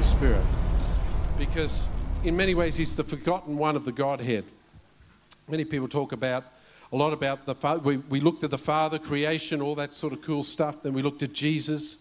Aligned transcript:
Holy 0.00 0.16
Spirit 0.16 0.44
because, 1.38 1.86
in 2.24 2.34
many 2.34 2.54
ways, 2.54 2.74
He's 2.74 2.96
the 2.96 3.04
forgotten 3.04 3.58
one 3.58 3.76
of 3.76 3.84
the 3.84 3.92
Godhead. 3.92 4.46
Many 5.46 5.66
people 5.66 5.88
talk 5.88 6.12
about 6.12 6.44
a 6.90 6.96
lot 6.96 7.12
about 7.12 7.44
the 7.44 7.54
Father. 7.54 7.80
We, 7.80 7.98
we 7.98 8.18
looked 8.18 8.42
at 8.42 8.50
the 8.50 8.56
Father, 8.56 8.98
creation, 8.98 9.60
all 9.60 9.74
that 9.74 9.92
sort 9.92 10.14
of 10.14 10.22
cool 10.22 10.42
stuff. 10.42 10.82
Then 10.82 10.94
we 10.94 11.02
looked 11.02 11.22
at 11.22 11.34
Jesus 11.34 11.98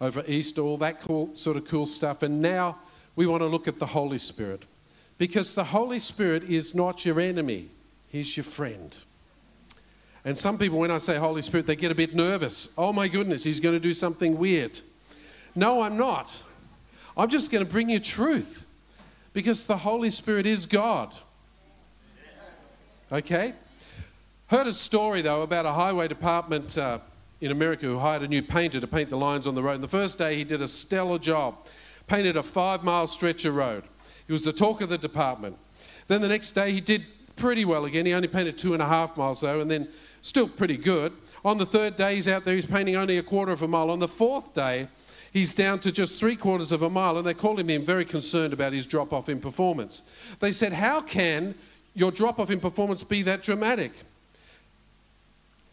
over 0.00 0.24
Easter, 0.26 0.62
all 0.62 0.78
that 0.78 1.00
cool, 1.00 1.30
sort 1.36 1.56
of 1.56 1.64
cool 1.68 1.86
stuff. 1.86 2.24
And 2.24 2.42
now 2.42 2.78
we 3.14 3.24
want 3.24 3.42
to 3.42 3.46
look 3.46 3.68
at 3.68 3.78
the 3.78 3.86
Holy 3.86 4.18
Spirit 4.18 4.64
because 5.16 5.54
the 5.54 5.64
Holy 5.64 6.00
Spirit 6.00 6.42
is 6.42 6.74
not 6.74 7.04
your 7.04 7.20
enemy, 7.20 7.68
He's 8.08 8.36
your 8.36 8.42
friend. 8.42 8.96
And 10.24 10.36
some 10.36 10.58
people, 10.58 10.80
when 10.80 10.90
I 10.90 10.98
say 10.98 11.18
Holy 11.18 11.42
Spirit, 11.42 11.68
they 11.68 11.76
get 11.76 11.92
a 11.92 11.94
bit 11.94 12.16
nervous. 12.16 12.68
Oh 12.76 12.92
my 12.92 13.06
goodness, 13.06 13.44
He's 13.44 13.60
going 13.60 13.76
to 13.76 13.80
do 13.80 13.94
something 13.94 14.36
weird. 14.38 14.80
No, 15.54 15.82
I'm 15.82 15.96
not. 15.96 16.42
I'm 17.18 17.28
just 17.28 17.50
going 17.50 17.64
to 17.64 17.70
bring 17.70 17.90
you 17.90 17.98
truth 17.98 18.64
because 19.32 19.64
the 19.64 19.78
Holy 19.78 20.08
Spirit 20.08 20.46
is 20.46 20.66
God. 20.66 21.12
Okay? 23.10 23.54
Heard 24.46 24.68
a 24.68 24.72
story, 24.72 25.20
though, 25.20 25.42
about 25.42 25.66
a 25.66 25.72
highway 25.72 26.06
department 26.06 26.78
uh, 26.78 27.00
in 27.40 27.50
America 27.50 27.86
who 27.86 27.98
hired 27.98 28.22
a 28.22 28.28
new 28.28 28.40
painter 28.40 28.78
to 28.80 28.86
paint 28.86 29.10
the 29.10 29.16
lines 29.16 29.48
on 29.48 29.56
the 29.56 29.62
road. 29.64 29.74
And 29.74 29.82
the 29.82 29.88
first 29.88 30.16
day, 30.16 30.36
he 30.36 30.44
did 30.44 30.62
a 30.62 30.68
stellar 30.68 31.18
job, 31.18 31.56
painted 32.06 32.36
a 32.36 32.42
five 32.44 32.84
mile 32.84 33.08
stretch 33.08 33.44
of 33.44 33.56
road. 33.56 33.82
He 34.28 34.32
was 34.32 34.44
the 34.44 34.52
talk 34.52 34.80
of 34.80 34.88
the 34.88 34.98
department. 34.98 35.56
Then 36.06 36.20
the 36.20 36.28
next 36.28 36.52
day, 36.52 36.70
he 36.70 36.80
did 36.80 37.04
pretty 37.34 37.64
well 37.64 37.84
again. 37.84 38.06
He 38.06 38.12
only 38.12 38.28
painted 38.28 38.56
two 38.56 38.74
and 38.74 38.82
a 38.82 38.86
half 38.86 39.16
miles, 39.16 39.40
though, 39.40 39.60
and 39.60 39.68
then 39.68 39.88
still 40.22 40.48
pretty 40.48 40.76
good. 40.76 41.12
On 41.44 41.58
the 41.58 41.66
third 41.66 41.96
day, 41.96 42.14
he's 42.14 42.28
out 42.28 42.44
there, 42.44 42.54
he's 42.54 42.66
painting 42.66 42.94
only 42.94 43.18
a 43.18 43.24
quarter 43.24 43.50
of 43.50 43.62
a 43.62 43.68
mile. 43.68 43.90
On 43.90 43.98
the 43.98 44.08
fourth 44.08 44.54
day, 44.54 44.86
he's 45.32 45.54
down 45.54 45.80
to 45.80 45.92
just 45.92 46.18
three 46.18 46.36
quarters 46.36 46.72
of 46.72 46.82
a 46.82 46.90
mile, 46.90 47.18
and 47.18 47.26
they 47.26 47.34
called 47.34 47.60
him 47.60 47.70
in 47.70 47.84
very 47.84 48.04
concerned 48.04 48.52
about 48.52 48.72
his 48.72 48.86
drop 48.86 49.12
off 49.12 49.28
in 49.28 49.40
performance. 49.40 50.02
They 50.40 50.52
said, 50.52 50.72
How 50.72 51.00
can 51.00 51.54
your 51.94 52.10
drop 52.10 52.38
off 52.38 52.50
in 52.50 52.60
performance 52.60 53.02
be 53.02 53.22
that 53.22 53.42
dramatic? 53.42 53.92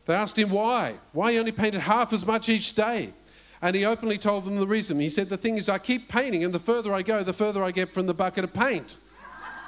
They 0.06 0.14
asked 0.14 0.38
him 0.38 0.52
why. 0.52 0.96
Why 1.14 1.34
he 1.34 1.40
only 1.40 1.52
painted 1.52 1.82
half 1.82 2.14
as 2.14 2.26
much 2.26 2.50
each 2.50 2.74
day. 2.74 3.14
And 3.62 3.76
he 3.76 3.86
openly 3.86 4.18
told 4.18 4.46
them 4.46 4.58
the 4.58 4.68
reason. 4.68 5.00
He 5.00 5.10
said, 5.10 5.30
The 5.30 5.38
thing 5.38 5.58
is, 5.58 5.70
I 5.70 5.80
keep 5.80 6.08
painting, 6.10 6.44
and 6.44 6.54
the 6.54 6.60
further 6.60 6.94
I 6.94 7.02
go, 7.02 7.24
the 7.24 7.34
further 7.34 7.64
I 7.64 7.72
get 7.72 7.94
from 7.94 8.06
the 8.06 8.14
bucket 8.14 8.44
of 8.44 8.54
paint. 8.54 8.98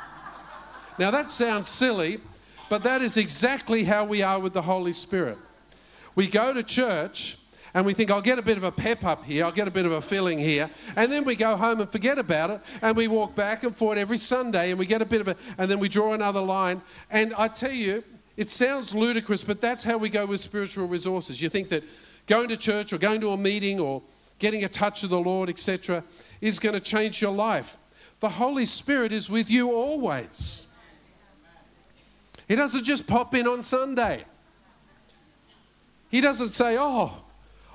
now, 0.99 1.09
that 1.09 1.31
sounds 1.31 1.67
silly, 1.67 2.19
but 2.69 2.83
that 2.83 3.01
is 3.01 3.17
exactly 3.17 3.85
how 3.85 4.05
we 4.05 4.21
are 4.21 4.39
with 4.39 4.53
the 4.53 4.61
Holy 4.61 4.91
Spirit. 4.91 5.37
We 6.13 6.27
go 6.27 6.53
to 6.53 6.63
church 6.63 7.37
and 7.73 7.85
we 7.85 7.93
think, 7.93 8.11
I'll 8.11 8.21
get 8.21 8.39
a 8.39 8.41
bit 8.41 8.57
of 8.57 8.63
a 8.63 8.71
pep 8.71 9.03
up 9.03 9.25
here, 9.25 9.45
I'll 9.45 9.51
get 9.51 9.67
a 9.67 9.71
bit 9.71 9.85
of 9.85 9.91
a 9.91 10.01
feeling 10.01 10.39
here, 10.39 10.69
and 10.95 11.11
then 11.11 11.23
we 11.23 11.35
go 11.35 11.55
home 11.55 11.81
and 11.81 11.91
forget 11.91 12.17
about 12.17 12.49
it, 12.49 12.61
and 12.81 12.95
we 12.95 13.07
walk 13.07 13.35
back 13.35 13.63
and 13.63 13.75
forth 13.75 13.97
every 13.97 14.17
Sunday, 14.17 14.71
and 14.71 14.79
we 14.79 14.85
get 14.85 15.01
a 15.01 15.05
bit 15.05 15.21
of 15.21 15.27
a, 15.27 15.35
and 15.57 15.69
then 15.69 15.79
we 15.79 15.89
draw 15.89 16.13
another 16.13 16.41
line. 16.41 16.81
And 17.09 17.33
I 17.37 17.47
tell 17.47 17.71
you, 17.71 18.03
it 18.35 18.49
sounds 18.49 18.93
ludicrous, 18.93 19.43
but 19.43 19.61
that's 19.61 19.83
how 19.83 19.97
we 19.97 20.09
go 20.09 20.25
with 20.25 20.41
spiritual 20.41 20.87
resources. 20.87 21.41
You 21.41 21.49
think 21.49 21.69
that 21.69 21.83
going 22.27 22.49
to 22.49 22.57
church 22.57 22.93
or 22.93 22.97
going 22.97 23.21
to 23.21 23.31
a 23.31 23.37
meeting 23.37 23.79
or 23.79 24.01
getting 24.39 24.63
a 24.63 24.69
touch 24.69 25.03
of 25.03 25.09
the 25.09 25.19
Lord, 25.19 25.49
etc., 25.49 26.03
is 26.41 26.59
going 26.59 26.73
to 26.73 26.79
change 26.79 27.21
your 27.21 27.31
life. 27.31 27.77
The 28.19 28.29
Holy 28.29 28.65
Spirit 28.65 29.11
is 29.11 29.29
with 29.29 29.49
you 29.49 29.71
always. 29.71 30.65
He 32.47 32.55
doesn't 32.55 32.83
just 32.83 33.07
pop 33.07 33.35
in 33.35 33.47
on 33.47 33.61
Sunday. 33.61 34.25
He 36.09 36.21
doesn't 36.21 36.49
say, 36.49 36.77
Oh, 36.79 37.23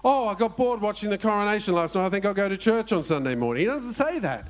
oh, 0.04 0.28
I 0.28 0.34
got 0.34 0.56
bored 0.56 0.80
watching 0.80 1.10
the 1.10 1.18
coronation 1.18 1.74
last 1.74 1.94
night. 1.94 2.06
I 2.06 2.10
think 2.10 2.24
I'll 2.24 2.34
go 2.34 2.48
to 2.48 2.56
church 2.56 2.92
on 2.92 3.02
Sunday 3.02 3.34
morning. 3.34 3.62
He 3.62 3.66
doesn't 3.66 3.94
say 3.94 4.18
that. 4.20 4.48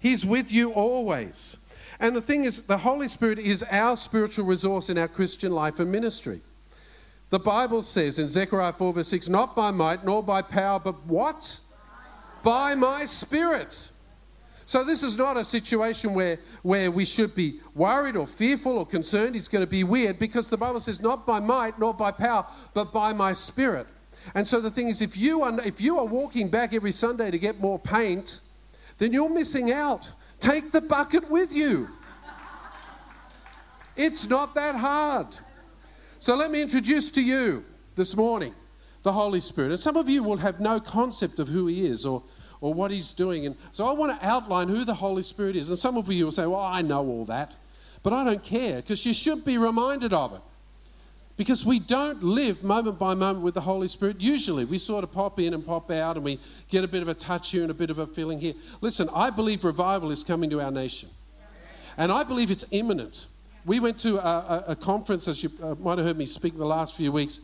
He's 0.00 0.24
with 0.24 0.52
you 0.52 0.72
always. 0.72 1.56
And 2.00 2.14
the 2.14 2.20
thing 2.20 2.44
is, 2.44 2.62
the 2.62 2.78
Holy 2.78 3.08
Spirit 3.08 3.38
is 3.38 3.62
our 3.70 3.96
spiritual 3.96 4.44
resource 4.44 4.90
in 4.90 4.98
our 4.98 5.08
Christian 5.08 5.52
life 5.52 5.78
and 5.78 5.90
ministry. 5.90 6.40
The 7.30 7.38
Bible 7.38 7.82
says 7.82 8.18
in 8.18 8.28
Zechariah 8.28 8.72
4, 8.72 8.92
verse 8.92 9.08
6, 9.08 9.28
not 9.28 9.56
by 9.56 9.70
might 9.70 10.04
nor 10.04 10.22
by 10.22 10.42
power, 10.42 10.78
but 10.78 11.04
what? 11.06 11.58
By 12.42 12.74
my 12.74 13.06
spirit. 13.06 13.90
So, 14.66 14.82
this 14.82 15.02
is 15.02 15.16
not 15.16 15.36
a 15.36 15.44
situation 15.44 16.14
where, 16.14 16.38
where 16.62 16.90
we 16.90 17.04
should 17.04 17.34
be 17.34 17.60
worried 17.74 18.16
or 18.16 18.26
fearful 18.26 18.78
or 18.78 18.86
concerned. 18.86 19.36
It's 19.36 19.48
going 19.48 19.64
to 19.64 19.70
be 19.70 19.84
weird 19.84 20.18
because 20.18 20.48
the 20.48 20.56
Bible 20.56 20.80
says, 20.80 21.02
not 21.02 21.26
by 21.26 21.38
might 21.38 21.78
nor 21.78 21.92
by 21.92 22.10
power, 22.10 22.46
but 22.72 22.92
by 22.92 23.12
my 23.12 23.34
spirit. 23.34 23.86
And 24.34 24.46
so, 24.46 24.60
the 24.60 24.70
thing 24.70 24.88
is, 24.88 25.02
if 25.02 25.16
you 25.16 25.42
are, 25.42 25.60
if 25.64 25.80
you 25.80 25.98
are 25.98 26.04
walking 26.06 26.48
back 26.48 26.72
every 26.72 26.92
Sunday 26.92 27.30
to 27.30 27.38
get 27.38 27.60
more 27.60 27.78
paint, 27.78 28.40
then 28.98 29.12
you're 29.12 29.28
missing 29.28 29.72
out. 29.72 30.12
Take 30.40 30.72
the 30.72 30.80
bucket 30.80 31.28
with 31.30 31.54
you. 31.54 31.88
It's 33.96 34.28
not 34.28 34.54
that 34.54 34.74
hard. 34.74 35.26
So, 36.18 36.36
let 36.36 36.50
me 36.50 36.62
introduce 36.62 37.10
to 37.12 37.22
you 37.22 37.64
this 37.96 38.16
morning 38.16 38.54
the 39.02 39.12
Holy 39.12 39.40
Spirit. 39.40 39.70
And 39.72 39.80
some 39.80 39.96
of 39.96 40.08
you 40.08 40.22
will 40.22 40.38
have 40.38 40.60
no 40.60 40.80
concept 40.80 41.38
of 41.38 41.48
who 41.48 41.66
He 41.66 41.86
is 41.86 42.06
or 42.06 42.22
or 42.64 42.72
what 42.72 42.90
he's 42.90 43.12
doing. 43.12 43.44
And 43.44 43.56
so 43.72 43.84
I 43.84 43.92
want 43.92 44.18
to 44.18 44.26
outline 44.26 44.68
who 44.68 44.86
the 44.86 44.94
Holy 44.94 45.22
Spirit 45.22 45.54
is. 45.54 45.68
And 45.68 45.78
some 45.78 45.98
of 45.98 46.10
you 46.10 46.24
will 46.24 46.32
say, 46.32 46.46
Well, 46.46 46.60
I 46.60 46.80
know 46.80 47.06
all 47.06 47.26
that, 47.26 47.52
but 48.02 48.14
I 48.14 48.24
don't 48.24 48.42
care 48.42 48.76
because 48.76 49.04
you 49.04 49.12
should 49.12 49.44
be 49.44 49.58
reminded 49.58 50.14
of 50.14 50.32
it. 50.32 50.40
Because 51.36 51.66
we 51.66 51.80
don't 51.80 52.22
live 52.22 52.62
moment 52.62 52.98
by 52.98 53.14
moment 53.14 53.44
with 53.44 53.54
the 53.54 53.60
Holy 53.60 53.88
Spirit. 53.88 54.20
Usually, 54.20 54.64
we 54.64 54.78
sort 54.78 55.02
of 55.02 55.10
pop 55.10 55.40
in 55.40 55.52
and 55.52 55.66
pop 55.66 55.90
out 55.90 56.16
and 56.16 56.24
we 56.24 56.38
get 56.68 56.84
a 56.84 56.88
bit 56.88 57.02
of 57.02 57.08
a 57.08 57.14
touch 57.14 57.50
here 57.50 57.62
and 57.62 57.70
a 57.72 57.74
bit 57.74 57.90
of 57.90 57.98
a 57.98 58.06
feeling 58.06 58.38
here. 58.38 58.54
Listen, 58.80 59.08
I 59.12 59.30
believe 59.30 59.64
revival 59.64 60.12
is 60.12 60.22
coming 60.22 60.48
to 60.50 60.60
our 60.60 60.70
nation. 60.70 61.08
And 61.96 62.12
I 62.12 62.22
believe 62.22 62.50
it's 62.50 62.64
imminent. 62.70 63.26
We 63.64 63.80
went 63.80 63.98
to 64.00 64.18
a, 64.18 64.20
a, 64.20 64.64
a 64.68 64.76
conference, 64.76 65.26
as 65.26 65.42
you 65.42 65.50
uh, 65.62 65.74
might 65.76 65.98
have 65.98 66.06
heard 66.06 66.18
me 66.18 66.26
speak 66.26 66.56
the 66.56 66.66
last 66.66 66.96
few 66.96 67.10
weeks, 67.10 67.40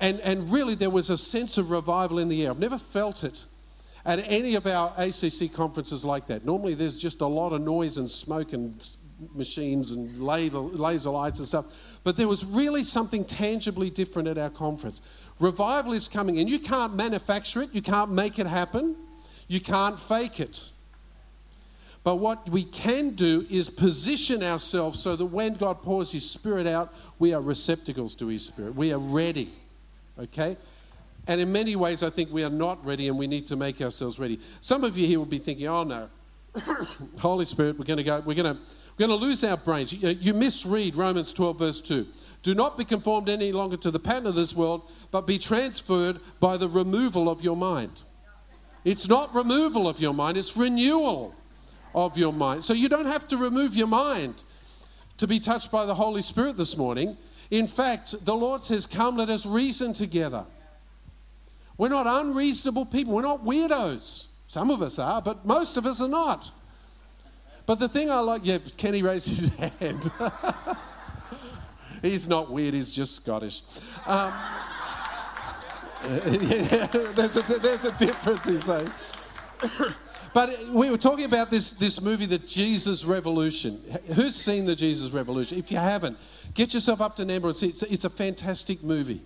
and, 0.00 0.20
and 0.20 0.48
really 0.50 0.74
there 0.74 0.90
was 0.90 1.10
a 1.10 1.18
sense 1.18 1.58
of 1.58 1.70
revival 1.70 2.18
in 2.18 2.28
the 2.28 2.44
air. 2.44 2.50
I've 2.50 2.58
never 2.58 2.78
felt 2.78 3.24
it 3.24 3.46
at 4.04 4.20
any 4.20 4.54
of 4.54 4.66
our 4.66 4.92
ACC 4.96 5.52
conferences 5.52 6.04
like 6.04 6.26
that. 6.28 6.44
Normally 6.44 6.74
there's 6.74 6.98
just 6.98 7.20
a 7.20 7.26
lot 7.26 7.52
of 7.52 7.60
noise 7.60 7.98
and 7.98 8.08
smoke 8.08 8.52
and 8.52 8.80
machines 9.34 9.92
and 9.92 10.18
laser 10.18 11.10
lights 11.10 11.38
and 11.38 11.48
stuff. 11.48 11.66
But 12.04 12.16
there 12.16 12.28
was 12.28 12.44
really 12.44 12.82
something 12.82 13.24
tangibly 13.24 13.90
different 13.90 14.28
at 14.28 14.38
our 14.38 14.50
conference. 14.50 15.00
Revival 15.38 15.92
is 15.92 16.08
coming, 16.08 16.38
and 16.38 16.48
you 16.48 16.58
can't 16.58 16.94
manufacture 16.94 17.62
it, 17.62 17.74
you 17.74 17.82
can't 17.82 18.10
make 18.10 18.38
it 18.38 18.46
happen, 18.46 18.96
you 19.48 19.60
can't 19.60 19.98
fake 19.98 20.40
it. 20.40 20.70
But 22.04 22.16
what 22.16 22.48
we 22.48 22.62
can 22.62 23.10
do 23.10 23.46
is 23.50 23.68
position 23.68 24.42
ourselves 24.42 25.00
so 25.00 25.16
that 25.16 25.26
when 25.26 25.54
God 25.54 25.82
pours 25.82 26.12
His 26.12 26.28
Spirit 26.30 26.66
out, 26.66 26.94
we 27.18 27.34
are 27.34 27.40
receptacles 27.40 28.14
to 28.16 28.28
His 28.28 28.46
Spirit. 28.46 28.76
We 28.76 28.92
are 28.92 28.98
ready. 29.00 29.50
Okay? 30.16 30.56
And 31.26 31.40
in 31.40 31.50
many 31.50 31.74
ways, 31.74 32.04
I 32.04 32.10
think 32.10 32.32
we 32.32 32.44
are 32.44 32.50
not 32.50 32.84
ready 32.86 33.08
and 33.08 33.18
we 33.18 33.26
need 33.26 33.48
to 33.48 33.56
make 33.56 33.80
ourselves 33.80 34.20
ready. 34.20 34.38
Some 34.60 34.84
of 34.84 34.96
you 34.96 35.06
here 35.06 35.18
will 35.18 35.26
be 35.26 35.38
thinking, 35.38 35.66
oh 35.66 35.82
no, 35.82 36.08
Holy 37.18 37.44
Spirit, 37.44 37.78
we're 37.78 37.84
going 37.84 37.96
to 37.96 38.04
go, 38.04 38.22
we're 38.24 38.34
going 38.34 38.54
to, 38.54 38.62
we're 38.96 39.06
going 39.06 39.20
to 39.20 39.26
lose 39.26 39.44
our 39.44 39.56
brains. 39.56 39.92
You, 39.92 40.32
misread 40.32 40.96
Romans 40.96 41.32
12, 41.32 41.58
verse 41.58 41.80
2. 41.82 42.06
Do 42.42 42.54
not 42.54 42.78
be 42.78 42.84
conformed 42.84 43.28
any 43.28 43.52
longer 43.52 43.76
to 43.78 43.90
the 43.90 43.98
pattern 43.98 44.26
of 44.26 44.34
this 44.34 44.54
world, 44.54 44.90
but 45.10 45.26
be 45.26 45.38
transferred 45.38 46.20
by 46.40 46.56
the 46.56 46.68
removal 46.68 47.28
of 47.28 47.42
your 47.42 47.56
mind. 47.56 48.04
It's 48.84 49.06
not 49.08 49.34
removal 49.34 49.88
of 49.88 50.00
your 50.00 50.14
mind, 50.14 50.38
it's 50.38 50.56
renewal 50.56 51.34
of 51.94 52.16
your 52.16 52.32
mind. 52.32 52.64
So 52.64 52.72
you 52.72 52.88
don't 52.88 53.06
have 53.06 53.26
to 53.28 53.36
remove 53.36 53.74
your 53.74 53.88
mind 53.88 54.44
to 55.18 55.26
be 55.26 55.40
touched 55.40 55.70
by 55.70 55.84
the 55.84 55.94
Holy 55.94 56.22
Spirit 56.22 56.56
this 56.56 56.76
morning. 56.76 57.16
In 57.50 57.66
fact, 57.66 58.24
the 58.24 58.34
Lord 58.34 58.62
says, 58.62 58.86
Come, 58.86 59.16
let 59.16 59.28
us 59.28 59.44
reason 59.44 59.92
together. 59.92 60.46
We're 61.76 61.88
not 61.88 62.06
unreasonable 62.06 62.86
people. 62.86 63.14
We're 63.14 63.22
not 63.22 63.44
weirdos. 63.44 64.28
Some 64.46 64.70
of 64.70 64.80
us 64.80 64.98
are, 64.98 65.20
but 65.20 65.44
most 65.44 65.76
of 65.76 65.84
us 65.84 66.00
are 66.00 66.08
not. 66.08 66.50
But 67.66 67.80
the 67.80 67.88
thing 67.88 68.10
I 68.10 68.20
like, 68.20 68.42
yeah, 68.44 68.58
Kenny 68.76 69.02
raised 69.02 69.28
his 69.28 69.54
hand. 69.80 70.10
he's 72.00 72.28
not 72.28 72.50
weird, 72.50 72.74
he's 72.74 72.92
just 72.92 73.16
Scottish. 73.16 73.62
Um, 74.06 74.32
there's, 76.06 77.36
a, 77.36 77.58
there's 77.58 77.84
a 77.84 77.92
difference, 77.98 78.46
he's 78.46 78.64
saying. 78.64 78.88
but 80.32 80.68
we 80.68 80.88
were 80.88 80.96
talking 80.96 81.24
about 81.24 81.50
this, 81.50 81.72
this 81.72 82.00
movie, 82.00 82.26
The 82.26 82.38
Jesus 82.38 83.04
Revolution. 83.04 83.82
Who's 84.14 84.36
seen 84.36 84.66
The 84.66 84.76
Jesus 84.76 85.10
Revolution? 85.10 85.58
If 85.58 85.72
you 85.72 85.78
haven't, 85.78 86.16
get 86.54 86.72
yourself 86.72 87.00
up 87.00 87.16
to 87.16 87.24
Nambour 87.24 87.46
and 87.46 87.56
see 87.56 87.68
It's, 87.68 87.82
it's 87.82 88.04
a 88.04 88.10
fantastic 88.10 88.84
movie. 88.84 89.22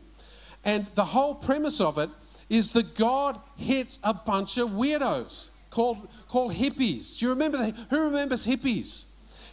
And 0.65 0.87
the 0.95 1.05
whole 1.05 1.35
premise 1.35 1.81
of 1.81 1.99
it 1.99 2.09
is 2.49 2.73
that 2.73 2.95
God 2.95 3.39
hits 3.57 4.01
a 4.03 4.15
bunch 4.15 4.57
of 4.57 4.71
weirdos 4.71 5.51
called, 5.71 6.09
called 6.29 6.53
hippies. 6.53 7.19
Do 7.19 7.27
you 7.27 7.31
remember? 7.31 7.59
The, 7.59 7.75
who 7.91 8.05
remembers 8.05 8.47
hippies? 8.47 9.05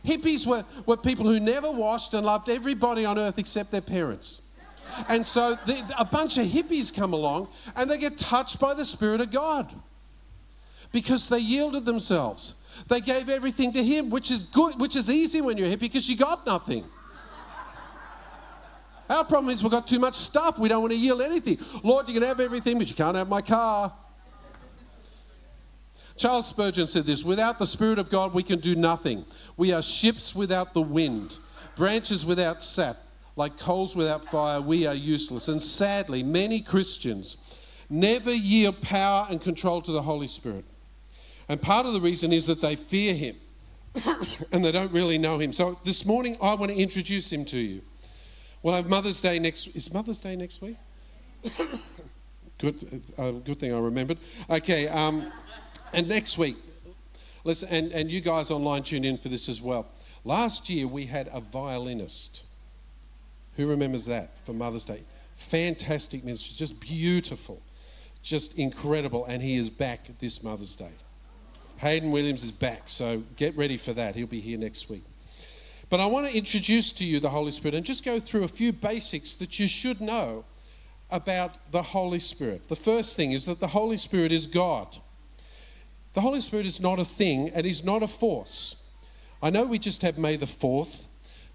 Hippies 0.05 0.45
were, 0.45 0.63
were 0.85 0.97
people 0.97 1.25
who 1.25 1.39
never 1.39 1.69
washed 1.71 2.13
and 2.13 2.25
loved 2.25 2.49
everybody 2.49 3.05
on 3.05 3.17
earth 3.17 3.39
except 3.39 3.71
their 3.71 3.81
parents. 3.81 4.41
And 5.09 5.25
so 5.25 5.55
the, 5.65 5.95
a 5.97 6.05
bunch 6.05 6.37
of 6.37 6.47
hippies 6.47 6.95
come 6.95 7.13
along 7.13 7.49
and 7.75 7.89
they 7.89 7.97
get 7.97 8.17
touched 8.17 8.59
by 8.59 8.73
the 8.73 8.85
Spirit 8.85 9.21
of 9.21 9.31
God. 9.31 9.71
Because 10.91 11.27
they 11.27 11.39
yielded 11.39 11.85
themselves. 11.85 12.55
They 12.87 13.01
gave 13.01 13.29
everything 13.29 13.73
to 13.73 13.83
Him, 13.83 14.09
which 14.09 14.31
is 14.31 14.43
good, 14.43 14.79
which 14.79 14.95
is 14.95 15.09
easy 15.11 15.41
when 15.41 15.57
you're 15.57 15.67
here 15.67 15.77
because 15.77 16.09
you 16.09 16.15
got 16.15 16.45
nothing. 16.45 16.85
Our 19.09 19.23
problem 19.23 19.51
is 19.51 19.63
we've 19.63 19.71
got 19.71 19.87
too 19.87 19.99
much 19.99 20.15
stuff. 20.15 20.59
We 20.59 20.69
don't 20.69 20.81
want 20.81 20.93
to 20.93 20.99
yield 20.99 21.21
anything. 21.21 21.59
Lord, 21.83 22.07
you 22.07 22.13
can 22.13 22.23
have 22.23 22.39
everything, 22.39 22.77
but 22.77 22.89
you 22.89 22.95
can't 22.95 23.15
have 23.15 23.29
my 23.29 23.41
car. 23.41 23.93
Charles 26.17 26.47
Spurgeon 26.47 26.87
said 26.87 27.05
this 27.05 27.23
Without 27.23 27.59
the 27.59 27.65
Spirit 27.65 27.99
of 27.99 28.09
God, 28.09 28.33
we 28.33 28.43
can 28.43 28.59
do 28.59 28.75
nothing. 28.75 29.25
We 29.55 29.71
are 29.71 29.81
ships 29.81 30.35
without 30.35 30.73
the 30.73 30.81
wind, 30.81 31.37
branches 31.75 32.25
without 32.25 32.61
sap, 32.61 32.97
like 33.35 33.57
coals 33.57 33.95
without 33.95 34.25
fire, 34.25 34.59
we 34.59 34.87
are 34.87 34.95
useless. 34.95 35.47
And 35.47 35.61
sadly, 35.61 36.23
many 36.23 36.59
Christians 36.59 37.37
never 37.89 38.33
yield 38.33 38.81
power 38.81 39.27
and 39.29 39.39
control 39.39 39.81
to 39.81 39.91
the 39.91 40.01
Holy 40.01 40.27
Spirit. 40.27 40.65
And 41.47 41.61
part 41.61 41.85
of 41.85 41.93
the 41.93 42.01
reason 42.01 42.33
is 42.33 42.47
that 42.47 42.61
they 42.61 42.75
fear 42.75 43.13
Him 43.13 43.35
and 44.51 44.65
they 44.65 44.71
don't 44.71 44.91
really 44.91 45.17
know 45.17 45.37
Him. 45.37 45.53
So 45.53 45.79
this 45.83 46.05
morning, 46.05 46.35
I 46.41 46.55
want 46.55 46.71
to 46.71 46.77
introduce 46.77 47.31
Him 47.31 47.45
to 47.45 47.59
you. 47.59 47.81
We'll 48.63 48.73
have 48.73 48.89
Mother's 48.89 49.21
Day 49.21 49.37
next. 49.39 49.67
Is 49.75 49.93
Mother's 49.93 50.19
Day 50.19 50.35
next 50.35 50.61
week? 50.61 50.77
good, 52.57 53.01
uh, 53.17 53.31
good 53.31 53.59
thing 53.59 53.71
I 53.71 53.79
remembered. 53.79 54.17
Okay, 54.49 54.87
um, 54.87 55.31
and 55.93 56.07
next 56.07 56.37
week, 56.37 56.57
listen, 57.43 57.69
and, 57.69 57.91
and 57.91 58.11
you 58.11 58.21
guys 58.21 58.51
online 58.51 58.83
tune 58.83 59.05
in 59.05 59.17
for 59.17 59.29
this 59.29 59.49
as 59.49 59.61
well. 59.61 59.87
Last 60.23 60.69
year 60.69 60.87
we 60.87 61.05
had 61.05 61.29
a 61.31 61.39
violinist. 61.39 62.43
Who 63.55 63.67
remembers 63.67 64.05
that 64.05 64.45
for 64.45 64.53
Mother's 64.53 64.85
Day? 64.85 65.03
Fantastic 65.35 66.23
ministry, 66.23 66.53
just 66.55 66.79
beautiful, 66.79 67.61
just 68.23 68.57
incredible, 68.57 69.25
and 69.25 69.41
he 69.41 69.55
is 69.55 69.69
back 69.69 70.09
this 70.19 70.43
Mother's 70.43 70.75
Day. 70.75 70.91
Hayden 71.77 72.11
Williams 72.11 72.43
is 72.43 72.51
back, 72.51 72.83
so 72.85 73.23
get 73.35 73.55
ready 73.55 73.77
for 73.77 73.93
that. 73.93 74.15
He'll 74.15 74.27
be 74.27 74.41
here 74.41 74.57
next 74.57 74.89
week. 74.89 75.03
But 75.89 75.99
I 75.99 76.05
want 76.07 76.27
to 76.27 76.35
introduce 76.35 76.91
to 76.93 77.05
you 77.05 77.19
the 77.19 77.29
Holy 77.29 77.51
Spirit 77.51 77.75
and 77.75 77.85
just 77.85 78.03
go 78.03 78.19
through 78.19 78.43
a 78.43 78.49
few 78.49 78.73
basics 78.73 79.35
that 79.35 79.59
you 79.59 79.67
should 79.67 80.01
know 80.01 80.43
about 81.09 81.71
the 81.71 81.81
Holy 81.81 82.19
Spirit. 82.19 82.67
The 82.67 82.75
first 82.75 83.15
thing 83.15 83.31
is 83.31 83.45
that 83.45 83.59
the 83.59 83.67
Holy 83.67 83.95
Spirit 83.95 84.31
is 84.31 84.47
God. 84.47 84.97
The 86.13 86.21
Holy 86.21 86.41
Spirit 86.41 86.65
is 86.65 86.79
not 86.79 86.99
a 86.99 87.05
thing 87.05 87.49
and 87.49 87.65
He's 87.65 87.83
not 87.83 88.03
a 88.03 88.07
force. 88.07 88.75
I 89.41 89.49
know 89.49 89.65
we 89.65 89.79
just 89.79 90.01
have 90.01 90.17
May 90.17 90.35
the 90.35 90.45
4th, 90.45 91.05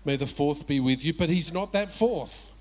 May 0.05 0.17
the 0.17 0.25
4th 0.25 0.67
be 0.67 0.81
with 0.81 1.05
you, 1.05 1.13
but 1.15 1.29
He's 1.29 1.53
not 1.53 1.73
that 1.73 1.91
fourth. 1.91 2.53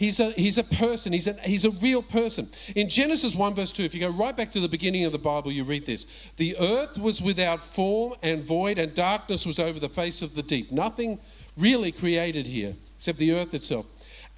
He's 0.00 0.18
a, 0.18 0.30
he's 0.30 0.56
a 0.56 0.64
person, 0.64 1.12
he's 1.12 1.26
a, 1.26 1.34
he's 1.42 1.66
a 1.66 1.72
real 1.72 2.00
person. 2.00 2.48
In 2.74 2.88
Genesis 2.88 3.36
1, 3.36 3.54
verse 3.54 3.70
2, 3.70 3.82
if 3.82 3.94
you 3.94 4.00
go 4.00 4.08
right 4.08 4.34
back 4.34 4.50
to 4.52 4.60
the 4.60 4.66
beginning 4.66 5.04
of 5.04 5.12
the 5.12 5.18
Bible, 5.18 5.52
you 5.52 5.62
read 5.62 5.84
this 5.84 6.06
The 6.38 6.56
earth 6.58 6.96
was 6.96 7.20
without 7.20 7.62
form 7.62 8.14
and 8.22 8.42
void, 8.42 8.78
and 8.78 8.94
darkness 8.94 9.44
was 9.44 9.60
over 9.60 9.78
the 9.78 9.90
face 9.90 10.22
of 10.22 10.34
the 10.34 10.42
deep. 10.42 10.72
Nothing 10.72 11.18
really 11.54 11.92
created 11.92 12.46
here 12.46 12.76
except 12.96 13.18
the 13.18 13.34
earth 13.34 13.52
itself. 13.52 13.84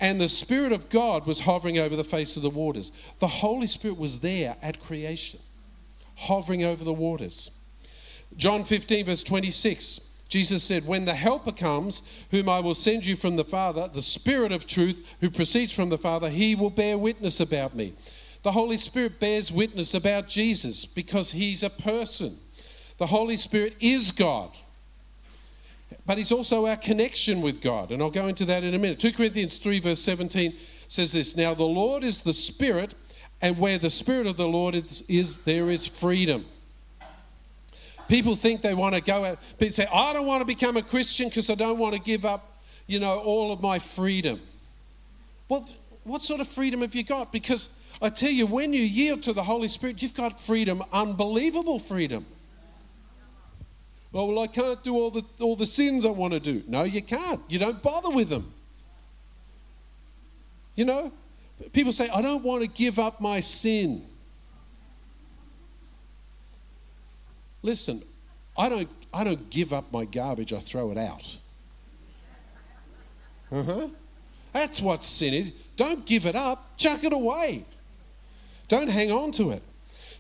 And 0.01 0.21
the 0.21 0.29
Spirit 0.29 0.73
of 0.73 0.89
God 0.89 1.27
was 1.29 1.39
hovering 1.39 1.79
over 1.79 1.95
the 1.95 2.03
face 2.03 2.37
of 2.37 2.43
the 2.43 2.51
waters. 2.51 2.91
The 3.21 3.29
Holy 3.29 3.69
Spirit 3.69 3.99
was 3.99 4.19
there 4.19 4.57
at 4.63 4.81
creation, 4.81 5.39
hovering 6.23 6.65
over 6.65 6.85
the 6.85 6.93
waters. 6.93 7.51
John 8.37 8.65
15, 8.65 9.07
verse 9.07 9.23
26. 9.23 10.01
Jesus 10.29 10.65
said, 10.65 10.87
When 10.87 11.05
the 11.05 11.15
Helper 11.15 11.53
comes, 11.53 12.01
whom 12.31 12.49
I 12.49 12.61
will 12.61 12.75
send 12.75 13.05
you 13.05 13.17
from 13.17 13.37
the 13.37 13.45
Father, 13.45 13.89
the 13.93 14.01
Spirit 14.01 14.51
of 14.51 14.67
truth, 14.67 15.07
who 15.21 15.29
proceeds 15.29 15.75
from 15.75 15.91
the 15.91 15.99
Father, 15.99 16.31
he 16.31 16.55
will 16.55 16.71
bear 16.71 16.97
witness 16.97 17.39
about 17.39 17.75
me. 17.75 17.93
The 18.43 18.53
Holy 18.53 18.79
Spirit 18.79 19.21
bears 19.21 19.53
witness 19.53 19.93
about 19.93 20.29
Jesus 20.29 20.87
because 20.87 21.33
he's 21.33 21.63
a 21.63 21.71
person. 21.71 22.39
The 22.97 23.09
Holy 23.09 23.37
Spirit 23.37 23.77
is 23.79 24.11
God, 24.11 24.57
but 26.07 26.19
he's 26.19 26.33
also 26.33 26.67
our 26.67 26.77
connection 26.77 27.43
with 27.43 27.61
God. 27.61 27.91
And 27.91 28.03
I'll 28.03 28.11
go 28.11 28.29
into 28.29 28.45
that 28.47 28.65
in 28.65 28.75
a 28.75 28.79
minute. 28.79 28.99
2 29.01 29.13
Corinthians 29.13 29.59
3, 29.59 29.81
verse 29.81 30.01
17 30.01 30.57
says 30.89 31.13
this 31.13 31.37
Now 31.37 31.53
the 31.53 31.65
Lord 31.65 32.05
is 32.05 32.23
the 32.23 32.33
Spirit, 32.33 32.95
and 33.43 33.59
where 33.59 33.77
the 33.77 33.91
Spirit 33.91 34.29
of 34.29 34.37
the 34.37 34.47
Lord 34.47 34.77
is, 34.77 35.03
is 35.09 35.39
there 35.39 35.69
is 35.69 35.87
freedom. 35.87 36.47
People 38.09 38.37
think 38.37 38.63
they 38.63 38.75
want 38.75 38.95
to 38.95 39.01
go 39.01 39.25
out, 39.25 39.39
people 39.59 39.73
say, 39.73 39.87
I 39.93 40.13
don't 40.13 40.27
want 40.27 40.41
to 40.41 40.47
become 40.47 40.77
a 40.77 40.83
Christian 40.83 41.29
because 41.29 41.51
I 41.51 41.57
don't 41.57 41.79
want 41.79 41.95
to 41.95 42.01
give 42.01 42.25
up, 42.25 42.63
you 42.87 43.01
know, 43.01 43.19
all 43.19 43.53
of 43.53 43.61
my 43.61 43.79
freedom. 43.79 44.41
Well, 45.49 45.69
what 46.05 46.23
sort 46.23 46.41
of 46.41 46.49
freedom 46.49 46.81
have 46.83 46.95
you 46.95 47.05
got? 47.05 47.33
Because 47.33 47.69
I 48.01 48.11
tell 48.11 48.31
you, 48.31 48.47
when 48.47 48.73
you 48.73 48.83
yield 48.83 49.23
to 49.25 49.33
the 49.33 49.43
Holy 49.43 49.69
Spirit, 49.69 50.03
you've 50.03 50.15
got 50.15 50.41
freedom, 50.41 50.83
unbelievable 50.93 51.79
freedom. 51.79 52.27
Oh, 54.15 54.27
well, 54.27 54.41
I 54.41 54.47
can't 54.47 54.83
do 54.85 54.95
all 54.95 55.11
the, 55.11 55.25
all 55.41 55.57
the 55.57 55.67
sins 55.67 56.05
I 56.05 56.11
want 56.11 56.35
to 56.35 56.41
do. 56.41 56.63
No, 56.69 56.83
you 56.83 57.03
can't. 57.03 57.41
You 57.49 57.59
don't 57.59 57.83
bother 57.83 58.11
with 58.11 58.29
them. 58.29 58.53
You 60.75 60.85
know, 60.85 61.13
people 61.73 61.93
say, 61.93 62.09
I 62.09 62.23
don't 62.23 62.43
want 62.43 62.63
to 62.63 62.69
give 62.69 62.99
up 62.99 63.21
my 63.21 63.41
sin. 63.41 64.05
Listen, 67.63 68.03
I 68.57 68.69
don't, 68.69 68.89
I 69.15 69.25
don't 69.25 69.49
give 69.51 69.73
up 69.73 69.93
my 69.93 70.05
garbage, 70.05 70.53
I 70.53 70.59
throw 70.59 70.91
it 70.91 70.99
out. 70.99 71.39
Uh 73.51 73.63
huh. 73.63 73.89
That's 74.53 74.81
what 74.81 75.05
sin 75.05 75.35
is. 75.35 75.53
Don't 75.77 76.05
give 76.05 76.27
it 76.27 76.35
up, 76.35 76.77
chuck 76.77 77.05
it 77.05 77.13
away. 77.13 77.65
Don't 78.69 78.89
hang 78.89 79.11
on 79.11 79.33
to 79.33 79.51
it. 79.51 79.63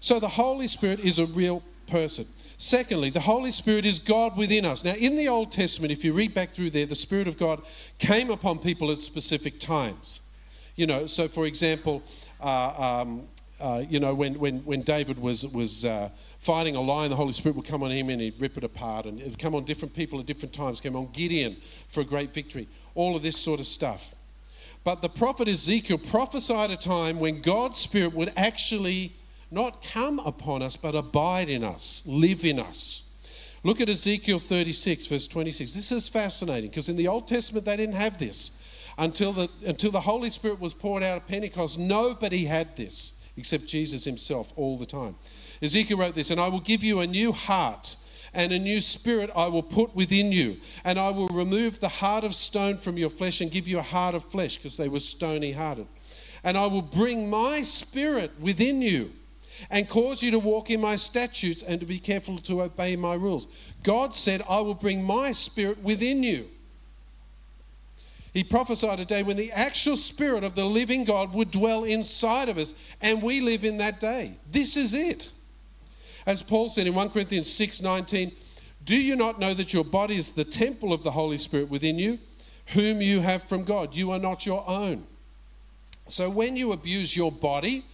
So 0.01 0.19
the 0.19 0.29
Holy 0.29 0.67
Spirit 0.67 1.01
is 1.01 1.19
a 1.19 1.27
real 1.27 1.63
person. 1.87 2.27
Secondly, 2.59 3.11
the 3.11 3.21
Holy 3.21 3.51
Spirit 3.51 3.85
is 3.85 3.99
God 3.99 4.37
within 4.37 4.65
us. 4.65 4.85
Now, 4.85 4.95
in 4.95 5.17
the 5.17 5.29
Old 5.29 5.51
Testament, 5.51 5.93
if 5.93 6.05
you 6.05 6.13
read 6.13 6.33
back 6.33 6.51
through 6.51 6.71
there, 6.71 6.87
the 6.87 6.95
Spirit 6.95 7.27
of 7.27 7.37
God 7.37 7.63
came 7.99 8.31
upon 8.31 8.59
people 8.59 8.91
at 8.91 8.99
specific 8.99 9.59
times. 9.59 10.21
You 10.77 10.87
know, 10.87 11.07
so 11.07 11.29
for 11.29 11.47
example, 11.47 12.03
uh, 12.41 13.03
um, 13.03 13.29
uh, 13.61 13.85
you 13.89 14.01
know, 14.01 14.15
when, 14.15 14.39
when, 14.39 14.59
when 14.61 14.83
David 14.83 15.19
was, 15.19 15.47
was 15.47 15.85
uh, 15.85 16.09
fighting 16.41 16.75
a 16.75 16.81
lion, 16.81 17.11
the 17.11 17.17
Holy 17.17 17.33
Spirit 17.33 17.57
would 17.57 17.67
come 17.67 17.83
on 17.83 17.91
him 17.91 18.09
and 18.09 18.21
he'd 18.21 18.41
rip 18.41 18.57
it 18.57 18.65
apart. 18.65 19.07
And 19.07 19.21
it 19.21 19.25
would 19.25 19.39
come 19.39 19.55
on 19.55 19.65
different 19.65 19.95
people 19.95 20.19
at 20.19 20.27
different 20.27 20.53
times. 20.53 20.81
Came 20.81 20.97
on 20.97 21.09
Gideon 21.13 21.57
for 21.89 22.01
a 22.01 22.05
great 22.05 22.35
victory. 22.35 22.67
All 22.95 23.15
of 23.15 23.23
this 23.23 23.37
sort 23.37 23.61
of 23.61 23.67
stuff. 23.67 24.15
But 24.85 25.01
the 25.01 25.09
prophet 25.09 25.47
Ezekiel 25.47 25.99
prophesied 25.99 26.71
a 26.71 26.77
time 26.77 27.21
when 27.21 27.41
God's 27.41 27.79
Spirit 27.79 28.15
would 28.15 28.33
actually 28.37 29.15
not 29.51 29.85
come 29.85 30.19
upon 30.21 30.63
us, 30.63 30.77
but 30.77 30.95
abide 30.95 31.49
in 31.49 31.63
us, 31.63 32.03
live 32.05 32.45
in 32.45 32.59
us. 32.59 33.05
Look 33.63 33.81
at 33.81 33.89
Ezekiel 33.89 34.41
36, 34.41 35.07
verse 35.07 35.29
26. 35.29 35.73
This 35.73 35.93
is 35.93 36.09
fascinating 36.09 36.71
because 36.71 36.89
in 36.89 36.97
the 36.97 37.07
Old 37.07 37.29
Testament 37.29 37.65
they 37.65 37.77
didn't 37.77 37.95
have 37.95 38.19
this. 38.19 38.59
Until 38.99 39.33
the, 39.33 39.49
until 39.67 39.91
the 39.91 40.01
Holy 40.01 40.31
Spirit 40.31 40.61
was 40.61 40.75
poured 40.75 41.03
out 41.03 41.17
at 41.17 41.27
Pentecost, 41.29 41.79
nobody 41.79 42.45
had 42.45 42.77
this 42.77 43.21
except 43.37 43.67
Jesus 43.67 44.05
himself 44.05 44.53
all 44.57 44.77
the 44.77 44.87
time. 44.87 45.17
Ezekiel 45.63 45.99
wrote 45.99 46.15
this, 46.15 46.31
and 46.31 46.41
I 46.41 46.49
will 46.49 46.61
give 46.61 46.85
you 46.85 47.01
a 47.01 47.07
new 47.07 47.33
heart 47.33 47.97
and 48.35 48.53
a 48.53 48.59
new 48.59 48.81
spirit 48.81 49.31
I 49.35 49.47
will 49.47 49.63
put 49.63 49.95
within 49.95 50.33
you. 50.33 50.59
And 50.85 50.99
I 50.99 51.11
will 51.11 51.29
remove 51.29 51.81
the 51.81 51.89
heart 51.89 52.25
of 52.25 52.35
stone 52.35 52.77
from 52.77 52.97
your 52.97 53.11
flesh 53.11 53.41
and 53.41 53.51
give 53.51 53.69
you 53.69 53.79
a 53.79 53.83
heart 53.83 54.15
of 54.15 54.25
flesh, 54.25 54.57
because 54.57 54.77
they 54.77 54.89
were 54.89 55.01
stony 55.01 55.53
hearted. 55.53 55.87
And 56.45 56.59
I 56.59 56.67
will 56.67 56.83
bring 56.83 57.31
my 57.31 57.63
spirit 57.63 58.33
within 58.41 58.83
you 58.83 59.13
and 59.71 59.89
cause 59.89 60.23
you 60.23 60.31
to 60.33 60.39
walk 60.39 60.71
in 60.71 60.81
my 60.81 60.97
statutes 60.97 61.63
and 61.63 61.79
to 61.81 61.87
be 61.87 61.99
careful 61.99 62.39
to 62.39 62.63
obey 62.63 62.97
my 62.97 63.15
rules. 63.15 63.47
God 63.83 64.15
said, 64.15 64.43
I 64.49 64.61
will 64.61 64.75
bring 64.75 65.03
my 65.03 65.33
spirit 65.33 65.83
within 65.83 66.23
you. 66.23 66.49
He 68.33 68.43
prophesied 68.43 68.99
a 68.99 69.05
day 69.05 69.23
when 69.23 69.37
the 69.37 69.53
actual 69.53 69.97
spirit 69.97 70.43
of 70.43 70.55
the 70.55 70.65
living 70.65 71.05
God 71.05 71.35
would 71.35 71.51
dwell 71.51 71.85
inside 71.85 72.49
of 72.49 72.57
us, 72.57 72.75
and 73.01 73.23
we 73.23 73.41
live 73.41 73.65
in 73.65 73.77
that 73.77 74.01
day. 74.01 74.37
This 74.51 74.77
is 74.77 74.95
it. 74.95 75.29
As 76.25 76.41
Paul 76.41 76.71
said 76.71 76.87
in 76.87 76.95
1 76.95 77.11
Corinthians 77.11 77.51
6:19, 77.51 78.33
"Do 78.85 78.97
you 78.97 79.17
not 79.17 79.39
know 79.39 79.53
that 79.53 79.75
your 79.75 79.85
body 79.85 80.17
is 80.17 80.31
the 80.31 80.45
temple 80.45 80.93
of 80.93 81.03
the 81.03 81.11
Holy 81.11 81.37
Spirit 81.37 81.69
within 81.69 81.99
you, 81.99 82.19
whom 82.67 83.03
you 83.03 83.21
have 83.21 83.43
from 83.43 83.65
God? 83.65 83.95
You 83.95 84.11
are 84.13 84.19
not 84.19 84.47
your 84.47 84.69
own." 84.69 85.07
So 86.09 86.31
when 86.31 86.57
you 86.57 86.73
abuse 86.73 87.15
your 87.15 87.33
body 87.33 87.85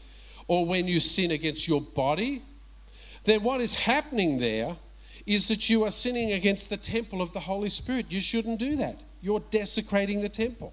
or 0.46 0.64
when 0.64 0.86
you 0.86 1.00
sin 1.00 1.30
against 1.30 1.66
your 1.66 1.80
body, 1.80 2.42
then 3.24 3.42
what 3.42 3.60
is 3.60 3.74
happening 3.74 4.38
there 4.38 4.76
is 5.26 5.48
that 5.48 5.68
you 5.68 5.84
are 5.84 5.90
sinning 5.90 6.32
against 6.32 6.70
the 6.70 6.76
temple 6.76 7.20
of 7.20 7.32
the 7.32 7.40
Holy 7.40 7.68
Spirit. 7.68 8.06
You 8.10 8.20
shouldn't 8.20 8.58
do 8.58 8.76
that. 8.76 9.00
You're 9.20 9.42
desecrating 9.50 10.22
the 10.22 10.28
temple. 10.28 10.72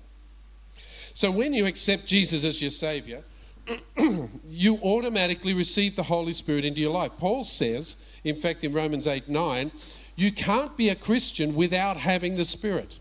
So 1.13 1.31
when 1.31 1.53
you 1.53 1.65
accept 1.65 2.05
Jesus 2.05 2.43
as 2.43 2.61
your 2.61 2.71
Savior, 2.71 3.23
you 4.49 4.77
automatically 4.83 5.53
receive 5.53 5.95
the 5.95 6.03
Holy 6.03 6.33
Spirit 6.33 6.65
into 6.65 6.81
your 6.81 6.91
life. 6.91 7.11
Paul 7.17 7.43
says, 7.43 7.95
in 8.23 8.35
fact, 8.35 8.63
in 8.63 8.73
Romans 8.73 9.07
8 9.07 9.29
9, 9.29 9.71
you 10.15 10.31
can't 10.31 10.75
be 10.77 10.89
a 10.89 10.95
Christian 10.95 11.55
without 11.55 11.97
having 11.97 12.35
the 12.35 12.45
Spirit. 12.45 12.99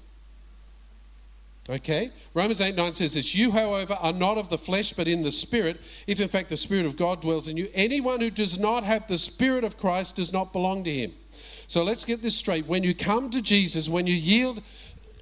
Okay? 1.69 2.11
Romans 2.35 2.61
8 2.61 2.75
9 2.75 2.93
says 2.93 3.15
this 3.15 3.35
You, 3.35 3.51
however, 3.51 3.97
are 4.01 4.13
not 4.13 4.39
of 4.39 4.49
the 4.49 4.59
flesh, 4.59 4.93
but 4.93 5.09
in 5.09 5.23
the 5.23 5.33
Spirit, 5.33 5.81
if 6.07 6.21
in 6.21 6.29
fact 6.29 6.51
the 6.51 6.57
Spirit 6.57 6.87
of 6.87 6.97
God 6.97 7.21
dwells 7.21 7.49
in 7.49 7.57
you. 7.57 7.69
Anyone 7.75 8.21
who 8.21 8.31
does 8.31 8.59
not 8.59 8.85
have 8.85 9.09
the 9.09 9.19
Spirit 9.19 9.65
of 9.65 9.79
Christ 9.79 10.17
does 10.17 10.33
not 10.33 10.53
belong 10.53 10.85
to 10.85 10.93
him. 10.93 11.13
So 11.67 11.83
let's 11.83 12.05
get 12.05 12.23
this 12.23 12.37
straight. 12.37 12.67
When 12.67 12.83
you 12.83 12.95
come 12.95 13.31
to 13.31 13.41
Jesus, 13.41 13.89
when 13.89 14.07
you 14.07 14.15
yield, 14.15 14.63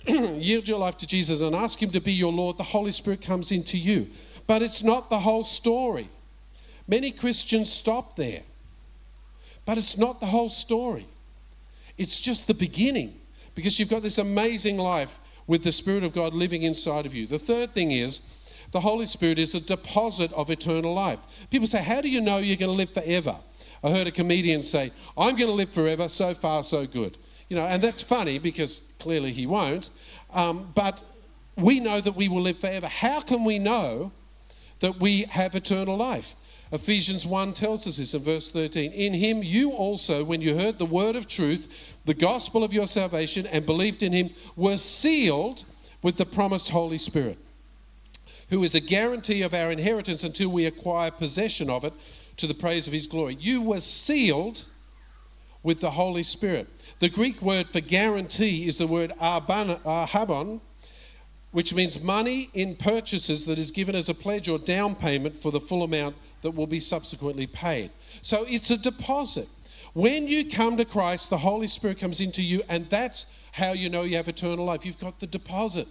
yield 0.09 0.69
your 0.69 0.79
life 0.79 0.97
to 0.99 1.07
Jesus 1.07 1.41
and 1.41 1.55
ask 1.55 1.83
Him 1.83 1.91
to 1.91 2.01
be 2.01 2.13
your 2.13 2.33
Lord, 2.33 2.59
the 2.59 2.65
Holy 2.65 2.93
Spirit 2.93 3.23
comes 3.23 3.53
into 3.53 3.79
you. 3.79 4.09
But 4.47 4.63
it's 4.63 4.83
not 4.83 5.11
the 5.11 5.21
whole 5.21 5.45
story. 5.45 6.09
Many 6.89 7.11
Christians 7.11 7.73
stop 7.73 8.17
there. 8.17 8.43
But 9.65 9.79
it's 9.79 9.97
not 9.97 10.21
the 10.21 10.27
whole 10.27 10.49
story. 10.49 11.07
It's 11.97 12.19
just 12.19 12.47
the 12.47 12.55
beginning 12.55 13.15
because 13.55 13.79
you've 13.79 13.89
got 13.89 14.03
this 14.03 14.19
amazing 14.19 14.77
life 14.77 15.19
with 15.47 15.63
the 15.63 15.73
Spirit 15.73 16.03
of 16.03 16.13
God 16.13 16.35
living 16.35 16.63
inside 16.63 17.07
of 17.07 17.15
you. 17.15 17.27
The 17.27 17.39
third 17.39 17.75
thing 17.75 17.93
is 17.93 18.21
the 18.73 18.81
Holy 18.81 19.07
Spirit 19.07 19.39
is 19.39 19.55
a 19.55 19.61
deposit 19.61 20.33
of 20.33 20.51
eternal 20.51 20.95
life. 20.95 21.21
People 21.51 21.67
say, 21.67 21.83
How 21.83 22.01
do 22.01 22.09
you 22.09 22.21
know 22.21 22.39
you're 22.39 22.57
going 22.57 22.71
to 22.71 22.77
live 22.77 22.93
forever? 22.93 23.37
I 23.85 23.91
heard 23.91 24.07
a 24.07 24.13
comedian 24.13 24.63
say, 24.63 24.93
I'm 25.17 25.37
going 25.37 25.49
to 25.49 25.55
live 25.55 25.73
forever, 25.73 26.09
so 26.09 26.35
far, 26.35 26.63
so 26.63 26.87
good. 26.87 27.19
You 27.53 27.59
know, 27.59 27.67
and 27.67 27.83
that's 27.83 28.01
funny 28.01 28.39
because 28.39 28.81
clearly 28.99 29.31
he 29.31 29.47
won't. 29.47 29.91
Um, 30.33 30.73
but 30.75 31.03
we 31.55 31.81
know 31.81 32.01
that 32.01 32.17
we 32.17 32.27
will 32.27 32.41
live 32.41 32.59
forever. 32.59 32.87
How 32.87 33.21
can 33.21 33.45
we 33.45 33.59
know 33.59 34.11
that 34.81 34.99
we 35.01 35.25
have 35.25 35.55
eternal 35.55 35.99
life? 35.99 36.35
Ephesians 36.73 37.27
1 37.27 37.53
tells 37.53 37.87
us 37.87 37.99
this 37.99 38.15
in 38.15 38.23
verse 38.23 38.51
13. 38.51 38.93
In 38.93 39.13
him 39.13 39.43
you 39.43 39.73
also, 39.73 40.25
when 40.25 40.41
you 40.41 40.57
heard 40.57 40.79
the 40.79 40.87
word 40.87 41.15
of 41.15 41.29
truth, 41.29 41.69
the 42.07 42.15
gospel 42.15 42.65
of 42.65 42.73
your 42.73 42.87
salvation, 42.87 43.47
and 43.49 43.67
believed 43.67 44.03
in 44.03 44.13
him, 44.13 44.31
were 44.57 44.79
sealed 44.79 45.65
with 46.01 46.17
the 46.17 46.25
promised 46.25 46.71
Holy 46.71 46.97
Spirit, 46.97 47.37
who 48.49 48.65
is 48.65 48.75
a 48.75 48.81
guarantee 48.81 49.43
of 49.43 49.53
our 49.53 49.71
inheritance 49.71 50.25
until 50.25 50.49
we 50.49 50.65
acquire 50.65 51.11
possession 51.11 51.69
of 51.69 51.85
it 51.85 51.93
to 52.39 52.47
the 52.47 52.55
praise 52.55 52.87
of 52.87 52.95
his 52.95 53.07
glory. 53.07 53.37
You 53.39 53.61
were 53.61 53.81
sealed 53.81 54.65
with 55.63 55.81
the 55.81 55.91
Holy 55.91 56.23
Spirit. 56.23 56.67
The 57.03 57.09
Greek 57.09 57.43
word 57.43 57.67
for 57.71 57.81
guarantee 57.81 58.69
is 58.69 58.79
the 58.79 58.87
word 58.87 59.11
arrabon, 59.21 60.61
which 61.51 61.75
means 61.75 62.01
money 62.01 62.49
in 62.55 62.77
purchases 62.77 63.45
that 63.47 63.59
is 63.59 63.73
given 63.73 63.97
as 63.97 64.09
a 64.09 64.15
pledge 64.15 64.49
or 64.49 64.57
down 64.57 64.95
payment 64.95 65.35
for 65.43 65.51
the 65.51 65.59
full 65.59 65.83
amount 65.83 66.15
that 66.43 66.53
will 66.53 66.69
be 66.69 66.79
subsequently 66.79 67.49
paid. 67.49 67.91
So 68.23 68.45
it's 68.47 68.71
a 68.71 68.77
deposit. 68.77 69.49
When 69.95 70.29
you 70.29 70.49
come 70.49 70.77
to 70.77 70.85
Christ, 70.85 71.29
the 71.29 71.39
Holy 71.39 71.67
Spirit 71.67 71.99
comes 71.99 72.21
into 72.21 72.41
you, 72.41 72.63
and 72.69 72.89
that's 72.89 73.27
how 73.51 73.73
you 73.73 73.91
know 73.91 74.03
you 74.03 74.15
have 74.15 74.29
eternal 74.29 74.65
life. 74.65 74.87
You've 74.87 75.01
got 75.01 75.19
the 75.19 75.27
deposit. 75.27 75.89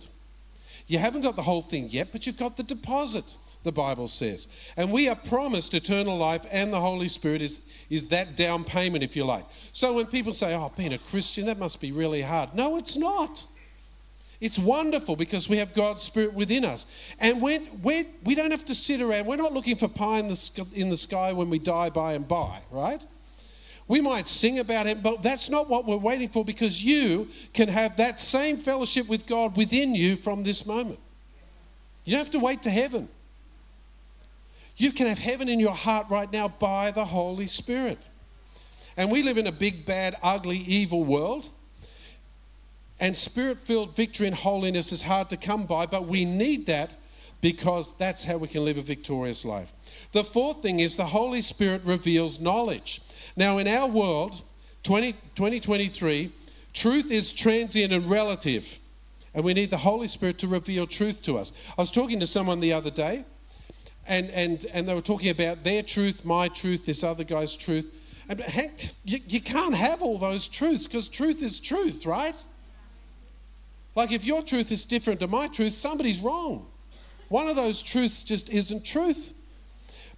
You 0.88 1.00
haven't 1.00 1.24
got 1.24 1.36
the 1.36 1.44
whole 1.44 1.62
thing 1.62 1.90
yet, 1.90 2.14
but 2.14 2.26
you've 2.26 2.38
got 2.38 2.56
the 2.56 2.64
deposit, 2.64 3.26
the 3.64 3.72
Bible 3.72 4.08
says. 4.08 4.48
And 4.76 4.92
we 4.92 5.08
are 5.08 5.16
promised 5.16 5.74
eternal 5.74 6.18
life, 6.18 6.46
and 6.52 6.74
the 6.74 6.80
Holy 6.80 7.08
Spirit 7.08 7.42
is, 7.42 7.62
is 7.90 8.08
that 8.08 8.36
down 8.36 8.64
payment, 8.64 9.04
if 9.04 9.16
you 9.16 9.24
like. 9.24 9.46
So 9.72 9.94
when 9.94 10.08
people 10.08 10.34
say, 10.34 10.56
Oh, 10.56 10.72
being 10.76 10.94
a 10.94 10.98
Christian, 10.98 11.46
that 11.46 11.60
must 11.60 11.80
be 11.80 11.92
really 11.92 12.22
hard. 12.22 12.54
No, 12.56 12.78
it's 12.78 12.98
not. 12.98 13.44
It's 14.42 14.58
wonderful 14.58 15.16
because 15.16 15.48
we 15.48 15.58
have 15.58 15.76
God's 15.76 16.02
Spirit 16.02 16.34
within 16.34 16.66
us. 16.66 16.88
And 17.20 17.40
when, 17.42 17.62
when, 17.84 18.08
we 18.24 18.34
don't 18.34 18.50
have 18.50 18.66
to 18.66 18.76
sit 18.76 19.00
around, 19.00 19.28
we're 19.28 19.36
not 19.36 19.54
looking 19.54 19.76
for 19.76 19.88
pie 19.88 20.18
in 20.18 20.28
the, 20.28 20.36
sky, 20.36 20.64
in 20.74 20.90
the 20.90 20.98
sky 20.98 21.32
when 21.32 21.52
we 21.52 21.60
die 21.60 21.92
by 21.92 22.14
and 22.14 22.28
by, 22.28 22.60
right? 22.72 23.02
We 23.88 24.02
might 24.02 24.28
sing 24.28 24.58
about 24.58 24.88
it, 24.88 25.04
but 25.04 25.22
that's 25.22 25.50
not 25.50 25.70
what 25.70 25.86
we're 25.86 25.98
waiting 25.98 26.30
for 26.30 26.44
because 26.44 26.84
you 26.84 27.28
can 27.54 27.68
have 27.68 27.98
that 27.98 28.20
same 28.20 28.58
fellowship 28.58 29.08
with 29.08 29.28
God 29.28 29.56
within 29.56 29.94
you 29.94 30.16
from 30.16 30.44
this 30.44 30.66
moment. 30.66 31.00
You 32.04 32.14
don't 32.14 32.24
have 32.24 32.32
to 32.32 32.40
wait 32.40 32.64
to 32.64 32.72
heaven. 32.72 33.10
You 34.78 34.92
can 34.92 35.08
have 35.08 35.20
heaven 35.20 35.50
in 35.50 35.60
your 35.60 35.74
heart 35.74 36.08
right 36.10 36.32
now 36.32 36.48
by 36.48 36.92
the 36.92 37.06
Holy 37.06 37.48
Spirit. 37.48 38.00
And 38.98 39.12
we 39.12 39.24
live 39.24 39.38
in 39.38 39.48
a 39.48 39.52
big, 39.52 39.86
bad, 39.86 40.16
ugly, 40.22 40.58
evil 40.58 41.04
world. 41.04 41.50
And 43.00 43.18
spirit 43.18 43.60
filled 43.60 43.96
victory 43.96 44.28
and 44.28 44.36
holiness 44.36 44.92
is 44.92 45.02
hard 45.02 45.30
to 45.32 45.38
come 45.38 45.66
by, 45.66 45.88
but 45.88 46.08
we 46.08 46.24
need 46.24 46.68
that 46.68 46.94
because 47.42 47.94
that's 47.94 48.24
how 48.24 48.38
we 48.38 48.48
can 48.48 48.64
live 48.64 48.78
a 48.78 48.82
victorious 48.82 49.44
life. 49.44 49.74
The 50.12 50.24
fourth 50.24 50.62
thing 50.62 50.80
is 50.80 50.96
the 50.96 51.08
Holy 51.08 51.42
Spirit 51.42 51.82
reveals 51.84 52.40
knowledge. 52.40 53.02
Now, 53.36 53.58
in 53.58 53.68
our 53.68 53.88
world, 53.88 54.44
20, 54.84 55.14
2023, 55.14 56.32
truth 56.74 57.12
is 57.12 57.34
transient 57.34 57.92
and 57.92 58.08
relative, 58.08 58.78
and 59.34 59.44
we 59.44 59.56
need 59.56 59.72
the 59.72 59.78
Holy 59.78 60.08
Spirit 60.08 60.38
to 60.40 60.48
reveal 60.48 60.86
truth 60.86 61.24
to 61.24 61.38
us. 61.38 61.52
I 61.78 61.82
was 61.82 61.92
talking 61.92 62.20
to 62.20 62.28
someone 62.28 62.60
the 62.60 62.74
other 62.74 62.92
day, 62.92 63.26
and, 64.12 64.30
and, 64.32 64.66
and 64.74 64.90
they 64.90 64.94
were 64.94 65.00
talking 65.00 65.30
about 65.30 65.64
their 65.64 65.82
truth, 65.82 66.26
my 66.26 66.50
truth, 66.50 66.86
this 66.86 67.02
other 67.02 67.24
guy's 67.24 67.56
truth. 67.56 67.90
And 68.28 68.44
you, 69.06 69.20
you 69.26 69.40
can't 69.40 69.74
have 69.74 70.02
all 70.02 70.18
those 70.18 70.50
truths 70.50 70.86
because 70.86 71.08
truth 71.08 71.42
is 71.42 71.62
truth, 71.62 72.06
right? 72.06 72.36
Like 73.96 74.12
if 74.12 74.26
your 74.26 74.42
truth 74.42 74.70
is 74.70 74.84
different 74.84 75.22
to 75.22 75.28
my 75.28 75.48
truth, 75.48 75.72
somebody's 75.72 76.20
wrong. 76.20 76.68
One 77.30 77.48
of 77.48 77.56
those 77.56 77.82
truths 77.82 78.24
just 78.24 78.50
isn't 78.50 78.84
truth. 78.84 79.34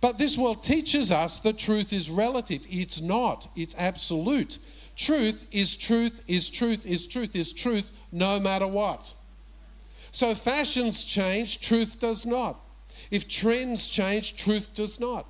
But 0.02 0.18
this 0.18 0.40
world 0.40 0.64
teaches 0.64 1.12
us 1.12 1.38
that 1.42 1.60
truth 1.60 1.94
is 1.94 2.10
relative. 2.10 2.66
It's 2.68 3.00
not, 3.00 3.48
it's 3.56 3.76
absolute. 3.78 4.58
Truth 4.96 5.46
is 5.52 5.78
truth, 5.78 6.24
is 6.28 6.50
truth, 6.50 6.84
is 6.88 7.06
truth, 7.06 7.36
is 7.36 7.54
truth, 7.54 7.92
no 8.12 8.40
matter 8.40 8.66
what. 8.66 9.14
So 10.12 10.34
fashions 10.34 11.06
change, 11.06 11.62
truth 11.62 12.00
does 12.00 12.26
not. 12.26 12.60
If 13.14 13.28
trends 13.28 13.88
change, 13.88 14.36
truth 14.36 14.74
does 14.74 15.00
not. 15.00 15.30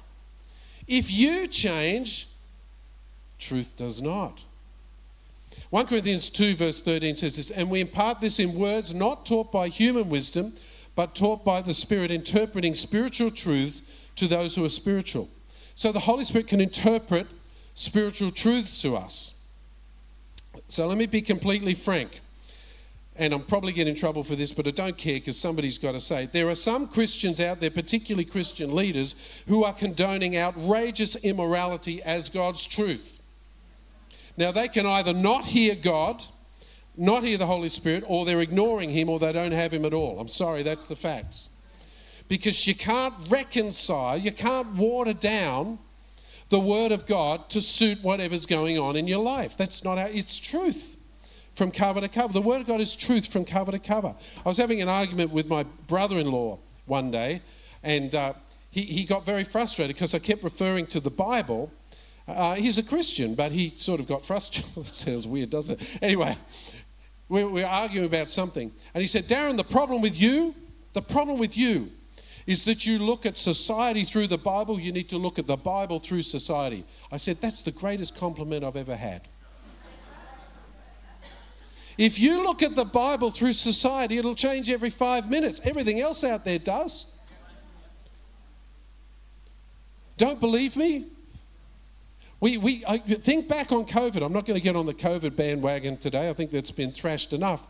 If 0.87 1.11
you 1.11 1.49
change, 1.49 2.29
truth 3.37 3.75
does 3.75 4.01
not. 4.01 4.39
1 5.69 5.87
Corinthians 5.87 6.29
2, 6.29 6.55
verse 6.55 6.79
13 6.79 7.17
says 7.17 7.35
this, 7.35 7.51
and 7.51 7.69
we 7.69 7.81
impart 7.81 8.21
this 8.21 8.39
in 8.39 8.55
words 8.55 8.93
not 8.93 9.25
taught 9.25 9.51
by 9.51 9.67
human 9.67 10.07
wisdom, 10.07 10.53
but 10.95 11.13
taught 11.13 11.43
by 11.43 11.61
the 11.61 11.73
Spirit, 11.73 12.09
interpreting 12.09 12.73
spiritual 12.73 13.29
truths 13.29 13.81
to 14.15 14.29
those 14.29 14.55
who 14.55 14.63
are 14.63 14.69
spiritual. 14.69 15.27
So 15.75 15.91
the 15.91 15.99
Holy 15.99 16.23
Spirit 16.23 16.47
can 16.47 16.61
interpret 16.61 17.27
spiritual 17.73 18.31
truths 18.31 18.81
to 18.83 18.95
us. 18.95 19.33
So 20.69 20.87
let 20.87 20.97
me 20.97 21.05
be 21.05 21.21
completely 21.21 21.73
frank. 21.73 22.21
And 23.15 23.31
I'm 23.33 23.43
probably 23.43 23.73
getting 23.73 23.93
in 23.93 23.99
trouble 23.99 24.23
for 24.23 24.35
this, 24.35 24.51
but 24.51 24.67
I 24.67 24.71
don't 24.71 24.97
care 24.97 25.15
because 25.15 25.39
somebody's 25.39 25.77
got 25.77 25.91
to 25.91 25.99
say 25.99 26.23
it. 26.23 26.33
There 26.33 26.49
are 26.49 26.55
some 26.55 26.87
Christians 26.87 27.39
out 27.39 27.59
there, 27.59 27.69
particularly 27.69 28.25
Christian 28.25 28.75
leaders, 28.75 29.13
who 29.47 29.63
are 29.63 29.73
condoning 29.73 30.35
outrageous 30.35 31.15
immorality 31.17 32.01
as 32.01 32.29
God's 32.29 32.65
truth. 32.65 33.19
Now, 34.35 34.51
they 34.51 34.67
can 34.67 34.87
either 34.87 35.13
not 35.13 35.45
hear 35.45 35.75
God, 35.75 36.23
not 36.97 37.23
hear 37.23 37.37
the 37.37 37.45
Holy 37.45 37.69
Spirit, 37.69 38.03
or 38.07 38.25
they're 38.25 38.41
ignoring 38.41 38.89
Him, 38.89 39.09
or 39.09 39.19
they 39.19 39.31
don't 39.31 39.51
have 39.51 39.71
Him 39.71 39.85
at 39.85 39.93
all. 39.93 40.19
I'm 40.19 40.27
sorry, 40.27 40.63
that's 40.63 40.87
the 40.87 40.95
facts. 40.95 41.49
Because 42.27 42.65
you 42.65 42.73
can't 42.73 43.13
reconcile, 43.29 44.17
you 44.17 44.31
can't 44.31 44.73
water 44.75 45.13
down 45.13 45.77
the 46.49 46.59
Word 46.59 46.91
of 46.91 47.05
God 47.05 47.47
to 47.51 47.61
suit 47.61 48.03
whatever's 48.03 48.47
going 48.47 48.79
on 48.79 48.95
in 48.95 49.07
your 49.07 49.21
life. 49.21 49.55
That's 49.55 49.83
not 49.83 49.99
how 49.99 50.07
it's 50.07 50.39
truth 50.39 50.97
from 51.55 51.71
cover 51.71 52.01
to 52.01 52.07
cover. 52.07 52.33
The 52.33 52.41
Word 52.41 52.61
of 52.61 52.67
God 52.67 52.81
is 52.81 52.95
truth 52.95 53.27
from 53.27 53.45
cover 53.45 53.71
to 53.71 53.79
cover. 53.79 54.15
I 54.45 54.49
was 54.49 54.57
having 54.57 54.81
an 54.81 54.89
argument 54.89 55.31
with 55.31 55.47
my 55.47 55.63
brother 55.87 56.17
in 56.17 56.31
law 56.31 56.59
one 56.85 57.11
day, 57.11 57.41
and 57.83 58.13
uh, 58.13 58.33
he, 58.71 58.81
he 58.81 59.05
got 59.05 59.25
very 59.25 59.43
frustrated 59.43 59.95
because 59.95 60.15
I 60.15 60.19
kept 60.19 60.43
referring 60.43 60.87
to 60.87 60.99
the 60.99 61.11
Bible 61.11 61.71
uh, 62.27 62.55
he's 62.55 62.77
a 62.77 62.83
Christian, 62.83 63.35
but 63.35 63.51
he 63.51 63.73
sort 63.75 63.99
of 63.99 64.07
got 64.07 64.25
frustrated. 64.25 64.69
that 64.75 64.87
sounds 64.87 65.27
weird, 65.27 65.49
doesn't 65.49 65.81
it? 65.81 65.87
Anyway, 66.01 66.37
we 67.29 67.43
we're 67.43 67.65
arguing 67.65 68.05
about 68.05 68.29
something. 68.29 68.71
And 68.93 69.01
he 69.01 69.07
said, 69.07 69.27
Darin, 69.27 69.57
the 69.57 69.63
problem 69.63 70.01
with 70.01 70.19
you, 70.19 70.55
the 70.93 71.01
problem 71.01 71.37
with 71.37 71.57
you 71.57 71.91
is 72.45 72.63
that 72.65 72.85
you 72.85 72.99
look 72.99 73.25
at 73.25 73.37
society 73.37 74.03
through 74.03 74.27
the 74.27 74.37
Bible, 74.37 74.79
you 74.79 74.91
need 74.91 75.09
to 75.09 75.17
look 75.17 75.39
at 75.39 75.47
the 75.47 75.55
Bible 75.55 75.99
through 75.99 76.21
society. 76.21 76.85
I 77.11 77.17
said, 77.17 77.41
That's 77.41 77.61
the 77.61 77.71
greatest 77.71 78.15
compliment 78.15 78.63
I've 78.63 78.75
ever 78.75 78.95
had. 78.95 79.27
If 81.97 82.19
you 82.19 82.43
look 82.43 82.63
at 82.63 82.75
the 82.75 82.85
Bible 82.85 83.31
through 83.31 83.53
society, 83.53 84.17
it'll 84.17 84.35
change 84.35 84.69
every 84.69 84.89
five 84.89 85.29
minutes. 85.29 85.61
Everything 85.63 85.99
else 85.99 86.23
out 86.23 86.43
there 86.43 86.59
does. 86.59 87.05
Don't 90.17 90.39
believe 90.39 90.75
me? 90.75 91.07
We, 92.39 92.57
we 92.57 92.83
I, 92.87 92.97
think 92.97 93.47
back 93.47 93.71
on 93.71 93.85
COVID. 93.85 94.23
I'm 94.23 94.33
not 94.33 94.45
going 94.45 94.59
to 94.59 94.63
get 94.63 94.75
on 94.75 94.85
the 94.85 94.93
COVID 94.93 95.35
bandwagon 95.35 95.97
today. 95.97 96.29
I 96.29 96.33
think 96.33 96.51
that's 96.51 96.71
been 96.71 96.91
thrashed 96.91 97.31
enough. 97.31 97.65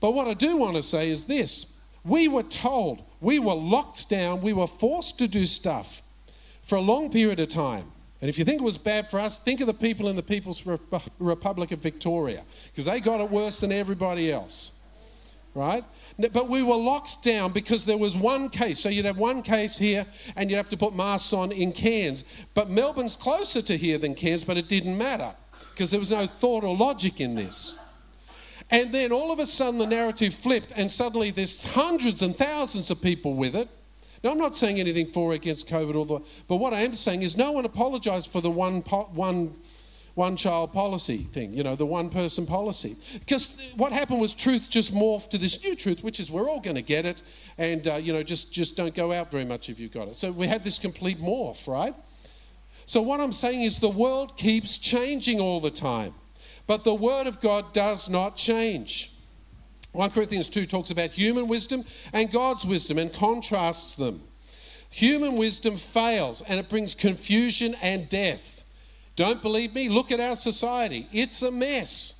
But 0.00 0.12
what 0.14 0.28
I 0.28 0.34
do 0.34 0.56
want 0.56 0.76
to 0.76 0.82
say 0.82 1.10
is 1.10 1.24
this 1.24 1.66
we 2.04 2.28
were 2.28 2.44
told, 2.44 3.02
we 3.20 3.38
were 3.38 3.54
locked 3.54 4.08
down, 4.08 4.40
we 4.40 4.52
were 4.52 4.66
forced 4.66 5.18
to 5.18 5.28
do 5.28 5.44
stuff 5.44 6.02
for 6.62 6.76
a 6.76 6.80
long 6.80 7.10
period 7.10 7.40
of 7.40 7.48
time. 7.48 7.92
And 8.20 8.30
if 8.30 8.38
you 8.38 8.44
think 8.44 8.60
it 8.60 8.64
was 8.64 8.78
bad 8.78 9.10
for 9.10 9.20
us, 9.20 9.38
think 9.38 9.60
of 9.60 9.66
the 9.66 9.74
people 9.74 10.08
in 10.08 10.16
the 10.16 10.22
People's 10.22 10.64
Republic 11.18 11.70
of 11.72 11.80
Victoria, 11.80 12.44
because 12.66 12.86
they 12.86 12.98
got 13.00 13.20
it 13.20 13.30
worse 13.30 13.60
than 13.60 13.72
everybody 13.72 14.32
else. 14.32 14.72
right? 15.56 15.84
But 16.32 16.48
we 16.48 16.62
were 16.62 16.76
locked 16.76 17.22
down 17.22 17.52
because 17.52 17.84
there 17.86 17.96
was 17.96 18.16
one 18.16 18.48
case. 18.50 18.78
So 18.80 18.88
you'd 18.88 19.06
have 19.06 19.16
one 19.16 19.42
case 19.42 19.78
here 19.78 20.06
and 20.36 20.50
you'd 20.50 20.58
have 20.58 20.68
to 20.68 20.76
put 20.76 20.94
masks 20.94 21.32
on 21.32 21.50
in 21.50 21.72
Cairns. 21.72 22.24
But 22.54 22.70
Melbourne's 22.70 23.16
closer 23.16 23.62
to 23.62 23.76
here 23.76 23.98
than 23.98 24.14
Cairns, 24.14 24.44
but 24.44 24.56
it 24.56 24.68
didn't 24.68 24.96
matter 24.96 25.34
because 25.72 25.90
there 25.90 26.00
was 26.00 26.10
no 26.10 26.26
thought 26.26 26.62
or 26.62 26.76
logic 26.76 27.20
in 27.20 27.34
this. 27.34 27.78
And 28.70 28.92
then 28.92 29.12
all 29.12 29.32
of 29.32 29.38
a 29.38 29.46
sudden 29.46 29.78
the 29.78 29.86
narrative 29.86 30.34
flipped, 30.34 30.72
and 30.76 30.90
suddenly 30.90 31.30
there's 31.30 31.64
hundreds 31.64 32.22
and 32.22 32.36
thousands 32.36 32.90
of 32.90 33.00
people 33.00 33.34
with 33.34 33.54
it. 33.54 33.68
Now, 34.22 34.30
I'm 34.30 34.38
not 34.38 34.56
saying 34.56 34.80
anything 34.80 35.08
for 35.12 35.30
or 35.30 35.34
against 35.34 35.68
COVID, 35.68 35.94
or 35.94 36.06
the, 36.06 36.20
but 36.48 36.56
what 36.56 36.72
I 36.72 36.80
am 36.80 36.94
saying 36.94 37.22
is 37.22 37.36
no 37.36 37.52
one 37.52 37.64
apologised 37.64 38.30
for 38.30 38.40
the 38.40 38.50
one, 38.50 38.80
one, 38.80 39.54
one 40.14 40.36
child 40.36 40.72
policy 40.72 41.18
thing, 41.18 41.52
you 41.52 41.62
know, 41.62 41.76
the 41.76 41.86
one 41.86 42.08
person 42.10 42.46
policy. 42.46 42.96
Because 43.14 43.56
what 43.76 43.92
happened 43.92 44.20
was 44.20 44.34
truth 44.34 44.68
just 44.70 44.94
morphed 44.94 45.30
to 45.30 45.38
this 45.38 45.62
new 45.62 45.74
truth, 45.74 46.02
which 46.02 46.20
is 46.20 46.30
we're 46.30 46.48
all 46.48 46.60
going 46.60 46.76
to 46.76 46.82
get 46.82 47.04
it, 47.04 47.22
and, 47.58 47.86
uh, 47.86 47.94
you 47.96 48.12
know, 48.12 48.22
just, 48.22 48.52
just 48.52 48.76
don't 48.76 48.94
go 48.94 49.12
out 49.12 49.30
very 49.30 49.44
much 49.44 49.68
if 49.68 49.78
you've 49.78 49.92
got 49.92 50.08
it. 50.08 50.16
So 50.16 50.32
we 50.32 50.46
had 50.46 50.64
this 50.64 50.78
complete 50.78 51.20
morph, 51.20 51.66
right? 51.68 51.94
So 52.86 53.02
what 53.02 53.20
I'm 53.20 53.32
saying 53.32 53.62
is 53.62 53.78
the 53.78 53.88
world 53.88 54.36
keeps 54.36 54.78
changing 54.78 55.40
all 55.40 55.60
the 55.60 55.72
time. 55.72 56.14
But 56.66 56.84
the 56.84 56.94
Word 56.94 57.26
of 57.26 57.40
God 57.40 57.72
does 57.72 58.08
not 58.08 58.36
change. 58.36 59.12
1 59.96 60.10
Corinthians 60.10 60.48
2 60.48 60.66
talks 60.66 60.90
about 60.90 61.10
human 61.10 61.48
wisdom 61.48 61.84
and 62.12 62.30
God's 62.30 62.64
wisdom 62.64 62.98
and 62.98 63.12
contrasts 63.12 63.96
them. 63.96 64.22
Human 64.90 65.36
wisdom 65.36 65.76
fails 65.76 66.42
and 66.42 66.60
it 66.60 66.68
brings 66.68 66.94
confusion 66.94 67.74
and 67.80 68.08
death. 68.08 68.64
Don't 69.16 69.40
believe 69.40 69.74
me? 69.74 69.88
Look 69.88 70.12
at 70.12 70.20
our 70.20 70.36
society. 70.36 71.08
It's 71.12 71.42
a 71.42 71.50
mess. 71.50 72.14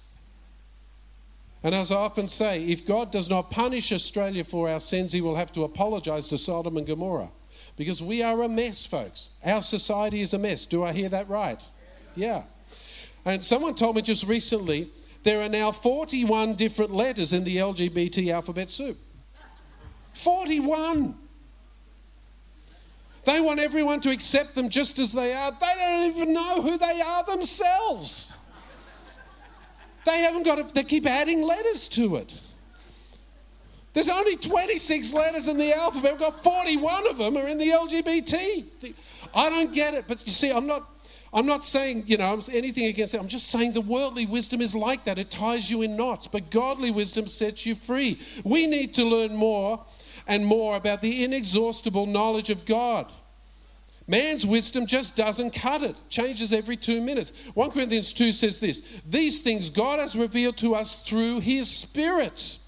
And 1.63 1.75
as 1.75 1.93
I 1.93 1.97
often 1.97 2.29
say, 2.29 2.65
if 2.65 2.87
God 2.87 3.11
does 3.11 3.29
not 3.29 3.51
punish 3.51 3.93
Australia 3.93 4.45
for 4.45 4.71
our 4.71 4.81
sins, 4.81 5.13
he 5.13 5.21
will 5.21 5.37
have 5.37 5.53
to 5.53 5.65
apologize 5.65 6.29
to 6.29 6.39
Sodom 6.39 6.77
and 6.77 6.87
Gomorrah. 6.87 7.31
Because 7.77 8.01
we 8.01 8.23
are 8.23 8.43
a 8.43 8.49
mess, 8.49 8.87
folks. 8.87 9.31
Our 9.45 9.63
society 9.63 10.23
is 10.23 10.33
a 10.33 10.39
mess. 10.39 10.65
Do 10.65 10.83
I 10.83 10.93
hear 10.93 11.11
that 11.11 11.29
right? 11.29 11.61
Yeah. 12.15 12.45
And 13.25 13.43
someone 13.43 13.75
told 13.75 13.97
me 13.97 14.03
just 14.03 14.25
recently 14.27 14.91
there 15.27 15.43
are 15.43 15.49
now 15.49 15.73
41 15.73 16.55
different 16.55 16.95
letters 16.95 17.33
in 17.33 17.43
the 17.43 17.57
LGBT 17.57 18.33
alphabet 18.33 18.71
soup. 18.71 18.97
41. 20.15 21.17
They 23.25 23.41
want 23.41 23.59
everyone 23.59 24.01
to 24.03 24.11
accept 24.11 24.55
them 24.55 24.69
just 24.69 25.01
as 25.01 25.13
they 25.13 25.35
are. 25.35 25.51
They 25.51 25.75
don't 25.81 26.17
even 26.17 26.33
know 26.33 26.63
who 26.63 26.79
they 26.79 27.01
are 27.01 27.25
themselves. 27.25 28.37
They 30.05 30.21
haven't 30.21 30.45
got 30.45 30.69
to, 30.69 30.75
they 30.75 30.85
keep 30.85 31.07
adding 31.07 31.43
letters 31.43 31.89
to 31.89 32.15
it. 32.17 32.33
There's 33.95 34.09
only 34.09 34.37
26 34.37 35.13
letters 35.13 35.49
in 35.49 35.59
the 35.59 35.77
alphabet. 35.77 36.13
We've 36.13 36.21
got 36.21 36.45
41 36.45 37.09
of 37.09 37.19
them 37.19 37.37
are 37.37 37.49
in 37.49 37.59
the 37.59 37.71
LGBT. 37.71 38.95
I 39.35 39.51
don't 39.51 39.75
get 39.75 39.95
it, 39.95 40.05
but 40.07 40.25
you 40.25 40.31
see, 40.31 40.53
I'm 40.53 40.69
not 40.69 40.96
I'm 41.33 41.47
not 41.47 41.65
saying, 41.65 42.05
you 42.07 42.17
know, 42.17 42.41
anything 42.53 42.87
against 42.87 43.15
it. 43.15 43.21
I'm 43.21 43.29
just 43.29 43.49
saying 43.49 43.73
the 43.73 43.81
worldly 43.81 44.27
wisdom 44.27 44.61
is 44.61 44.75
like 44.75 45.05
that. 45.05 45.19
It 45.19 45.31
ties 45.31 45.71
you 45.71 45.83
in 45.83 45.97
knots, 45.97 46.27
but 46.27 46.51
godly 46.51 46.91
wisdom 46.91 47.27
sets 47.27 47.67
you 47.67 47.75
free. 47.75 48.21
We 48.45 48.67
need 48.67 48.95
to 48.95 49.05
learn 49.05 49.35
more 49.35 49.85
and 50.27 50.47
more 50.47 50.77
about 50.77 51.03
the 51.03 51.25
inexhaustible 51.25 52.07
knowledge 52.07 52.51
of 52.51 52.65
God. 52.65 53.11
Man's 54.09 54.47
wisdom 54.47 54.87
just 54.87 55.17
doesn't 55.17 55.51
cut 55.51 55.83
it, 55.83 55.97
changes 56.09 56.53
every 56.53 56.77
two 56.77 57.01
minutes. 57.01 57.33
1 57.55 57.73
Corinthians 57.73 58.13
2 58.13 58.31
says 58.31 58.61
this 58.61 58.83
These 59.09 59.43
things 59.43 59.69
God 59.69 59.99
has 59.99 60.15
revealed 60.15 60.57
to 60.59 60.75
us 60.75 60.95
through 60.95 61.41
his 61.41 61.69
Spirit. 61.69 62.59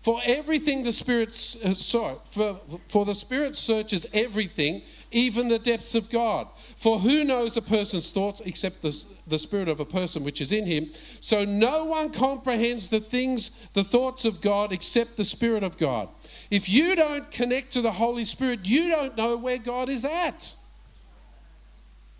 For 0.00 0.20
everything 0.24 0.82
the 0.82 0.92
Spirit, 0.92 1.28
uh, 1.64 1.74
sorry, 1.74 2.16
for, 2.32 2.60
for 2.88 3.04
the 3.04 3.14
Spirit 3.14 3.54
searches 3.54 4.04
everything, 4.12 4.82
even 5.12 5.46
the 5.46 5.60
depths 5.60 5.94
of 5.94 6.10
God. 6.10 6.48
For 6.82 6.98
who 6.98 7.22
knows 7.22 7.56
a 7.56 7.62
person's 7.62 8.10
thoughts 8.10 8.40
except 8.40 8.82
the, 8.82 9.04
the 9.28 9.38
Spirit 9.38 9.68
of 9.68 9.78
a 9.78 9.84
person 9.84 10.24
which 10.24 10.40
is 10.40 10.50
in 10.50 10.66
him? 10.66 10.90
So 11.20 11.44
no 11.44 11.84
one 11.84 12.10
comprehends 12.10 12.88
the 12.88 12.98
things, 12.98 13.50
the 13.72 13.84
thoughts 13.84 14.24
of 14.24 14.40
God 14.40 14.72
except 14.72 15.16
the 15.16 15.24
Spirit 15.24 15.62
of 15.62 15.78
God. 15.78 16.08
If 16.50 16.68
you 16.68 16.96
don't 16.96 17.30
connect 17.30 17.72
to 17.74 17.82
the 17.82 17.92
Holy 17.92 18.24
Spirit, 18.24 18.66
you 18.66 18.88
don't 18.88 19.16
know 19.16 19.36
where 19.36 19.58
God 19.58 19.90
is 19.90 20.04
at. 20.04 20.54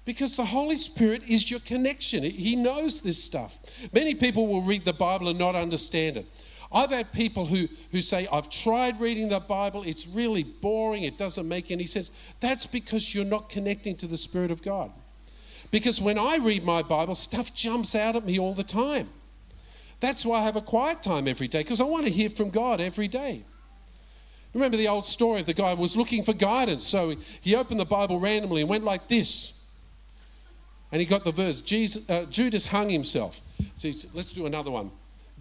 Because 0.05 0.37
the 0.37 0.45
Holy 0.45 0.77
Spirit 0.77 1.25
is 1.29 1.51
your 1.51 1.59
connection. 1.59 2.23
He 2.23 2.55
knows 2.55 3.01
this 3.01 3.21
stuff. 3.21 3.59
Many 3.93 4.15
people 4.15 4.47
will 4.47 4.63
read 4.63 4.85
the 4.85 4.93
Bible 4.93 5.27
and 5.27 5.41
not 5.41 5.57
understand 5.57 6.19
it. 6.19 6.27
I've 6.73 6.91
had 6.91 7.13
people 7.13 7.47
who, 7.47 7.69
who 7.91 8.01
say, 8.01 8.27
I've 8.33 8.49
tried 8.49 8.99
reading 8.99 9.29
the 9.29 9.41
Bible, 9.41 9.83
it's 9.85 10.07
really 10.07 10.43
boring, 10.43 11.03
it 11.03 11.19
doesn't 11.19 11.47
make 11.47 11.71
any 11.71 11.85
sense. 11.85 12.11
That's 12.41 12.67
because 12.67 13.15
you're 13.15 13.25
not 13.25 13.51
connecting 13.51 13.97
to 13.97 14.07
the 14.07 14.17
Spirit 14.17 14.51
of 14.51 14.63
God. 14.63 14.91
Because 15.71 16.01
when 16.01 16.19
I 16.19 16.39
read 16.41 16.65
my 16.65 16.83
Bible, 16.83 17.15
stuff 17.15 17.55
jumps 17.55 17.95
out 17.95 18.17
at 18.17 18.25
me 18.25 18.39
all 18.39 18.55
the 18.55 18.65
time. 18.65 19.09
That's 20.01 20.25
why 20.25 20.41
I 20.41 20.43
have 20.43 20.57
a 20.57 20.63
quiet 20.63 21.03
time 21.03 21.29
every 21.29 21.49
day, 21.49 21.61
because 21.61 21.81
I 21.81 21.85
want 21.85 22.07
to 22.07 22.13
hear 22.13 22.29
from 22.29 22.51
God 22.51 22.81
every 22.81 23.09
day. 23.09 23.45
Remember 24.55 24.77
the 24.77 24.89
old 24.89 25.07
story 25.07 25.41
of 25.41 25.47
the 25.47 25.55
guy 25.55 25.73
was 25.75 25.97
looking 25.97 26.25
for 26.25 26.33
guidance, 26.33 26.87
so 26.87 27.15
he 27.41 27.55
opened 27.55 27.81
the 27.81 27.87
Bible 27.87 28.19
randomly 28.19 28.63
and 28.63 28.71
went 28.71 28.85
like 28.85 29.09
this. 29.09 29.55
And 30.91 31.01
he 31.01 31.07
got 31.07 31.25
the 31.25 31.33
verse 31.33 31.63
Jesus, 31.63 32.09
uh, 32.11 32.25
Judas 32.25 32.67
hung 32.67 32.91
himself. 32.91 33.41
So 33.77 33.91
let's 34.13 34.33
do 34.33 34.45
another 34.45 34.71
one. 34.71 34.91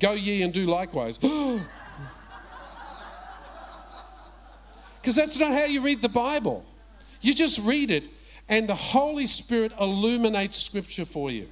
Go 0.01 0.13
ye 0.13 0.41
and 0.41 0.53
do 0.53 0.65
likewise. 0.65 1.17
Because 5.01 5.15
that's 5.15 5.39
not 5.39 5.51
how 5.51 5.63
you 5.65 5.81
read 5.81 6.03
the 6.03 6.09
Bible. 6.09 6.63
You 7.21 7.33
just 7.33 7.57
read 7.65 7.89
it, 7.89 8.03
and 8.47 8.69
the 8.69 8.75
Holy 8.75 9.25
Spirit 9.25 9.71
illuminates 9.79 10.57
Scripture 10.57 11.05
for 11.05 11.31
you. 11.31 11.47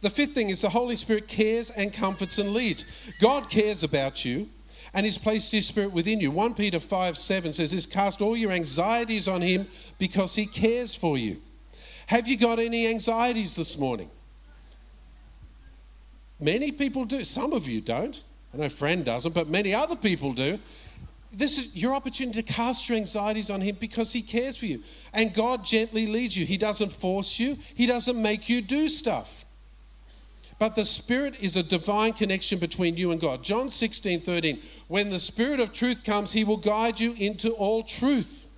The 0.00 0.10
fifth 0.10 0.32
thing 0.32 0.50
is 0.50 0.62
the 0.62 0.68
Holy 0.68 0.96
Spirit 0.96 1.28
cares 1.28 1.70
and 1.70 1.92
comforts 1.92 2.38
and 2.38 2.52
leads. 2.52 2.84
God 3.20 3.48
cares 3.50 3.84
about 3.84 4.24
you 4.24 4.48
and 4.94 5.06
He's 5.06 5.18
placed 5.18 5.52
His 5.52 5.66
Spirit 5.66 5.92
within 5.92 6.20
you. 6.20 6.30
1 6.30 6.54
Peter 6.54 6.80
5 6.80 7.16
7 7.16 7.52
says 7.52 7.70
this 7.70 7.86
Cast 7.86 8.20
all 8.20 8.36
your 8.36 8.50
anxieties 8.50 9.28
on 9.28 9.40
Him 9.40 9.66
because 9.98 10.34
He 10.34 10.46
cares 10.46 10.94
for 10.94 11.16
you. 11.16 11.40
Have 12.06 12.28
you 12.28 12.36
got 12.36 12.58
any 12.58 12.88
anxieties 12.88 13.56
this 13.56 13.78
morning? 13.78 14.10
Many 16.42 16.72
people 16.72 17.04
do. 17.04 17.22
Some 17.22 17.52
of 17.52 17.68
you 17.68 17.80
don't. 17.80 18.20
I 18.52 18.56
know 18.56 18.68
friend 18.68 19.04
doesn't, 19.04 19.32
but 19.32 19.48
many 19.48 19.72
other 19.72 19.94
people 19.94 20.32
do. 20.32 20.58
This 21.32 21.56
is 21.56 21.74
your 21.74 21.94
opportunity 21.94 22.42
to 22.42 22.52
cast 22.52 22.88
your 22.88 22.98
anxieties 22.98 23.48
on 23.48 23.60
Him 23.60 23.76
because 23.78 24.12
He 24.12 24.22
cares 24.22 24.56
for 24.56 24.66
you. 24.66 24.82
And 25.14 25.32
God 25.32 25.64
gently 25.64 26.06
leads 26.06 26.36
you. 26.36 26.44
He 26.44 26.58
doesn't 26.58 26.92
force 26.92 27.38
you, 27.38 27.56
He 27.74 27.86
doesn't 27.86 28.20
make 28.20 28.48
you 28.48 28.60
do 28.60 28.88
stuff. 28.88 29.44
But 30.58 30.74
the 30.74 30.84
Spirit 30.84 31.36
is 31.40 31.56
a 31.56 31.62
divine 31.62 32.12
connection 32.12 32.58
between 32.58 32.96
you 32.96 33.12
and 33.12 33.20
God. 33.20 33.42
John 33.42 33.68
16, 33.68 34.20
13. 34.20 34.60
When 34.88 35.10
the 35.10 35.18
Spirit 35.18 35.60
of 35.60 35.72
truth 35.72 36.04
comes, 36.04 36.32
He 36.32 36.44
will 36.44 36.56
guide 36.56 36.98
you 36.98 37.14
into 37.14 37.50
all 37.52 37.84
truth. 37.84 38.48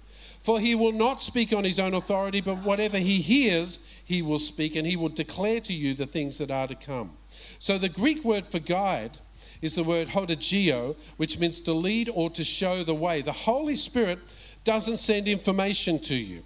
For 0.41 0.59
He 0.59 0.75
will 0.75 0.93
not 0.93 1.21
speak 1.21 1.53
on 1.53 1.65
His 1.65 1.79
own 1.79 1.95
authority, 1.95 2.41
but 2.41 2.59
whatever 2.59 2.99
He 2.99 3.21
hears, 3.21 3.79
He 4.05 4.23
will 4.23 4.39
speak, 4.39 4.75
and 4.75 4.87
He 4.87 4.97
will 4.97 5.11
declare 5.11 5.61
to 5.61 5.73
you 5.73 5.95
the 5.95 6.07
things 6.07 6.39
that 6.39 6.51
are 6.51 6.67
to 6.67 6.75
come. 6.75 7.13
So 7.59 7.79
the 7.79 7.89
Greek 7.89 8.25
word 8.25 8.47
for 8.47 8.59
guide 8.59 9.19
is 9.65 9.77
the 9.77 9.85
word 9.85 10.09
hodegeo, 10.09 10.95
which 11.17 11.39
means 11.39 11.61
to 11.63 11.73
lead 11.73 12.11
or 12.13 12.29
to 12.31 12.45
show 12.45 12.85
the 12.85 12.95
way. 12.95 13.23
The 13.23 13.33
Holy 13.33 13.77
Spirit 13.77 14.19
doesn't 14.65 14.99
send 14.99 15.27
information 15.27 15.99
to 16.01 16.15
you. 16.15 16.43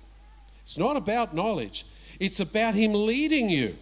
It's 0.62 0.78
not 0.78 0.96
about 0.96 1.34
knowledge, 1.34 1.84
it's 2.20 2.40
about 2.40 2.74
Him 2.74 2.92
leading 2.92 3.48
you. 3.48 3.76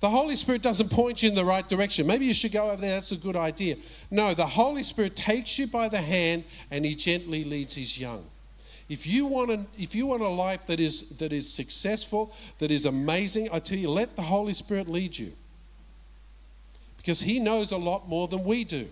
The 0.00 0.08
Holy 0.08 0.34
Spirit 0.34 0.62
doesn't 0.62 0.88
point 0.88 1.22
you 1.22 1.28
in 1.28 1.34
the 1.34 1.44
right 1.44 1.68
direction. 1.68 2.06
Maybe 2.06 2.24
you 2.24 2.32
should 2.32 2.52
go 2.52 2.70
over 2.70 2.80
there, 2.80 2.92
that's 2.92 3.12
a 3.12 3.16
good 3.16 3.36
idea. 3.36 3.76
No, 4.10 4.32
the 4.32 4.46
Holy 4.46 4.82
Spirit 4.82 5.14
takes 5.14 5.58
you 5.58 5.66
by 5.66 5.88
the 5.88 5.98
hand 5.98 6.44
and 6.70 6.84
He 6.84 6.94
gently 6.94 7.44
leads 7.44 7.74
His 7.74 7.98
young. 7.98 8.24
If 8.88 9.06
you 9.06 9.26
want 9.26 9.50
a, 9.50 9.60
if 9.78 9.94
you 9.94 10.06
want 10.06 10.22
a 10.22 10.28
life 10.28 10.66
that 10.66 10.80
is, 10.80 11.10
that 11.18 11.32
is 11.32 11.52
successful, 11.52 12.32
that 12.58 12.70
is 12.70 12.86
amazing, 12.86 13.50
I 13.52 13.60
tell 13.60 13.78
you, 13.78 13.90
let 13.90 14.16
the 14.16 14.22
Holy 14.22 14.54
Spirit 14.54 14.88
lead 14.88 15.16
you 15.16 15.32
because 17.00 17.22
he 17.22 17.40
knows 17.40 17.72
a 17.72 17.78
lot 17.78 18.08
more 18.08 18.28
than 18.28 18.44
we 18.44 18.62
do. 18.62 18.86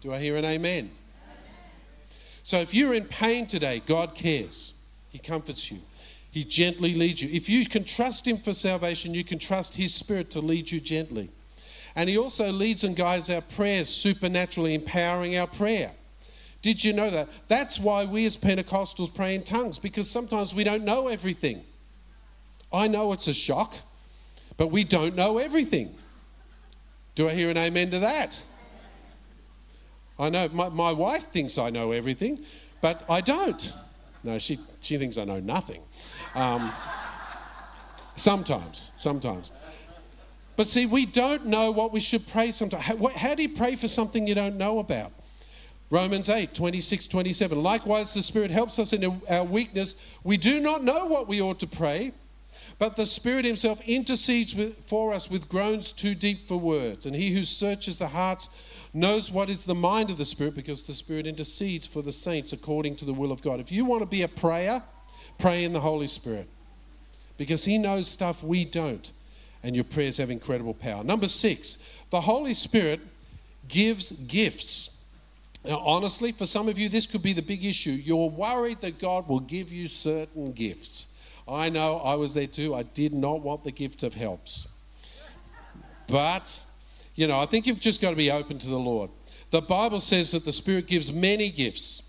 Do 0.00 0.12
I 0.12 0.20
hear 0.20 0.36
an 0.36 0.44
amen? 0.44 0.62
amen? 0.62 0.90
So 2.44 2.60
if 2.60 2.72
you're 2.72 2.94
in 2.94 3.04
pain 3.04 3.46
today, 3.46 3.82
God 3.84 4.14
cares. 4.14 4.74
He 5.10 5.18
comforts 5.18 5.70
you. 5.72 5.78
He 6.30 6.44
gently 6.44 6.94
leads 6.94 7.20
you. 7.20 7.28
If 7.32 7.48
you 7.48 7.66
can 7.66 7.82
trust 7.82 8.26
Him 8.26 8.36
for 8.38 8.54
salvation, 8.54 9.12
you 9.12 9.24
can 9.24 9.40
trust 9.40 9.74
His 9.74 9.92
Spirit 9.92 10.30
to 10.30 10.40
lead 10.40 10.70
you 10.70 10.78
gently. 10.78 11.30
And 11.96 12.08
He 12.08 12.16
also 12.16 12.52
leads 12.52 12.84
and 12.84 12.94
guides 12.94 13.28
our 13.28 13.40
prayers, 13.40 13.88
supernaturally 13.88 14.74
empowering 14.74 15.36
our 15.36 15.48
prayer. 15.48 15.90
Did 16.62 16.84
you 16.84 16.92
know 16.92 17.10
that? 17.10 17.28
That's 17.48 17.80
why 17.80 18.04
we 18.04 18.24
as 18.24 18.36
Pentecostals 18.36 19.12
pray 19.12 19.34
in 19.34 19.42
tongues, 19.42 19.80
because 19.80 20.08
sometimes 20.08 20.54
we 20.54 20.62
don't 20.62 20.84
know 20.84 21.08
everything. 21.08 21.64
I 22.72 22.86
know 22.86 23.12
it's 23.12 23.26
a 23.26 23.34
shock, 23.34 23.74
but 24.56 24.68
we 24.68 24.84
don't 24.84 25.16
know 25.16 25.38
everything. 25.38 25.94
Do 27.18 27.28
I 27.28 27.34
hear 27.34 27.50
an 27.50 27.56
amen 27.56 27.90
to 27.90 27.98
that? 27.98 28.40
I 30.20 30.28
know 30.28 30.48
my, 30.50 30.68
my 30.68 30.92
wife 30.92 31.24
thinks 31.32 31.58
I 31.58 31.68
know 31.68 31.90
everything, 31.90 32.44
but 32.80 33.04
I 33.10 33.20
don't. 33.20 33.72
No, 34.22 34.38
she, 34.38 34.60
she 34.78 34.98
thinks 34.98 35.18
I 35.18 35.24
know 35.24 35.40
nothing. 35.40 35.82
Um, 36.36 36.72
sometimes, 38.14 38.92
sometimes. 38.96 39.50
But 40.54 40.68
see, 40.68 40.86
we 40.86 41.06
don't 41.06 41.46
know 41.46 41.72
what 41.72 41.92
we 41.92 41.98
should 41.98 42.24
pray 42.28 42.52
sometimes. 42.52 42.84
How, 42.84 43.08
how 43.08 43.34
do 43.34 43.42
you 43.42 43.48
pray 43.48 43.74
for 43.74 43.88
something 43.88 44.24
you 44.24 44.36
don't 44.36 44.56
know 44.56 44.78
about? 44.78 45.10
Romans 45.90 46.28
8, 46.28 46.54
26, 46.54 47.08
27. 47.08 47.60
Likewise, 47.60 48.14
the 48.14 48.22
Spirit 48.22 48.52
helps 48.52 48.78
us 48.78 48.92
in 48.92 49.20
our 49.28 49.42
weakness. 49.42 49.96
We 50.22 50.36
do 50.36 50.60
not 50.60 50.84
know 50.84 51.06
what 51.06 51.26
we 51.26 51.42
ought 51.42 51.58
to 51.58 51.66
pray, 51.66 52.12
but 52.78 52.94
the 52.94 53.06
Spirit 53.06 53.44
Himself 53.44 53.80
intercedes 53.82 54.54
with, 54.54 54.84
for 54.86 55.12
us 55.12 55.30
with 55.30 55.48
groans 55.48 55.92
too 55.92 56.14
deep 56.14 56.46
for 56.46 56.56
words. 56.56 57.06
And 57.06 57.16
He 57.16 57.30
who 57.30 57.42
searches 57.42 57.98
the 57.98 58.08
hearts 58.08 58.48
knows 58.94 59.32
what 59.32 59.50
is 59.50 59.64
the 59.64 59.74
mind 59.74 60.10
of 60.10 60.18
the 60.18 60.24
Spirit 60.24 60.54
because 60.54 60.84
the 60.84 60.94
Spirit 60.94 61.26
intercedes 61.26 61.86
for 61.86 62.02
the 62.02 62.12
saints 62.12 62.52
according 62.52 62.96
to 62.96 63.04
the 63.04 63.12
will 63.12 63.32
of 63.32 63.42
God. 63.42 63.58
If 63.58 63.72
you 63.72 63.84
want 63.84 64.02
to 64.02 64.06
be 64.06 64.22
a 64.22 64.28
prayer, 64.28 64.82
pray 65.38 65.64
in 65.64 65.72
the 65.72 65.80
Holy 65.80 66.06
Spirit 66.06 66.48
because 67.36 67.64
He 67.64 67.78
knows 67.78 68.06
stuff 68.06 68.42
we 68.44 68.64
don't. 68.64 69.12
And 69.64 69.74
your 69.74 69.84
prayers 69.84 70.18
have 70.18 70.30
incredible 70.30 70.74
power. 70.74 71.02
Number 71.02 71.26
six, 71.26 71.82
the 72.10 72.20
Holy 72.20 72.54
Spirit 72.54 73.00
gives 73.66 74.12
gifts. 74.12 74.96
Now, 75.64 75.78
honestly, 75.78 76.30
for 76.30 76.46
some 76.46 76.68
of 76.68 76.78
you, 76.78 76.88
this 76.88 77.06
could 77.06 77.22
be 77.22 77.32
the 77.32 77.42
big 77.42 77.64
issue. 77.64 77.90
You're 77.90 78.30
worried 78.30 78.80
that 78.82 79.00
God 79.00 79.26
will 79.26 79.40
give 79.40 79.72
you 79.72 79.88
certain 79.88 80.52
gifts. 80.52 81.08
I 81.48 81.68
know 81.68 81.98
I 81.98 82.14
was 82.14 82.34
there 82.34 82.46
too. 82.46 82.74
I 82.74 82.82
did 82.82 83.12
not 83.12 83.40
want 83.40 83.64
the 83.64 83.72
gift 83.72 84.02
of 84.02 84.14
helps. 84.14 84.68
But, 86.06 86.64
you 87.14 87.26
know, 87.26 87.38
I 87.38 87.46
think 87.46 87.66
you've 87.66 87.80
just 87.80 88.00
got 88.00 88.10
to 88.10 88.16
be 88.16 88.30
open 88.30 88.58
to 88.58 88.68
the 88.68 88.78
Lord. 88.78 89.10
The 89.50 89.62
Bible 89.62 90.00
says 90.00 90.30
that 90.32 90.44
the 90.44 90.52
Spirit 90.52 90.86
gives 90.86 91.12
many 91.12 91.50
gifts. 91.50 92.02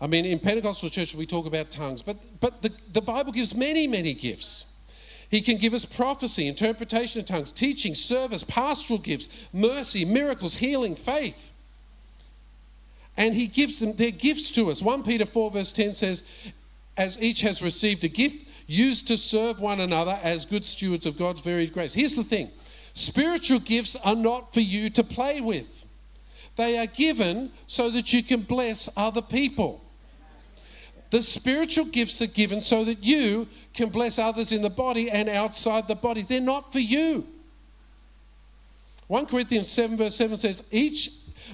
I 0.00 0.06
mean, 0.06 0.24
in 0.24 0.38
Pentecostal 0.38 0.88
church, 0.88 1.14
we 1.14 1.26
talk 1.26 1.46
about 1.46 1.70
tongues, 1.70 2.02
but, 2.02 2.16
but 2.40 2.62
the, 2.62 2.72
the 2.92 3.00
Bible 3.02 3.32
gives 3.32 3.54
many, 3.54 3.86
many 3.86 4.14
gifts. 4.14 4.66
He 5.30 5.40
can 5.40 5.56
give 5.56 5.72
us 5.72 5.84
prophecy, 5.84 6.46
interpretation 6.46 7.20
of 7.20 7.26
tongues, 7.26 7.52
teaching, 7.52 7.94
service, 7.94 8.42
pastoral 8.42 8.98
gifts, 8.98 9.28
mercy, 9.52 10.04
miracles, 10.04 10.56
healing, 10.56 10.94
faith 10.94 11.52
and 13.16 13.34
he 13.34 13.46
gives 13.46 13.80
them 13.80 13.94
their 13.94 14.10
gifts 14.10 14.50
to 14.52 14.70
us. 14.70 14.80
1 14.80 15.02
Peter 15.02 15.26
4, 15.26 15.50
verse 15.50 15.72
10 15.72 15.94
says, 15.94 16.22
As 16.96 17.20
each 17.22 17.40
has 17.40 17.62
received 17.62 18.04
a 18.04 18.08
gift, 18.08 18.46
used 18.66 19.06
to 19.08 19.16
serve 19.16 19.60
one 19.60 19.80
another 19.80 20.18
as 20.22 20.44
good 20.44 20.64
stewards 20.64 21.06
of 21.06 21.18
God's 21.18 21.40
varied 21.40 21.72
grace. 21.72 21.94
Here's 21.94 22.16
the 22.16 22.24
thing 22.24 22.50
spiritual 22.94 23.58
gifts 23.58 23.96
are 23.96 24.16
not 24.16 24.52
for 24.52 24.60
you 24.60 24.90
to 24.90 25.04
play 25.04 25.40
with, 25.40 25.84
they 26.56 26.78
are 26.78 26.86
given 26.86 27.50
so 27.66 27.90
that 27.90 28.12
you 28.12 28.22
can 28.22 28.42
bless 28.42 28.88
other 28.96 29.22
people. 29.22 29.84
The 31.10 31.22
spiritual 31.22 31.84
gifts 31.84 32.22
are 32.22 32.26
given 32.26 32.62
so 32.62 32.84
that 32.84 33.04
you 33.04 33.46
can 33.74 33.90
bless 33.90 34.18
others 34.18 34.50
in 34.50 34.62
the 34.62 34.70
body 34.70 35.10
and 35.10 35.28
outside 35.28 35.86
the 35.86 35.94
body. 35.94 36.22
They're 36.22 36.40
not 36.40 36.72
for 36.72 36.78
you. 36.78 37.26
1 39.08 39.26
Corinthians 39.26 39.68
7, 39.68 39.98
verse 39.98 40.16
7 40.16 40.38
says, 40.38 40.62
Each 40.70 41.10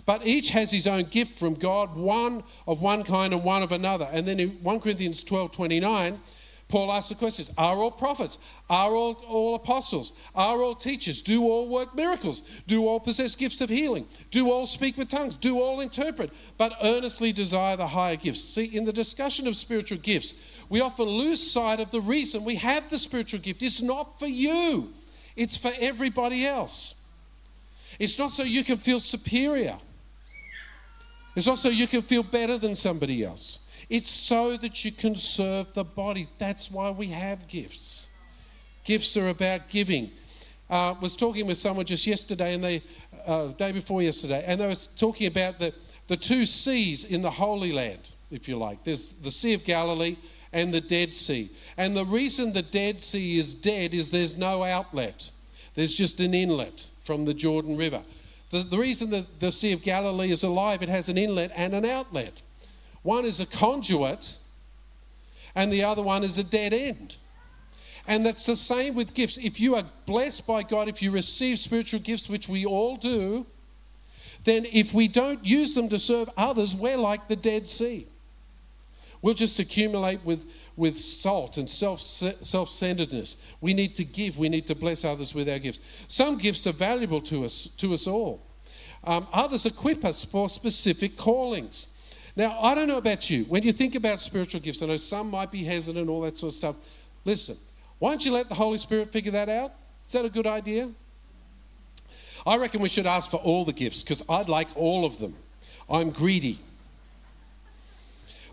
but 0.06 0.26
each 0.26 0.50
has 0.50 0.70
his 0.70 0.86
own 0.86 1.04
gift 1.04 1.38
from 1.38 1.54
God, 1.54 1.96
one 1.96 2.44
of 2.66 2.80
one 2.80 3.04
kind 3.04 3.32
and 3.32 3.44
one 3.44 3.62
of 3.62 3.72
another. 3.72 4.08
And 4.12 4.26
then 4.26 4.40
in 4.40 4.50
1 4.62 4.80
Corinthians 4.80 5.22
12 5.22 5.52
29, 5.52 6.20
Paul 6.68 6.92
asks 6.92 7.08
the 7.08 7.14
questions 7.14 7.50
Are 7.56 7.76
all 7.76 7.90
prophets? 7.90 8.38
Are 8.68 8.94
all, 8.94 9.14
all 9.26 9.54
apostles? 9.54 10.12
Are 10.34 10.62
all 10.62 10.74
teachers? 10.74 11.22
Do 11.22 11.44
all 11.44 11.66
work 11.68 11.94
miracles? 11.94 12.42
Do 12.66 12.86
all 12.86 13.00
possess 13.00 13.34
gifts 13.34 13.62
of 13.62 13.70
healing? 13.70 14.06
Do 14.30 14.50
all 14.50 14.66
speak 14.66 14.98
with 14.98 15.08
tongues? 15.08 15.36
Do 15.36 15.60
all 15.60 15.80
interpret? 15.80 16.30
But 16.58 16.76
earnestly 16.82 17.32
desire 17.32 17.76
the 17.76 17.86
higher 17.86 18.16
gifts. 18.16 18.44
See, 18.44 18.64
in 18.64 18.84
the 18.84 18.92
discussion 18.92 19.46
of 19.46 19.56
spiritual 19.56 19.98
gifts, 19.98 20.34
we 20.68 20.82
often 20.82 21.06
lose 21.06 21.50
sight 21.50 21.80
of 21.80 21.90
the 21.90 22.02
reason 22.02 22.44
we 22.44 22.56
have 22.56 22.90
the 22.90 22.98
spiritual 22.98 23.40
gift. 23.40 23.62
It's 23.62 23.80
not 23.80 24.18
for 24.18 24.26
you, 24.26 24.92
it's 25.36 25.56
for 25.56 25.72
everybody 25.80 26.46
else. 26.46 26.96
It's 27.98 28.18
not 28.18 28.30
so 28.30 28.42
you 28.44 28.62
can 28.62 28.76
feel 28.76 29.00
superior. 29.00 29.78
It's 31.34 31.46
not 31.46 31.58
so 31.58 31.68
you 31.68 31.86
can 31.86 32.02
feel 32.02 32.22
better 32.22 32.58
than 32.58 32.74
somebody 32.74 33.24
else. 33.24 33.60
It's 33.88 34.10
so 34.10 34.56
that 34.56 34.84
you 34.84 34.92
can 34.92 35.14
serve 35.14 35.72
the 35.72 35.84
body. 35.84 36.28
That's 36.38 36.70
why 36.70 36.90
we 36.90 37.06
have 37.08 37.48
gifts. 37.48 38.08
Gifts 38.84 39.16
are 39.16 39.28
about 39.28 39.68
giving. 39.68 40.10
I 40.68 40.88
uh, 40.88 40.94
was 41.00 41.16
talking 41.16 41.46
with 41.46 41.56
someone 41.56 41.86
just 41.86 42.06
yesterday, 42.06 42.54
and 42.54 42.62
they, 42.62 42.82
uh, 43.26 43.48
day 43.48 43.72
before 43.72 44.02
yesterday, 44.02 44.44
and 44.46 44.60
they 44.60 44.66
were 44.66 44.74
talking 44.96 45.26
about 45.26 45.58
the, 45.58 45.72
the 46.08 46.16
two 46.16 46.44
seas 46.44 47.04
in 47.04 47.22
the 47.22 47.30
Holy 47.30 47.72
Land, 47.72 48.10
if 48.30 48.48
you 48.48 48.58
like. 48.58 48.84
There's 48.84 49.12
the 49.12 49.30
Sea 49.30 49.54
of 49.54 49.64
Galilee 49.64 50.16
and 50.52 50.72
the 50.72 50.80
Dead 50.80 51.14
Sea. 51.14 51.50
And 51.76 51.96
the 51.96 52.04
reason 52.04 52.52
the 52.52 52.62
Dead 52.62 53.00
Sea 53.00 53.38
is 53.38 53.54
dead 53.54 53.94
is 53.94 54.10
there's 54.10 54.36
no 54.36 54.62
outlet, 54.62 55.30
there's 55.74 55.94
just 55.94 56.20
an 56.20 56.34
inlet 56.34 56.87
from 57.08 57.24
the 57.24 57.32
Jordan 57.32 57.74
River. 57.74 58.04
The, 58.50 58.58
the 58.58 58.76
reason 58.76 59.08
that 59.12 59.40
the 59.40 59.50
Sea 59.50 59.72
of 59.72 59.80
Galilee 59.80 60.30
is 60.30 60.42
alive, 60.42 60.82
it 60.82 60.90
has 60.90 61.08
an 61.08 61.16
inlet 61.16 61.50
and 61.56 61.72
an 61.72 61.86
outlet. 61.86 62.42
One 63.02 63.24
is 63.24 63.40
a 63.40 63.46
conduit, 63.46 64.36
and 65.54 65.72
the 65.72 65.84
other 65.84 66.02
one 66.02 66.22
is 66.22 66.36
a 66.36 66.44
dead 66.44 66.74
end. 66.74 67.16
And 68.06 68.26
that's 68.26 68.44
the 68.44 68.56
same 68.56 68.94
with 68.94 69.14
gifts. 69.14 69.38
If 69.38 69.58
you 69.58 69.74
are 69.76 69.84
blessed 70.04 70.46
by 70.46 70.62
God, 70.62 70.86
if 70.86 71.00
you 71.00 71.10
receive 71.10 71.58
spiritual 71.58 72.00
gifts, 72.00 72.28
which 72.28 72.46
we 72.46 72.66
all 72.66 72.96
do, 72.96 73.46
then 74.44 74.66
if 74.70 74.92
we 74.92 75.08
don't 75.08 75.42
use 75.42 75.74
them 75.74 75.88
to 75.88 75.98
serve 75.98 76.28
others, 76.36 76.74
we're 76.74 76.98
like 76.98 77.26
the 77.26 77.36
Dead 77.36 77.66
Sea. 77.66 78.06
We'll 79.22 79.32
just 79.32 79.58
accumulate 79.60 80.22
with 80.26 80.44
with 80.78 80.96
salt 80.96 81.58
and 81.58 81.68
self 81.68 82.00
centeredness. 82.00 83.36
We 83.60 83.74
need 83.74 83.96
to 83.96 84.04
give. 84.04 84.38
We 84.38 84.48
need 84.48 84.66
to 84.68 84.74
bless 84.74 85.04
others 85.04 85.34
with 85.34 85.48
our 85.48 85.58
gifts. 85.58 85.80
Some 86.06 86.38
gifts 86.38 86.66
are 86.66 86.72
valuable 86.72 87.20
to 87.22 87.44
us 87.44 87.64
to 87.78 87.92
us 87.92 88.06
all. 88.06 88.46
Um, 89.04 89.26
others 89.32 89.66
equip 89.66 90.04
us 90.04 90.24
for 90.24 90.48
specific 90.48 91.16
callings. 91.16 91.94
Now, 92.36 92.58
I 92.60 92.74
don't 92.74 92.86
know 92.86 92.98
about 92.98 93.28
you. 93.28 93.44
When 93.44 93.64
you 93.64 93.72
think 93.72 93.96
about 93.96 94.20
spiritual 94.20 94.60
gifts, 94.60 94.82
I 94.82 94.86
know 94.86 94.96
some 94.96 95.30
might 95.30 95.50
be 95.50 95.64
hesitant, 95.64 96.08
all 96.08 96.20
that 96.22 96.38
sort 96.38 96.52
of 96.52 96.56
stuff. 96.56 96.76
Listen, 97.24 97.56
why 97.98 98.10
don't 98.10 98.24
you 98.24 98.32
let 98.32 98.48
the 98.48 98.54
Holy 98.54 98.78
Spirit 98.78 99.12
figure 99.12 99.32
that 99.32 99.48
out? 99.48 99.72
Is 100.06 100.12
that 100.12 100.24
a 100.24 100.30
good 100.30 100.46
idea? 100.46 100.90
I 102.46 102.56
reckon 102.56 102.80
we 102.80 102.88
should 102.88 103.06
ask 103.06 103.30
for 103.30 103.38
all 103.38 103.64
the 103.64 103.72
gifts 103.72 104.02
because 104.02 104.22
I'd 104.28 104.48
like 104.48 104.68
all 104.76 105.04
of 105.04 105.18
them. 105.18 105.34
I'm 105.90 106.10
greedy. 106.10 106.60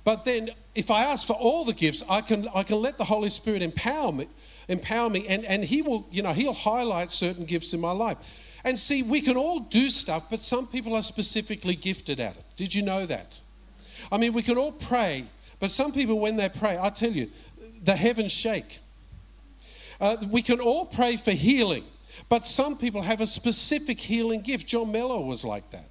But 0.06 0.24
then 0.24 0.52
if 0.76 0.92
I 0.92 1.04
ask 1.04 1.26
for 1.26 1.34
all 1.34 1.66
the 1.66 1.74
gifts, 1.74 2.04
I 2.08 2.22
can, 2.22 2.48
I 2.54 2.64
can 2.64 2.80
let 2.82 2.98
the 2.98 3.04
Holy 3.04 3.28
Spirit 3.28 3.62
empower 3.62 4.12
me, 4.12 4.28
empower 4.70 5.10
me 5.10 5.28
and, 5.28 5.44
and 5.44 5.66
He 5.66 5.82
will, 5.82 6.08
you 6.12 6.22
know, 6.22 6.32
He'll 6.32 6.54
highlight 6.54 7.12
certain 7.12 7.44
gifts 7.44 7.74
in 7.74 7.82
my 7.82 7.92
life. 7.92 8.18
And 8.64 8.80
see, 8.80 9.04
we 9.04 9.20
can 9.20 9.36
all 9.36 9.60
do 9.60 9.90
stuff, 9.90 10.30
but 10.30 10.40
some 10.40 10.68
people 10.68 10.96
are 10.96 11.04
specifically 11.04 11.76
gifted 11.76 12.20
at 12.20 12.38
it. 12.38 12.46
Did 12.56 12.74
you 12.74 12.84
know 12.84 13.06
that? 13.08 13.40
I 14.12 14.18
mean, 14.18 14.34
we 14.34 14.44
can 14.44 14.58
all 14.58 14.72
pray, 14.72 15.26
but 15.60 15.72
some 15.72 15.92
people, 15.92 16.20
when 16.20 16.36
they 16.36 16.50
pray, 16.50 16.78
I 16.80 16.90
tell 16.90 17.12
you, 17.12 17.30
the 17.84 17.96
heavens 17.96 18.32
shake. 18.32 18.80
Uh, 20.00 20.18
we 20.30 20.42
can 20.42 20.60
all 20.60 20.86
pray 20.86 21.16
for 21.16 21.32
healing, 21.32 21.84
but 22.30 22.46
some 22.46 22.78
people 22.78 23.02
have 23.02 23.22
a 23.22 23.28
specific 23.28 24.00
healing 24.00 24.42
gift. 24.42 24.68
John 24.68 24.92
Mello 24.92 25.22
was 25.22 25.44
like 25.44 25.72
that. 25.72 25.90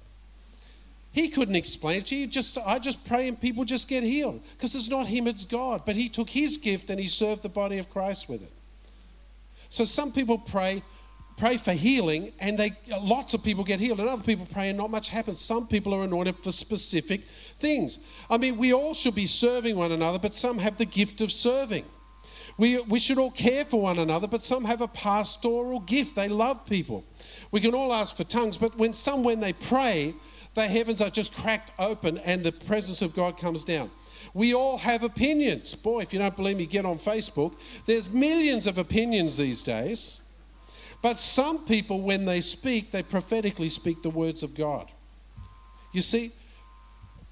He 1.15 1.29
couldn't 1.29 1.55
explain 1.55 1.99
it 1.99 2.07
to 2.07 2.15
you. 2.17 2.27
Just 2.27 2.57
I 2.57 2.77
just 2.77 3.05
pray 3.05 3.29
and 3.29 3.39
people 3.39 3.63
just 3.63 3.87
get 3.87 4.03
healed 4.03 4.41
because 4.51 4.75
it's 4.75 4.89
not 4.89 5.07
him, 5.07 5.27
it's 5.27 5.45
God. 5.45 5.83
But 5.85 5.95
he 5.95 6.09
took 6.09 6.29
his 6.29 6.57
gift 6.57 6.89
and 6.89 6.99
he 6.99 7.07
served 7.07 7.41
the 7.41 7.47
body 7.47 7.77
of 7.77 7.89
Christ 7.89 8.27
with 8.27 8.43
it. 8.43 8.51
So 9.69 9.85
some 9.85 10.11
people 10.11 10.37
pray 10.37 10.83
pray 11.37 11.55
for 11.55 11.71
healing 11.71 12.33
and 12.41 12.57
they 12.57 12.73
lots 13.01 13.33
of 13.33 13.41
people 13.41 13.63
get 13.63 13.79
healed 13.79 14.01
and 14.01 14.09
other 14.09 14.23
people 14.23 14.45
pray 14.51 14.67
and 14.67 14.77
not 14.77 14.89
much 14.89 15.07
happens 15.09 15.37
some 15.37 15.67
people 15.67 15.93
are 15.93 16.03
anointed 16.03 16.33
for 16.41 16.49
specific 16.49 17.23
things 17.59 17.99
i 18.29 18.37
mean 18.37 18.55
we 18.55 18.73
all 18.73 18.93
should 18.93 19.13
be 19.13 19.25
serving 19.25 19.75
one 19.75 19.91
another 19.91 20.17
but 20.17 20.33
some 20.33 20.57
have 20.57 20.77
the 20.77 20.85
gift 20.85 21.19
of 21.19 21.29
serving 21.29 21.83
we, 22.57 22.79
we 22.83 23.01
should 23.01 23.19
all 23.19 23.31
care 23.31 23.65
for 23.65 23.81
one 23.81 23.99
another 23.99 24.27
but 24.27 24.45
some 24.45 24.63
have 24.63 24.79
a 24.79 24.87
pastoral 24.87 25.81
gift 25.81 26.15
they 26.15 26.29
love 26.29 26.65
people 26.65 27.03
we 27.51 27.59
can 27.59 27.75
all 27.75 27.93
ask 27.93 28.15
for 28.15 28.23
tongues 28.23 28.55
but 28.55 28.77
when 28.77 28.93
some 28.93 29.21
when 29.21 29.41
they 29.41 29.51
pray 29.51 30.15
the 30.55 30.67
heavens 30.67 31.01
are 31.01 31.09
just 31.09 31.33
cracked 31.35 31.71
open 31.77 32.17
and 32.19 32.43
the 32.43 32.51
presence 32.51 33.01
of 33.01 33.13
God 33.13 33.37
comes 33.37 33.63
down. 33.63 33.91
We 34.33 34.53
all 34.53 34.77
have 34.79 35.03
opinions. 35.03 35.75
Boy, 35.75 36.01
if 36.01 36.11
you 36.11 36.19
don't 36.19 36.35
believe 36.35 36.57
me, 36.57 36.65
get 36.65 36.85
on 36.85 36.97
Facebook. 36.97 37.55
There's 37.85 38.09
millions 38.09 38.65
of 38.65 38.77
opinions 38.77 39.37
these 39.37 39.63
days. 39.63 40.19
But 41.01 41.19
some 41.19 41.65
people, 41.65 42.01
when 42.01 42.25
they 42.25 42.41
speak, 42.41 42.91
they 42.91 43.03
prophetically 43.03 43.69
speak 43.69 44.01
the 44.01 44.09
words 44.09 44.43
of 44.43 44.55
God. 44.55 44.89
You 45.93 46.01
see, 46.01 46.31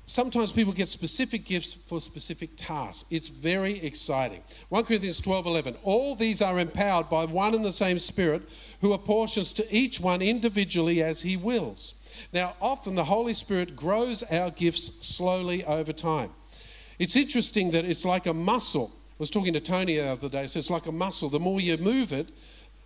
sometimes 0.06 0.52
people 0.52 0.74
get 0.74 0.90
specific 0.90 1.46
gifts 1.46 1.74
for 1.74 2.00
specific 2.00 2.52
tasks. 2.56 3.06
It's 3.10 3.30
very 3.30 3.80
exciting. 3.80 4.44
1 4.70 4.86
Corinthians 4.86 5.20
12 5.20 5.46
11. 5.46 5.78
All 5.84 6.16
these 6.16 6.42
are 6.42 6.60
empowered 6.60 7.10
by 7.10 7.26
one 7.26 7.56
and 7.56 7.66
the 7.66 7.72
same 7.72 8.00
Spirit 8.00 8.44
who 8.82 8.94
apportions 8.94 9.54
to 9.54 9.76
each 9.76 10.00
one 10.00 10.22
individually 10.22 11.02
as 11.02 11.22
he 11.22 11.36
wills. 11.36 11.96
Now, 12.32 12.56
often 12.62 12.96
the 12.96 13.04
Holy 13.04 13.34
Spirit 13.34 13.76
grows 13.76 14.24
our 14.24 14.52
gifts 14.52 15.06
slowly 15.06 15.64
over 15.66 15.92
time. 15.92 16.32
It's 17.00 17.16
interesting 17.16 17.72
that 17.72 17.86
it's 17.86 18.06
like 18.06 18.28
a 18.28 18.34
muscle. 18.34 18.92
I 18.96 19.16
was 19.20 19.30
talking 19.30 19.54
to 19.54 19.60
Tony 19.60 19.98
the 19.98 20.08
other 20.12 20.30
day, 20.30 20.48
so 20.48 20.60
it's 20.60 20.70
like 20.70 20.86
a 20.86 20.92
muscle. 20.92 21.30
The 21.30 21.40
more 21.40 21.60
you 21.60 21.78
move 21.78 22.12
it, 22.12 22.30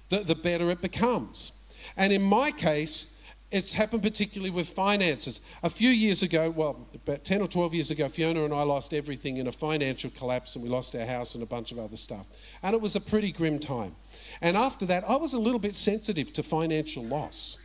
the, 0.09 0.19
the 0.19 0.35
better 0.35 0.69
it 0.71 0.81
becomes. 0.81 1.51
And 1.95 2.11
in 2.11 2.21
my 2.21 2.51
case, 2.51 3.17
it's 3.49 3.73
happened 3.73 4.03
particularly 4.03 4.49
with 4.49 4.69
finances. 4.69 5.39
A 5.63 5.69
few 5.69 5.89
years 5.89 6.21
ago, 6.21 6.49
well, 6.49 6.87
about 6.93 7.23
10 7.23 7.41
or 7.41 7.47
12 7.47 7.73
years 7.73 7.91
ago, 7.91 8.09
Fiona 8.09 8.43
and 8.43 8.53
I 8.53 8.63
lost 8.63 8.93
everything 8.93 9.37
in 9.37 9.47
a 9.47 9.51
financial 9.51 10.09
collapse 10.11 10.55
and 10.55 10.63
we 10.63 10.69
lost 10.69 10.95
our 10.95 11.05
house 11.05 11.33
and 11.33 11.43
a 11.43 11.45
bunch 11.45 11.71
of 11.71 11.79
other 11.79 11.95
stuff. 11.95 12.27
And 12.61 12.73
it 12.73 12.81
was 12.81 12.97
a 12.97 13.01
pretty 13.01 13.31
grim 13.31 13.59
time. 13.59 13.95
And 14.41 14.57
after 14.57 14.85
that, 14.87 15.05
I 15.07 15.15
was 15.15 15.33
a 15.33 15.39
little 15.39 15.59
bit 15.59 15.75
sensitive 15.75 16.33
to 16.33 16.43
financial 16.43 17.03
loss. 17.05 17.57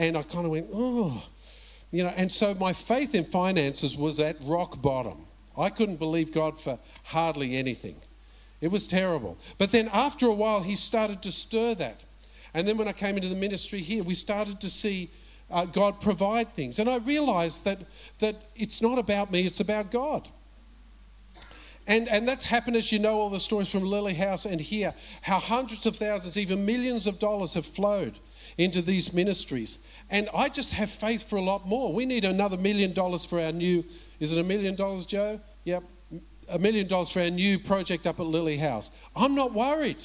And 0.00 0.16
I 0.16 0.22
kind 0.22 0.46
of 0.46 0.50
went, 0.50 0.68
oh, 0.72 1.22
you 1.90 2.02
know, 2.02 2.12
and 2.16 2.32
so 2.32 2.54
my 2.54 2.72
faith 2.72 3.14
in 3.14 3.22
finances 3.22 3.98
was 3.98 4.18
at 4.18 4.38
rock 4.40 4.80
bottom. 4.80 5.26
I 5.58 5.68
couldn't 5.68 5.96
believe 5.96 6.32
God 6.32 6.58
for 6.58 6.78
hardly 7.04 7.54
anything. 7.54 7.96
It 8.62 8.68
was 8.68 8.86
terrible. 8.86 9.36
But 9.58 9.72
then 9.72 9.90
after 9.92 10.26
a 10.26 10.32
while, 10.32 10.62
He 10.62 10.74
started 10.74 11.20
to 11.20 11.30
stir 11.30 11.74
that. 11.74 12.00
And 12.54 12.66
then 12.66 12.78
when 12.78 12.88
I 12.88 12.92
came 12.92 13.16
into 13.16 13.28
the 13.28 13.36
ministry 13.36 13.80
here, 13.80 14.02
we 14.02 14.14
started 14.14 14.58
to 14.62 14.70
see 14.70 15.10
uh, 15.50 15.66
God 15.66 16.00
provide 16.00 16.54
things. 16.54 16.78
And 16.78 16.88
I 16.88 16.96
realized 16.96 17.64
that, 17.64 17.80
that 18.20 18.36
it's 18.56 18.80
not 18.80 18.98
about 18.98 19.30
me, 19.30 19.44
it's 19.44 19.60
about 19.60 19.90
God. 19.90 20.28
And, 21.86 22.08
and 22.08 22.26
that's 22.26 22.46
happened 22.46 22.76
as 22.76 22.90
you 22.90 22.98
know 22.98 23.18
all 23.18 23.28
the 23.28 23.40
stories 23.40 23.68
from 23.68 23.82
Lily 23.82 24.14
House 24.14 24.46
and 24.46 24.62
here, 24.62 24.94
how 25.20 25.38
hundreds 25.38 25.84
of 25.84 25.96
thousands, 25.96 26.38
even 26.38 26.64
millions 26.64 27.06
of 27.06 27.18
dollars 27.18 27.52
have 27.52 27.66
flowed 27.66 28.18
into 28.56 28.82
these 28.82 29.12
ministries. 29.12 29.78
And 30.10 30.28
I 30.34 30.48
just 30.48 30.72
have 30.72 30.90
faith 30.90 31.28
for 31.28 31.36
a 31.36 31.42
lot 31.42 31.68
more. 31.68 31.92
We 31.92 32.04
need 32.04 32.24
another 32.24 32.56
million 32.56 32.92
dollars 32.92 33.24
for 33.24 33.40
our 33.40 33.52
new, 33.52 33.84
is 34.18 34.32
it 34.32 34.38
a 34.38 34.44
million 34.44 34.74
dollars, 34.74 35.06
Joe? 35.06 35.40
Yep, 35.64 35.84
a 36.48 36.58
million 36.58 36.88
dollars 36.88 37.10
for 37.10 37.20
our 37.20 37.30
new 37.30 37.58
project 37.58 38.06
up 38.06 38.18
at 38.18 38.26
Lily 38.26 38.56
House. 38.56 38.90
I'm 39.14 39.34
not 39.34 39.52
worried. 39.52 40.04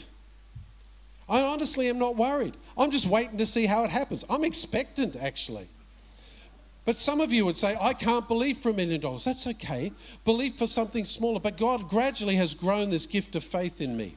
I 1.27 1.41
honestly 1.41 1.89
am 1.89 1.97
not 1.97 2.15
worried. 2.15 2.55
I'm 2.77 2.91
just 2.91 3.07
waiting 3.07 3.37
to 3.39 3.47
see 3.47 3.65
how 3.65 3.83
it 3.83 3.89
happens. 3.89 4.23
I'm 4.29 4.43
expectant, 4.43 5.15
actually. 5.15 5.67
But 6.85 6.97
some 6.97 7.19
of 7.19 7.33
you 7.33 7.45
would 7.45 7.57
say, 7.57 7.75
I 7.81 7.93
can't 7.93 8.27
believe 8.27 8.59
for 8.59 8.69
a 8.69 8.73
million 8.73 9.01
dollars. 9.01 9.23
That's 9.23 9.47
okay. 9.47 9.91
Believe 10.23 10.53
for 10.53 10.67
something 10.67 11.03
smaller. 11.03 11.39
But 11.39 11.57
God 11.57 11.89
gradually 11.89 12.35
has 12.35 12.53
grown 12.53 12.91
this 12.91 13.07
gift 13.07 13.35
of 13.35 13.43
faith 13.43 13.81
in 13.81 13.97
me. 13.97 14.15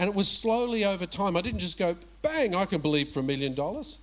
And 0.00 0.10
it 0.10 0.16
was 0.16 0.28
slowly 0.28 0.84
over 0.84 1.06
time. 1.06 1.36
I 1.36 1.42
didn't 1.42 1.60
just 1.60 1.78
go, 1.78 1.96
bang, 2.22 2.56
I 2.56 2.64
can 2.64 2.80
believe 2.80 3.10
for 3.10 3.20
a 3.20 3.22
million 3.22 3.54
dollars. 3.54 3.98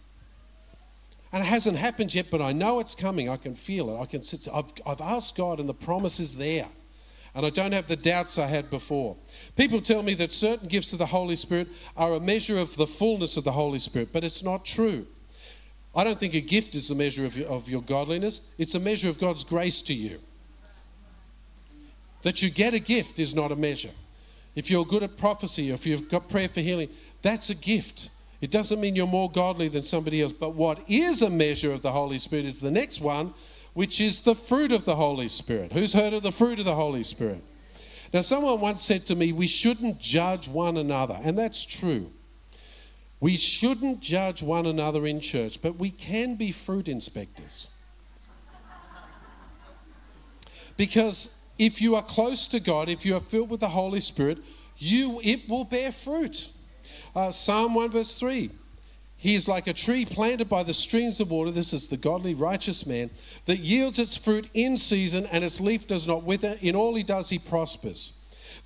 And 1.34 1.44
it 1.44 1.48
hasn't 1.48 1.78
happened 1.78 2.16
yet, 2.16 2.28
but 2.32 2.42
I 2.42 2.54
know 2.54 2.80
it's 2.80 2.96
coming. 2.96 3.28
I 3.28 3.38
can 3.38 3.56
feel 3.56 3.90
it. 3.90 4.00
I 4.00 4.06
can 4.06 4.24
sit. 4.24 4.48
I've, 4.54 4.72
I've 4.86 5.02
asked 5.02 5.36
God, 5.36 5.60
and 5.60 5.68
the 5.68 5.74
promise 5.74 6.20
is 6.20 6.36
there 6.36 6.68
and 7.36 7.46
I 7.46 7.50
don't 7.50 7.72
have 7.72 7.88
the 7.88 7.96
doubts 7.96 8.38
I 8.38 8.46
had 8.46 8.70
before. 8.70 9.16
People 9.56 9.82
tell 9.82 10.04
me 10.04 10.14
that 10.16 10.32
certain 10.32 10.68
gifts 10.68 10.94
of 10.94 11.00
the 11.00 11.08
Holy 11.08 11.36
Spirit 11.36 11.68
are 11.98 12.14
a 12.14 12.20
measure 12.20 12.60
of 12.60 12.76
the 12.76 12.86
fullness 12.86 13.38
of 13.38 13.44
the 13.44 13.52
Holy 13.52 13.80
Spirit, 13.80 14.10
but 14.14 14.24
it's 14.24 14.44
not 14.44 14.66
true. 14.66 15.08
I 15.96 16.04
don't 16.04 16.20
think 16.20 16.36
a 16.36 16.42
gift 16.42 16.76
is 16.76 16.92
a 16.92 16.96
measure 16.96 17.26
of 17.26 17.38
your, 17.38 17.48
of 17.48 17.70
your 17.70 17.82
godliness, 17.82 18.42
it's 18.58 18.76
a 18.76 18.80
measure 18.80 19.10
of 19.10 19.20
God's 19.20 19.44
grace 19.44 19.82
to 19.84 19.94
you. 19.94 20.20
That 22.22 22.42
you 22.42 22.50
get 22.50 22.74
a 22.74 22.80
gift 22.80 23.20
is 23.20 23.34
not 23.34 23.52
a 23.52 23.56
measure. 23.56 23.92
If 24.56 24.70
you're 24.70 24.86
good 24.86 25.04
at 25.04 25.18
prophecy, 25.18 25.72
or 25.72 25.74
if 25.74 25.88
you've 25.88 26.10
got 26.10 26.30
prayer 26.30 26.48
for 26.48 26.62
healing, 26.62 26.90
that's 27.24 27.50
a 27.50 27.56
gift. 27.56 28.10
It 28.44 28.52
doesn't 28.52 28.82
mean 28.82 28.94
you're 28.94 29.08
more 29.08 29.32
godly 29.32 29.70
than 29.70 29.84
somebody 29.84 30.22
else. 30.22 30.34
But 30.34 30.54
what 30.54 30.80
is 30.90 31.22
a 31.22 31.30
measure 31.30 31.72
of 31.72 31.82
the 31.82 31.94
Holy 31.94 32.18
Spirit 32.18 32.44
is 32.44 32.60
the 32.60 32.72
next 32.72 33.00
one, 33.00 33.34
which 33.74 34.02
is 34.02 34.20
the 34.20 34.36
fruit 34.36 34.74
of 34.74 34.84
the 34.84 34.98
Holy 34.98 35.30
Spirit. 35.30 35.72
Who's 35.72 35.94
heard 35.94 36.12
of 36.12 36.24
the 36.24 36.32
fruit 36.34 36.60
of 36.60 36.66
the 36.66 36.76
Holy 36.76 37.04
Spirit? 37.04 37.42
Now, 38.14 38.20
someone 38.20 38.60
once 38.60 38.84
said 38.84 39.06
to 39.06 39.16
me, 39.16 39.32
we 39.32 39.48
shouldn't 39.48 39.98
judge 39.98 40.50
one 40.50 40.76
another, 40.76 41.18
and 41.24 41.40
that's 41.40 41.64
true. 41.64 42.12
We 43.22 43.38
shouldn't 43.38 44.02
judge 44.02 44.44
one 44.44 44.66
another 44.66 45.08
in 45.08 45.22
church, 45.22 45.62
but 45.62 45.78
we 45.78 45.90
can 45.90 46.36
be 46.36 46.52
fruit 46.52 46.90
inspectors. 46.90 47.70
Because 50.76 51.30
if 51.58 51.82
you 51.82 51.96
are 51.96 52.04
close 52.04 52.48
to 52.48 52.60
God, 52.60 52.90
if 52.90 53.06
you 53.06 53.16
are 53.16 53.22
filled 53.22 53.50
with 53.50 53.62
the 53.62 53.70
Holy 53.70 54.02
Spirit, 54.02 54.40
you 54.78 55.22
it 55.24 55.48
will 55.48 55.64
bear 55.64 55.94
fruit. 55.94 56.50
Uh, 57.16 57.32
Psalm 57.32 57.74
1 57.74 57.92
verse 57.92 58.14
3 58.14 58.52
he 59.24 59.36
is 59.36 59.48
like 59.48 59.68
a 59.68 59.74
tree 59.74 60.04
planted 60.04 60.50
by 60.50 60.64
the 60.64 60.74
streams 60.74 61.22
of 61.22 61.32
water. 61.32 61.50
This 61.50 61.72
is 61.72 61.88
the 61.88 61.96
godly, 61.96 62.34
righteous 62.34 62.86
man 62.86 63.10
that 63.46 63.60
yields 63.60 63.98
its 63.98 64.18
fruit 64.18 64.50
in 64.54 64.76
season 64.76 65.26
and 65.28 65.46
its 65.46 65.62
leaf 65.62 65.88
does 65.88 66.06
not 66.06 66.24
wither. 66.24 66.58
In 66.60 66.76
all 66.76 66.94
he 66.94 67.04
does, 67.04 67.30
he 67.30 67.40
prospers. 67.40 68.12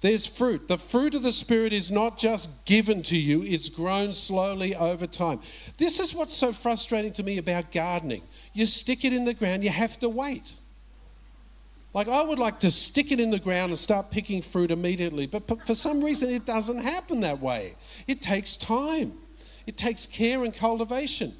There's 0.01 0.25
fruit. 0.25 0.67
The 0.67 0.79
fruit 0.79 1.13
of 1.13 1.21
the 1.21 1.31
Spirit 1.31 1.73
is 1.73 1.91
not 1.91 2.17
just 2.17 2.65
given 2.65 3.03
to 3.03 3.15
you, 3.15 3.43
it's 3.43 3.69
grown 3.69 4.13
slowly 4.13 4.75
over 4.75 5.05
time. 5.05 5.41
This 5.77 5.99
is 5.99 6.15
what's 6.15 6.35
so 6.35 6.51
frustrating 6.51 7.13
to 7.13 7.23
me 7.23 7.37
about 7.37 7.71
gardening. 7.71 8.23
You 8.53 8.65
stick 8.65 9.05
it 9.05 9.13
in 9.13 9.25
the 9.25 9.35
ground, 9.35 9.63
you 9.63 9.69
have 9.69 9.99
to 9.99 10.09
wait. 10.09 10.55
Like, 11.93 12.07
I 12.07 12.21
would 12.21 12.37
like 12.37 12.59
to 12.59 12.69
stick 12.69 13.11
it 13.11 13.19
in 13.19 13.31
the 13.31 13.39
ground 13.39 13.69
and 13.71 13.79
start 13.79 14.11
picking 14.11 14.41
fruit 14.41 14.71
immediately, 14.71 15.25
but 15.25 15.65
for 15.65 15.73
some 15.73 16.03
reason, 16.03 16.29
it 16.29 16.45
doesn't 16.45 16.79
happen 16.79 17.21
that 17.21 17.39
way. 17.39 17.75
It 18.07 18.21
takes 18.21 18.55
time. 18.55 19.13
It 19.65 19.77
takes 19.77 20.05
care 20.05 20.43
and 20.43 20.53
cultivation. 20.53 21.33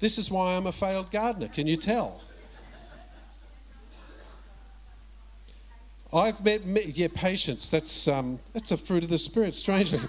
This 0.00 0.18
is 0.18 0.30
why 0.30 0.56
I'm 0.56 0.66
a 0.66 0.72
failed 0.72 1.10
gardener. 1.10 1.48
Can 1.48 1.66
you 1.66 1.76
tell? 1.76 2.20
I've 6.12 6.44
met, 6.44 6.64
yeah, 6.96 7.08
patience. 7.12 7.68
That's 7.68 8.06
um, 8.06 8.38
that's 8.52 8.70
a 8.70 8.76
fruit 8.76 9.02
of 9.02 9.10
the 9.10 9.18
spirit. 9.18 9.56
Strangely, 9.56 10.00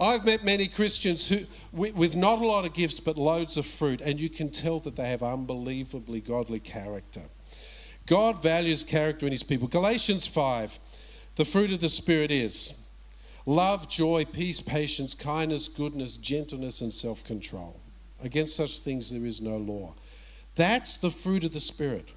I've 0.00 0.24
met 0.24 0.42
many 0.42 0.68
Christians 0.68 1.28
who, 1.28 1.40
with 1.72 2.16
not 2.16 2.38
a 2.38 2.46
lot 2.46 2.64
of 2.64 2.72
gifts 2.72 2.98
but 2.98 3.18
loads 3.18 3.58
of 3.58 3.66
fruit, 3.66 4.00
and 4.00 4.18
you 4.18 4.30
can 4.30 4.48
tell 4.48 4.80
that 4.80 4.96
they 4.96 5.08
have 5.08 5.22
unbelievably 5.22 6.22
godly 6.22 6.60
character. 6.60 7.22
God 8.06 8.42
values 8.42 8.82
character 8.82 9.26
in 9.26 9.32
His 9.32 9.42
people. 9.42 9.68
Galatians 9.68 10.26
five, 10.26 10.78
the 11.36 11.44
fruit 11.44 11.72
of 11.72 11.80
the 11.80 11.88
spirit 11.88 12.30
is 12.30 12.74
Love, 13.44 13.88
joy, 13.88 14.24
peace, 14.24 14.60
patience, 14.60 15.14
kindness, 15.14 15.66
goodness, 15.66 16.16
gentleness, 16.16 16.80
and 16.80 16.92
self 16.92 17.24
control. 17.24 17.80
Against 18.22 18.54
such 18.54 18.78
things 18.78 19.10
there 19.10 19.26
is 19.26 19.40
no 19.40 19.56
law. 19.56 19.94
That's 20.54 20.96
the 20.96 21.10
fruit 21.10 21.44
of 21.44 21.52
the 21.52 21.60
Spirit. 21.60 22.08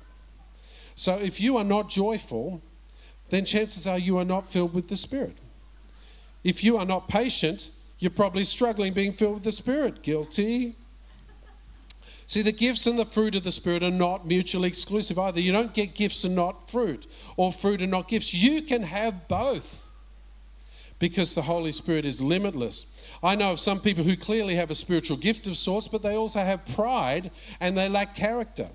So 0.95 1.15
if 1.15 1.41
you 1.41 1.57
are 1.57 1.63
not 1.63 1.89
joyful, 1.89 2.61
then 3.29 3.45
chances 3.45 3.87
are 3.87 3.97
you 3.97 4.17
are 4.17 4.25
not 4.25 4.51
filled 4.51 4.73
with 4.73 4.87
the 4.87 4.95
Spirit. 4.95 5.37
If 6.43 6.63
you 6.63 6.77
are 6.77 6.85
not 6.85 7.07
patient, 7.07 7.71
you're 7.97 8.11
probably 8.11 8.43
struggling 8.43 8.93
being 8.93 9.13
filled 9.13 9.35
with 9.35 9.43
the 9.43 9.51
Spirit. 9.51 10.03
Guilty. 10.03 10.75
See, 12.27 12.41
the 12.41 12.51
gifts 12.51 12.87
and 12.87 12.97
the 12.97 13.05
fruit 13.05 13.35
of 13.35 13.43
the 13.43 13.51
Spirit 13.51 13.83
are 13.83 13.91
not 13.91 14.25
mutually 14.25 14.67
exclusive 14.67 15.19
either. 15.19 15.39
You 15.39 15.51
don't 15.51 15.73
get 15.73 15.93
gifts 15.93 16.23
and 16.23 16.35
not 16.35 16.71
fruit, 16.71 17.05
or 17.37 17.51
fruit 17.53 17.81
and 17.81 17.91
not 17.91 18.07
gifts. 18.07 18.33
You 18.33 18.61
can 18.63 18.81
have 18.83 19.27
both 19.27 19.91
because 20.97 21.35
the 21.35 21.43
Holy 21.43 21.71
Spirit 21.71 22.05
is 22.05 22.21
limitless. 22.21 22.87
I 23.21 23.35
know 23.35 23.51
of 23.51 23.59
some 23.59 23.79
people 23.79 24.03
who 24.03 24.17
clearly 24.17 24.55
have 24.55 24.71
a 24.71 24.75
spiritual 24.75 25.17
gift 25.17 25.45
of 25.45 25.57
sorts, 25.57 25.87
but 25.87 26.01
they 26.01 26.15
also 26.15 26.39
have 26.39 26.65
pride 26.65 27.31
and 27.59 27.77
they 27.77 27.89
lack 27.89 28.15
character 28.15 28.69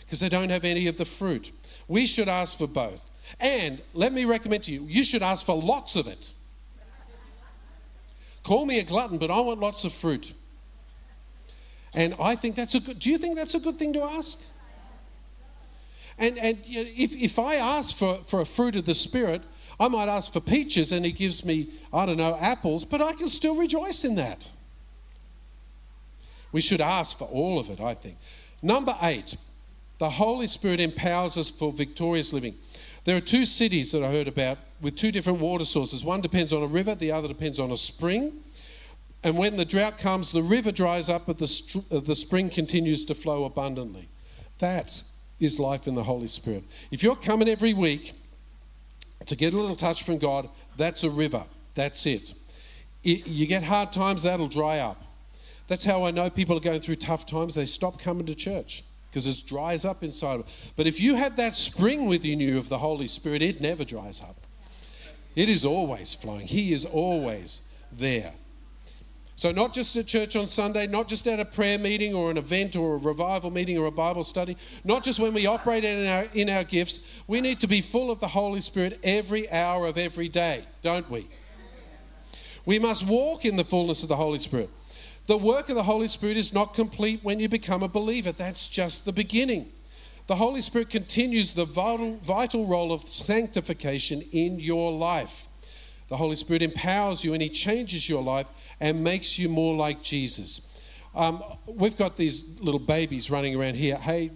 because 0.00 0.20
they 0.20 0.28
don't 0.28 0.50
have 0.50 0.64
any 0.64 0.86
of 0.86 0.98
the 0.98 1.04
fruit. 1.04 1.52
We 1.88 2.06
should 2.06 2.28
ask 2.28 2.58
for 2.58 2.66
both. 2.66 3.10
And 3.40 3.80
let 3.94 4.12
me 4.12 4.24
recommend 4.24 4.64
to 4.64 4.72
you, 4.72 4.84
you 4.86 5.04
should 5.04 5.22
ask 5.22 5.46
for 5.46 5.60
lots 5.60 5.96
of 5.96 6.06
it. 6.06 6.32
Call 8.42 8.66
me 8.66 8.78
a 8.78 8.84
glutton, 8.84 9.18
but 9.18 9.30
I 9.30 9.40
want 9.40 9.60
lots 9.60 9.84
of 9.84 9.92
fruit. 9.92 10.32
And 11.96 12.14
I 12.20 12.36
think 12.36 12.54
that's 12.54 12.74
a 12.74 12.80
good, 12.80 12.98
do 12.98 13.10
you 13.10 13.16
think 13.16 13.36
that's 13.36 13.54
a 13.54 13.58
good 13.58 13.78
thing 13.78 13.94
to 13.94 14.02
ask? 14.02 14.38
And, 16.18 16.38
and 16.38 16.58
if, 16.64 17.16
if 17.16 17.38
I 17.38 17.56
ask 17.56 17.96
for, 17.96 18.18
for 18.24 18.42
a 18.42 18.46
fruit 18.46 18.76
of 18.76 18.84
the 18.84 18.94
Spirit, 18.94 19.42
I 19.80 19.88
might 19.88 20.08
ask 20.08 20.32
for 20.32 20.40
peaches 20.40 20.92
and 20.92 21.04
he 21.04 21.12
gives 21.12 21.44
me, 21.44 21.70
I 21.92 22.06
don't 22.06 22.18
know, 22.18 22.36
apples, 22.38 22.84
but 22.84 23.00
I 23.00 23.14
can 23.14 23.30
still 23.30 23.56
rejoice 23.56 24.04
in 24.04 24.14
that. 24.16 24.44
We 26.52 26.60
should 26.60 26.80
ask 26.80 27.18
for 27.18 27.28
all 27.28 27.58
of 27.58 27.70
it, 27.70 27.80
I 27.80 27.94
think. 27.94 28.18
Number 28.62 28.96
eight, 29.02 29.36
the 29.98 30.10
Holy 30.10 30.46
Spirit 30.46 30.80
empowers 30.80 31.36
us 31.36 31.50
for 31.50 31.72
victorious 31.72 32.32
living. 32.32 32.56
There 33.04 33.16
are 33.16 33.20
two 33.20 33.44
cities 33.44 33.92
that 33.92 34.02
I 34.02 34.10
heard 34.10 34.28
about 34.28 34.58
with 34.80 34.96
two 34.96 35.12
different 35.12 35.38
water 35.38 35.64
sources. 35.64 36.04
One 36.04 36.20
depends 36.20 36.52
on 36.52 36.62
a 36.62 36.66
river, 36.66 36.94
the 36.94 37.12
other 37.12 37.28
depends 37.28 37.58
on 37.58 37.70
a 37.70 37.76
spring. 37.76 38.42
And 39.26 39.36
when 39.36 39.56
the 39.56 39.64
drought 39.64 39.98
comes, 39.98 40.30
the 40.30 40.40
river 40.40 40.70
dries 40.70 41.08
up, 41.08 41.26
but 41.26 41.38
the, 41.38 41.82
uh, 41.90 41.98
the 41.98 42.14
spring 42.14 42.48
continues 42.48 43.04
to 43.06 43.14
flow 43.16 43.42
abundantly. 43.42 44.08
That 44.60 45.02
is 45.40 45.58
life 45.58 45.88
in 45.88 45.96
the 45.96 46.04
Holy 46.04 46.28
Spirit. 46.28 46.62
If 46.92 47.02
you're 47.02 47.16
coming 47.16 47.48
every 47.48 47.74
week 47.74 48.12
to 49.26 49.34
get 49.34 49.52
a 49.52 49.56
little 49.58 49.74
touch 49.74 50.04
from 50.04 50.18
God, 50.18 50.48
that's 50.76 51.02
a 51.02 51.10
river. 51.10 51.44
That's 51.74 52.06
it. 52.06 52.34
it. 53.02 53.26
You 53.26 53.48
get 53.48 53.64
hard 53.64 53.92
times, 53.92 54.22
that'll 54.22 54.46
dry 54.46 54.78
up. 54.78 55.02
That's 55.66 55.84
how 55.84 56.04
I 56.04 56.12
know 56.12 56.30
people 56.30 56.56
are 56.56 56.60
going 56.60 56.80
through 56.80 56.94
tough 56.94 57.26
times. 57.26 57.56
They 57.56 57.66
stop 57.66 57.98
coming 57.98 58.26
to 58.26 58.34
church 58.36 58.84
because 59.10 59.26
it 59.26 59.44
dries 59.44 59.84
up 59.84 60.04
inside. 60.04 60.44
But 60.76 60.86
if 60.86 61.00
you 61.00 61.16
have 61.16 61.34
that 61.34 61.56
spring 61.56 62.06
within 62.06 62.38
you 62.38 62.58
of 62.58 62.68
the 62.68 62.78
Holy 62.78 63.08
Spirit, 63.08 63.42
it 63.42 63.60
never 63.60 63.84
dries 63.84 64.20
up. 64.22 64.36
It 65.34 65.48
is 65.48 65.64
always 65.64 66.14
flowing. 66.14 66.46
He 66.46 66.72
is 66.72 66.84
always 66.84 67.62
there. 67.90 68.32
So, 69.36 69.52
not 69.52 69.74
just 69.74 69.94
at 69.96 70.06
church 70.06 70.34
on 70.34 70.46
Sunday, 70.46 70.86
not 70.86 71.08
just 71.08 71.28
at 71.28 71.38
a 71.38 71.44
prayer 71.44 71.78
meeting 71.78 72.14
or 72.14 72.30
an 72.30 72.38
event 72.38 72.74
or 72.74 72.94
a 72.94 72.98
revival 72.98 73.50
meeting 73.50 73.76
or 73.76 73.84
a 73.84 73.90
Bible 73.90 74.24
study, 74.24 74.56
not 74.82 75.04
just 75.04 75.20
when 75.20 75.34
we 75.34 75.44
operate 75.44 75.84
in 75.84 76.06
our, 76.06 76.24
in 76.32 76.48
our 76.48 76.64
gifts, 76.64 77.00
we 77.26 77.42
need 77.42 77.60
to 77.60 77.66
be 77.66 77.82
full 77.82 78.10
of 78.10 78.18
the 78.18 78.28
Holy 78.28 78.60
Spirit 78.60 78.98
every 79.04 79.50
hour 79.50 79.86
of 79.86 79.98
every 79.98 80.30
day, 80.30 80.64
don't 80.80 81.10
we? 81.10 81.28
We 82.64 82.78
must 82.78 83.06
walk 83.06 83.44
in 83.44 83.56
the 83.56 83.64
fullness 83.64 84.02
of 84.02 84.08
the 84.08 84.16
Holy 84.16 84.38
Spirit. 84.38 84.70
The 85.26 85.36
work 85.36 85.68
of 85.68 85.74
the 85.74 85.82
Holy 85.82 86.08
Spirit 86.08 86.38
is 86.38 86.54
not 86.54 86.72
complete 86.72 87.20
when 87.22 87.38
you 87.38 87.48
become 87.48 87.82
a 87.82 87.88
believer, 87.88 88.32
that's 88.32 88.68
just 88.68 89.04
the 89.04 89.12
beginning. 89.12 89.70
The 90.28 90.36
Holy 90.36 90.62
Spirit 90.62 90.88
continues 90.88 91.52
the 91.52 91.66
vital, 91.66 92.16
vital 92.24 92.66
role 92.66 92.90
of 92.90 93.06
sanctification 93.06 94.22
in 94.32 94.58
your 94.60 94.92
life. 94.92 95.45
The 96.08 96.16
Holy 96.16 96.36
Spirit 96.36 96.62
empowers 96.62 97.24
you 97.24 97.32
and 97.32 97.42
He 97.42 97.48
changes 97.48 98.08
your 98.08 98.22
life 98.22 98.46
and 98.80 99.02
makes 99.02 99.38
you 99.38 99.48
more 99.48 99.74
like 99.74 100.02
Jesus. 100.02 100.60
Um, 101.14 101.42
we've 101.66 101.96
got 101.96 102.16
these 102.16 102.60
little 102.60 102.78
babies 102.78 103.30
running 103.30 103.56
around 103.56 103.74
here. 103.74 103.96
Hey, 103.96 104.30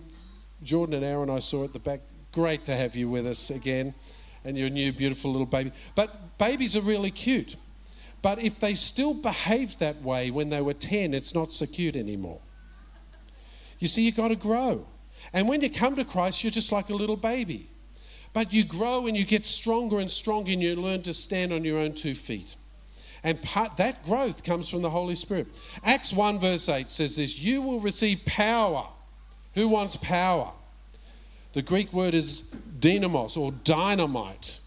Jordan 0.63 0.95
and 0.95 1.05
Aaron, 1.05 1.31
I 1.31 1.39
saw 1.39 1.65
at 1.65 1.73
the 1.73 1.79
back. 1.79 2.01
Great 2.33 2.65
to 2.65 2.77
have 2.77 2.95
you 2.95 3.09
with 3.09 3.27
us 3.27 3.51
again, 3.51 3.93
and 4.45 4.57
your 4.57 4.71
new 4.71 4.93
beautiful 4.93 5.33
little 5.33 5.47
baby. 5.47 5.73
But 5.95 6.39
babies 6.39 6.77
are 6.77 6.81
really 6.81 7.11
cute. 7.11 7.57
But 8.23 8.43
if 8.43 8.61
they 8.61 8.75
still 8.75 9.15
behaved 9.15 9.81
that 9.81 10.03
way 10.03 10.31
when 10.31 10.51
they 10.51 10.61
were 10.61 10.75
10, 10.75 11.13
it's 11.13 11.35
not 11.35 11.51
so 11.51 11.67
cute 11.67 11.97
anymore. 11.97 12.41
You 13.79 13.89
see, 13.89 14.03
you've 14.03 14.17
got 14.17 14.29
to 14.29 14.37
grow. 14.37 14.87
And 15.33 15.49
when 15.49 15.61
you 15.61 15.71
come 15.71 15.97
to 15.97 16.05
Christ, 16.05 16.45
you're 16.45 16.51
just 16.51 16.71
like 16.71 16.91
a 16.91 16.95
little 16.95 17.17
baby. 17.17 17.69
But 18.33 18.53
you 18.53 18.64
grow 18.64 19.07
and 19.07 19.16
you 19.16 19.25
get 19.25 19.45
stronger 19.45 19.99
and 19.99 20.11
stronger 20.11 20.53
and 20.53 20.62
you 20.62 20.77
learn 20.77 21.03
to 21.03 21.14
stand 21.14 21.53
on 21.53 21.64
your 21.64 21.79
own 21.79 21.95
two 21.95 22.14
feet. 22.14 22.57
And 23.23 23.40
part, 23.43 23.77
that 23.77 24.05
growth 24.05 24.45
comes 24.45 24.69
from 24.69 24.83
the 24.83 24.90
Holy 24.90 25.14
Spirit. 25.14 25.49
Acts 25.85 26.12
1, 26.12 26.38
verse 26.38 26.69
8 26.69 26.90
says 26.90 27.16
this 27.16 27.38
You 27.38 27.61
will 27.61 27.81
receive 27.81 28.25
power. 28.25 28.87
Who 29.55 29.69
wants 29.69 29.97
power? 29.97 30.53
The 31.53 31.62
Greek 31.62 31.93
word 31.93 32.14
is 32.14 32.45
dynamis 32.79 33.37
or 33.37 33.53
dynamite. 33.53 34.61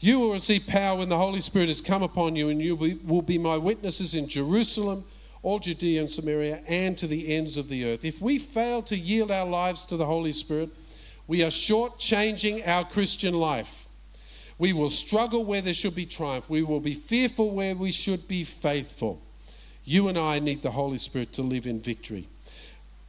You 0.00 0.18
will 0.18 0.32
receive 0.32 0.66
power 0.66 0.98
when 0.98 1.08
the 1.08 1.18
Holy 1.18 1.40
Spirit 1.40 1.68
has 1.68 1.80
come 1.80 2.02
upon 2.02 2.36
you, 2.36 2.48
and 2.48 2.60
you 2.60 2.76
will 3.04 3.22
be 3.22 3.38
my 3.38 3.56
witnesses 3.56 4.14
in 4.14 4.28
Jerusalem, 4.28 5.04
all 5.42 5.58
Judea 5.58 6.00
and 6.00 6.10
Samaria, 6.10 6.62
and 6.66 6.96
to 6.98 7.06
the 7.06 7.34
ends 7.34 7.56
of 7.56 7.68
the 7.68 7.84
earth. 7.84 8.04
If 8.04 8.20
we 8.20 8.38
fail 8.38 8.82
to 8.82 8.96
yield 8.96 9.30
our 9.30 9.46
lives 9.46 9.84
to 9.86 9.96
the 9.96 10.06
Holy 10.06 10.32
Spirit, 10.32 10.70
we 11.26 11.42
are 11.42 11.48
shortchanging 11.48 12.66
our 12.66 12.84
Christian 12.84 13.34
life. 13.34 13.86
We 14.58 14.72
will 14.72 14.90
struggle 14.90 15.44
where 15.44 15.60
there 15.60 15.74
should 15.74 15.94
be 15.94 16.06
triumph. 16.06 16.48
We 16.48 16.62
will 16.62 16.80
be 16.80 16.94
fearful 16.94 17.50
where 17.50 17.74
we 17.74 17.92
should 17.92 18.26
be 18.26 18.44
faithful. 18.44 19.20
You 19.84 20.08
and 20.08 20.16
I 20.16 20.38
need 20.38 20.62
the 20.62 20.70
Holy 20.70 20.98
Spirit 20.98 21.32
to 21.34 21.42
live 21.42 21.66
in 21.66 21.80
victory. 21.80 22.28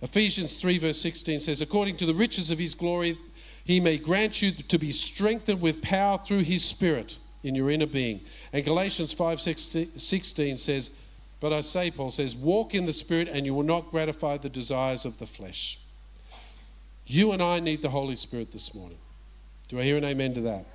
Ephesians 0.02 0.54
3, 0.54 0.78
verse 0.78 1.02
16 1.02 1.40
says, 1.40 1.62
According 1.62 1.98
to 1.98 2.06
the 2.06 2.14
riches 2.14 2.52
of 2.52 2.60
his 2.60 2.76
glory, 2.76 3.18
he 3.64 3.80
may 3.80 3.98
grant 3.98 4.42
you 4.42 4.52
to 4.52 4.78
be 4.78 4.92
strengthened 4.92 5.62
with 5.62 5.82
power 5.82 6.18
through 6.18 6.44
his 6.44 6.64
Spirit 6.64 7.18
in 7.44 7.56
your 7.56 7.72
inner 7.72 7.88
being. 7.88 8.22
And 8.54 8.64
Galatians 8.64 9.14
5, 9.14 9.42
16 9.42 10.58
says, 10.58 10.92
But 11.40 11.54
I 11.54 11.62
say, 11.62 11.92
Paul 11.92 12.12
says, 12.12 12.36
walk 12.36 12.76
in 12.76 12.86
the 12.86 12.94
Spirit 12.94 13.28
and 13.28 13.46
you 13.46 13.54
will 13.54 13.64
not 13.64 13.90
gratify 13.90 14.38
the 14.38 14.50
desires 14.50 15.06
of 15.06 15.18
the 15.18 15.26
flesh. 15.26 15.80
You 17.08 17.32
and 17.32 17.42
I 17.42 17.62
need 17.62 17.82
the 17.82 17.90
Holy 17.90 18.16
Spirit 18.16 18.52
this 18.52 18.76
morning. 18.76 18.98
Do 19.70 19.80
I 19.80 19.84
hear 19.84 19.96
an 19.98 20.04
amen 20.04 20.34
to 20.34 20.42
that? 20.42 20.66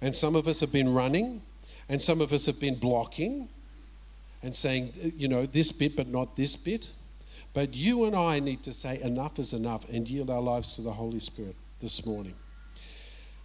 And 0.00 0.14
some 0.14 0.34
of 0.34 0.48
us 0.48 0.60
have 0.60 0.72
been 0.72 0.94
running, 0.94 1.42
and 1.88 2.00
some 2.00 2.22
of 2.22 2.32
us 2.32 2.46
have 2.46 2.58
been 2.58 2.76
blocking 2.76 3.48
and 4.42 4.54
saying, 4.54 4.92
you 5.16 5.28
know, 5.28 5.44
this 5.44 5.70
bit, 5.72 5.94
but 5.94 6.08
not 6.08 6.36
this 6.36 6.56
bit. 6.56 6.90
But 7.52 7.74
you 7.74 8.04
and 8.04 8.16
I 8.16 8.40
need 8.40 8.62
to 8.62 8.72
say, 8.72 9.00
enough 9.02 9.38
is 9.38 9.52
enough, 9.52 9.86
and 9.90 10.08
yield 10.08 10.30
our 10.30 10.40
lives 10.40 10.74
to 10.76 10.82
the 10.82 10.92
Holy 10.92 11.18
Spirit 11.18 11.56
this 11.80 12.06
morning. 12.06 12.34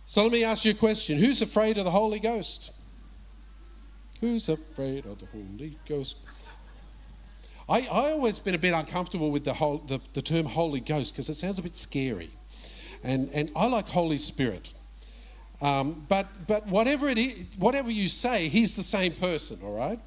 So 0.06 0.23
let 0.23 0.32
me 0.32 0.43
ask 0.43 0.63
you 0.63 0.71
a 0.71 0.75
question 0.75 1.17
Who's 1.17 1.41
afraid 1.41 1.77
of 1.77 1.84
the 1.84 1.91
Holy 1.91 2.19
Ghost? 2.19 2.71
Who's 4.21 4.47
afraid 4.47 5.06
of 5.06 5.19
the 5.19 5.25
Holy 5.25 5.77
Ghost? 5.88 6.17
I, 7.67 7.82
I 7.82 8.12
always 8.12 8.39
been 8.39 8.56
a 8.56 8.60
bit 8.60 8.73
uncomfortable 8.73 9.32
with 9.32 9.45
the, 9.45 9.54
whole, 9.54 9.78
the, 9.80 9.99
the 10.13 10.21
term 10.21 10.45
Holy 10.45 10.80
Ghost 10.80 11.13
because 11.13 11.30
it 11.30 11.36
sounds 11.36 11.60
a 11.60 11.62
bit 11.62 11.76
scary. 11.76 12.32
And, 13.04 13.30
and 13.34 13.52
I 13.56 13.67
like 13.67 13.88
Holy 13.88 14.17
Spirit. 14.17 14.73
Um, 15.62 16.06
but 16.10 16.28
but 16.45 16.67
whatever, 16.67 17.08
it 17.08 17.17
is, 17.17 17.45
whatever 17.58 17.89
you 17.89 18.10
say, 18.10 18.49
he's 18.49 18.76
the 18.76 18.84
same 18.84 19.13
person, 19.13 19.60
all 19.63 19.73
right? 19.73 19.99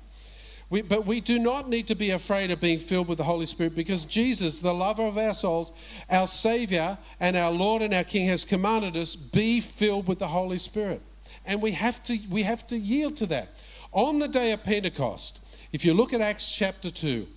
We, 0.69 0.83
but 0.83 1.07
we 1.07 1.21
do 1.21 1.39
not 1.39 1.69
need 1.69 1.87
to 1.87 1.95
be 1.95 2.11
afraid 2.11 2.51
of 2.51 2.61
being 2.61 2.79
filled 2.79 3.09
with 3.09 3.19
the 3.19 3.25
Holy 3.25 3.47
Spirit 3.47 3.75
because 3.75 4.05
Jesus, 4.05 4.59
the 4.59 4.75
lover 4.75 5.07
of 5.07 5.17
our 5.17 5.33
souls, 5.33 5.73
our 6.11 6.27
Savior, 6.27 6.99
and 7.21 7.37
our 7.37 7.53
Lord 7.53 7.83
and 7.83 7.95
our 7.95 8.05
King, 8.05 8.27
has 8.29 8.45
commanded 8.45 8.97
us 8.97 9.15
be 9.15 9.61
filled 9.61 10.09
with 10.09 10.19
the 10.19 10.27
Holy 10.27 10.59
Spirit. 10.59 11.01
And 11.47 11.63
we 11.63 11.71
have 11.71 12.03
to, 12.05 12.19
we 12.29 12.43
have 12.43 12.67
to 12.67 12.77
yield 12.77 13.17
to 13.19 13.27
that. 13.27 13.49
On 13.93 14.19
the 14.19 14.29
day 14.29 14.53
of 14.53 14.65
Pentecost, 14.65 15.41
if 15.73 15.85
you 15.85 15.95
look 15.95 16.13
at 16.13 16.21
Acts 16.21 16.51
chapter 16.51 16.91
2, 16.91 17.29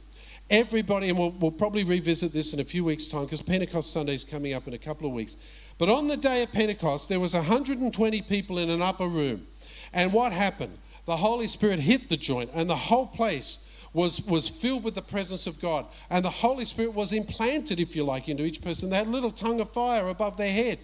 everybody, 0.49 1.09
and 1.09 1.17
we'll, 1.17 1.31
we'll 1.31 1.51
probably 1.51 1.83
revisit 1.83 2.33
this 2.33 2.53
in 2.53 2.59
a 2.59 2.63
few 2.63 2.83
weeks' 2.83 3.07
time 3.07 3.25
because 3.25 3.41
Pentecost 3.41 3.91
Sunday 3.91 4.13
is 4.13 4.23
coming 4.23 4.53
up 4.53 4.67
in 4.67 4.73
a 4.73 4.77
couple 4.77 5.07
of 5.07 5.13
weeks. 5.13 5.37
But 5.77 5.89
on 5.89 6.07
the 6.07 6.17
day 6.17 6.43
of 6.43 6.51
Pentecost, 6.51 7.09
there 7.09 7.19
was 7.19 7.33
120 7.33 8.21
people 8.23 8.57
in 8.57 8.69
an 8.69 8.81
upper 8.81 9.07
room. 9.07 9.47
And 9.93 10.13
what 10.13 10.33
happened? 10.33 10.77
The 11.05 11.17
Holy 11.17 11.47
Spirit 11.47 11.79
hit 11.79 12.09
the 12.09 12.17
joint, 12.17 12.51
and 12.53 12.69
the 12.69 12.75
whole 12.75 13.07
place 13.07 13.65
was, 13.93 14.21
was 14.25 14.49
filled 14.49 14.83
with 14.83 14.95
the 14.95 15.01
presence 15.01 15.47
of 15.47 15.59
God. 15.59 15.85
And 16.09 16.23
the 16.23 16.29
Holy 16.29 16.65
Spirit 16.65 16.93
was 16.93 17.13
implanted, 17.13 17.79
if 17.79 17.95
you 17.95 18.03
like, 18.03 18.29
into 18.29 18.43
each 18.43 18.61
person. 18.61 18.89
They 18.89 18.97
had 18.97 19.07
a 19.07 19.11
little 19.11 19.31
tongue 19.31 19.59
of 19.59 19.71
fire 19.71 20.07
above 20.09 20.37
their 20.37 20.51
head, 20.51 20.79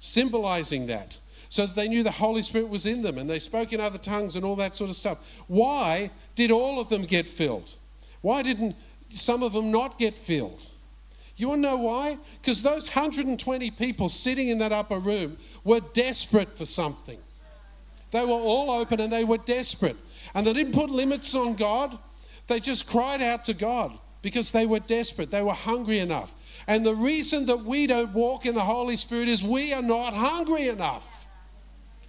symbolizing 0.00 0.86
that. 0.86 1.18
So 1.50 1.66
that 1.66 1.76
they 1.76 1.88
knew 1.88 2.02
the 2.02 2.10
Holy 2.10 2.42
Spirit 2.42 2.68
was 2.68 2.84
in 2.84 3.00
them 3.00 3.16
and 3.16 3.30
they 3.30 3.38
spoke 3.38 3.72
in 3.72 3.80
other 3.80 3.96
tongues 3.96 4.36
and 4.36 4.44
all 4.44 4.56
that 4.56 4.76
sort 4.76 4.90
of 4.90 4.96
stuff. 4.96 5.18
Why 5.46 6.10
did 6.34 6.50
all 6.50 6.78
of 6.78 6.90
them 6.90 7.04
get 7.04 7.26
filled? 7.26 7.74
Why 8.20 8.42
didn't 8.42 8.76
some 9.10 9.42
of 9.42 9.52
them 9.52 9.70
not 9.70 9.98
get 9.98 10.16
filled? 10.18 10.70
You 11.36 11.48
want 11.48 11.58
to 11.62 11.68
know 11.68 11.76
why? 11.76 12.18
Because 12.40 12.62
those 12.62 12.88
120 12.88 13.70
people 13.72 14.08
sitting 14.08 14.48
in 14.48 14.58
that 14.58 14.72
upper 14.72 14.98
room 14.98 15.36
were 15.62 15.80
desperate 15.80 16.56
for 16.56 16.64
something. 16.64 17.18
They 18.10 18.24
were 18.24 18.32
all 18.32 18.70
open 18.70 19.00
and 19.00 19.12
they 19.12 19.24
were 19.24 19.38
desperate. 19.38 19.96
And 20.34 20.46
they 20.46 20.52
didn't 20.52 20.72
put 20.72 20.90
limits 20.90 21.34
on 21.34 21.54
God, 21.54 21.98
they 22.48 22.60
just 22.60 22.88
cried 22.88 23.22
out 23.22 23.44
to 23.44 23.54
God 23.54 23.98
because 24.22 24.50
they 24.50 24.66
were 24.66 24.80
desperate. 24.80 25.30
They 25.30 25.42
were 25.42 25.52
hungry 25.52 26.00
enough. 26.00 26.34
And 26.66 26.84
the 26.84 26.94
reason 26.94 27.46
that 27.46 27.64
we 27.64 27.86
don't 27.86 28.12
walk 28.12 28.46
in 28.46 28.54
the 28.54 28.60
Holy 28.60 28.96
Spirit 28.96 29.28
is 29.28 29.42
we 29.42 29.72
are 29.72 29.82
not 29.82 30.14
hungry 30.14 30.68
enough. 30.68 31.28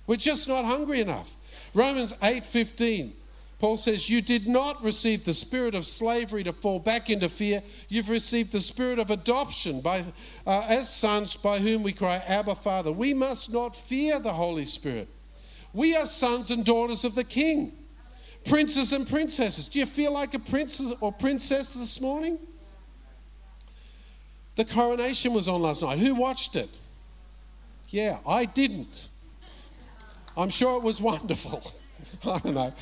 We're 0.07 0.15
just 0.15 0.47
not 0.47 0.65
hungry 0.65 1.01
enough. 1.01 1.35
Romans 1.73 2.13
8:15 2.21 3.13
Paul 3.59 3.75
says, 3.75 4.09
You 4.09 4.21
did 4.21 4.47
not 4.47 4.81
receive 4.81 5.25
the 5.25 5.33
spirit 5.33 5.75
of 5.75 5.85
slavery 5.85 6.43
to 6.45 6.53
fall 6.53 6.79
back 6.79 7.09
into 7.09 7.27
fear. 7.27 7.61
You've 7.89 8.09
received 8.09 8.53
the 8.53 8.61
spirit 8.61 8.99
of 8.99 9.11
adoption 9.11 9.81
by, 9.81 10.05
uh, 10.47 10.65
as 10.69 10.89
sons 10.89 11.35
by 11.35 11.59
whom 11.59 11.83
we 11.83 11.91
cry, 11.91 12.23
Abba, 12.25 12.55
Father. 12.55 12.91
We 12.91 13.13
must 13.13 13.51
not 13.51 13.75
fear 13.75 14.19
the 14.19 14.33
Holy 14.33 14.63
Spirit. 14.63 15.09
We 15.73 15.95
are 15.95 16.05
sons 16.05 16.51
and 16.51 16.65
daughters 16.65 17.03
of 17.03 17.15
the 17.15 17.25
King, 17.25 17.73
princes 18.45 18.93
and 18.93 19.07
princesses. 19.07 19.67
Do 19.67 19.79
you 19.79 19.85
feel 19.85 20.13
like 20.13 20.33
a 20.33 20.39
prince 20.39 20.81
or 21.01 21.11
princess 21.11 21.73
this 21.73 21.99
morning? 21.99 22.39
The 24.55 24.63
coronation 24.63 25.33
was 25.33 25.49
on 25.49 25.61
last 25.61 25.81
night. 25.81 25.99
Who 25.99 26.15
watched 26.15 26.55
it? 26.55 26.69
Yeah, 27.89 28.19
I 28.25 28.45
didn't. 28.45 29.09
I'm 30.37 30.49
sure 30.49 30.77
it 30.77 30.83
was 30.83 31.01
wonderful. 31.01 31.73
I 32.25 32.39
don't 32.39 32.53
know. 32.53 32.73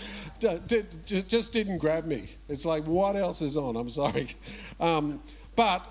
Just 1.27 1.51
didn't 1.51 1.77
grab 1.77 2.05
me. 2.05 2.29
It's 2.49 2.65
like, 2.65 2.85
what 2.85 3.15
else 3.15 3.41
is 3.41 3.57
on? 3.57 3.75
I'm 3.75 3.89
sorry. 3.89 4.35
Um, 4.79 5.21
but, 5.55 5.83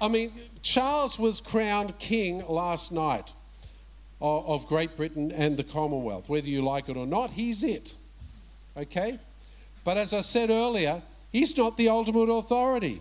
I 0.00 0.08
mean, 0.08 0.32
Charles 0.62 1.18
was 1.18 1.40
crowned 1.40 1.98
king 1.98 2.44
last 2.48 2.92
night 2.92 3.32
of, 4.20 4.46
of 4.46 4.66
Great 4.66 4.96
Britain 4.96 5.32
and 5.32 5.56
the 5.56 5.64
Commonwealth. 5.64 6.28
Whether 6.28 6.48
you 6.48 6.62
like 6.62 6.88
it 6.88 6.96
or 6.96 7.06
not, 7.06 7.30
he's 7.30 7.62
it. 7.62 7.94
Okay? 8.76 9.18
But 9.84 9.96
as 9.96 10.12
I 10.12 10.20
said 10.20 10.50
earlier, 10.50 11.02
he's 11.32 11.56
not 11.56 11.76
the 11.76 11.88
ultimate 11.88 12.30
authority. 12.30 13.00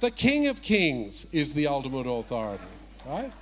The 0.00 0.10
King 0.10 0.46
of 0.46 0.62
Kings 0.62 1.26
is 1.32 1.54
the 1.54 1.66
ultimate 1.66 2.08
authority, 2.08 2.64
right? 3.06 3.32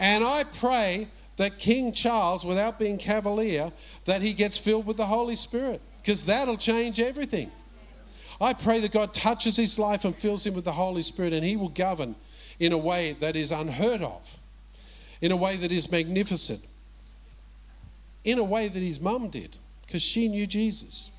And 0.00 0.24
I 0.24 0.44
pray 0.44 1.08
that 1.38 1.58
King 1.58 1.92
Charles, 1.92 2.44
without 2.44 2.78
being 2.78 2.98
cavalier, 2.98 3.72
that 4.04 4.22
he 4.22 4.34
gets 4.34 4.58
filled 4.58 4.86
with 4.86 4.96
the 4.96 5.06
Holy 5.06 5.36
Spirit, 5.36 5.80
because 6.02 6.24
that'll 6.24 6.56
change 6.56 7.00
everything. 7.00 7.50
I 8.40 8.52
pray 8.52 8.80
that 8.80 8.92
God 8.92 9.14
touches 9.14 9.56
his 9.56 9.78
life 9.78 10.04
and 10.04 10.14
fills 10.14 10.46
him 10.46 10.54
with 10.54 10.64
the 10.64 10.72
Holy 10.72 11.02
Spirit 11.02 11.32
and 11.32 11.44
he 11.44 11.56
will 11.56 11.70
govern 11.70 12.14
in 12.60 12.72
a 12.72 12.78
way 12.78 13.16
that 13.20 13.34
is 13.34 13.50
unheard 13.50 14.02
of, 14.02 14.38
in 15.20 15.32
a 15.32 15.36
way 15.36 15.56
that 15.56 15.72
is 15.72 15.90
magnificent, 15.90 16.60
in 18.24 18.38
a 18.38 18.44
way 18.44 18.68
that 18.68 18.80
his 18.80 19.00
mum 19.00 19.28
did, 19.28 19.56
because 19.86 20.02
she 20.02 20.28
knew 20.28 20.46
Jesus. 20.46 21.10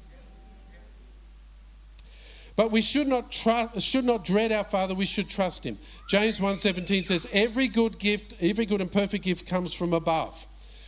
But 2.59 2.71
we 2.71 2.81
should 2.81 3.07
not, 3.07 3.31
trust, 3.31 3.79
should 3.79 4.03
not 4.03 4.25
dread 4.25 4.51
our 4.51 4.65
Father, 4.65 4.93
we 4.93 5.05
should 5.05 5.29
trust 5.29 5.63
Him. 5.63 5.77
James 6.09 6.41
1.17 6.41 7.05
says, 7.05 7.25
Every 7.31 7.69
good 7.69 7.97
gift, 7.99 8.33
every 8.41 8.65
good 8.65 8.81
and 8.81 8.91
perfect 8.91 9.23
gift 9.23 9.47
comes 9.47 9.73
from 9.73 9.93
above. 9.93 10.45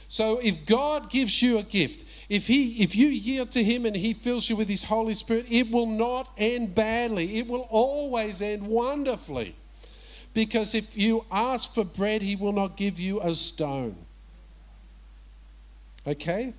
So 0.09 0.39
if 0.39 0.65
God 0.65 1.09
gives 1.09 1.41
you 1.41 1.59
a 1.59 1.63
gift, 1.63 2.03
if, 2.27 2.47
he, 2.47 2.83
if 2.83 2.93
you 2.93 3.07
yield 3.07 3.51
to 3.51 3.63
Him 3.63 3.85
and 3.85 3.95
He 3.95 4.13
fills 4.13 4.49
you 4.49 4.57
with 4.57 4.67
His 4.67 4.83
Holy 4.83 5.13
Spirit, 5.13 5.45
it 5.47 5.71
will 5.71 5.85
not 5.85 6.33
end 6.37 6.75
badly. 6.75 7.37
It 7.37 7.47
will 7.47 7.67
always 7.69 8.41
end 8.41 8.67
wonderfully. 8.67 9.55
Because 10.33 10.75
if 10.75 10.97
you 10.97 11.23
ask 11.31 11.73
for 11.73 11.85
bread, 11.85 12.21
He 12.21 12.35
will 12.35 12.51
not 12.51 12.75
give 12.75 12.99
you 12.99 13.21
a 13.21 13.33
stone. 13.33 13.95
Okay? 16.05 16.53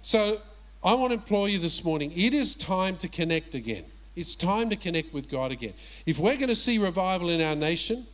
So 0.00 0.40
I 0.82 0.94
want 0.94 1.10
to 1.10 1.18
implore 1.18 1.50
you 1.50 1.58
this 1.58 1.84
morning 1.84 2.12
it 2.16 2.32
is 2.32 2.54
time 2.54 2.96
to 2.96 3.08
connect 3.08 3.54
again. 3.54 3.84
It's 4.18 4.34
time 4.34 4.68
to 4.70 4.76
connect 4.76 5.14
with 5.14 5.28
God 5.28 5.52
again. 5.52 5.74
If 6.04 6.18
we're 6.18 6.34
going 6.34 6.48
to 6.48 6.56
see 6.56 6.78
revival 6.78 7.30
in 7.30 7.40
our 7.40 7.54
nation, 7.54 8.04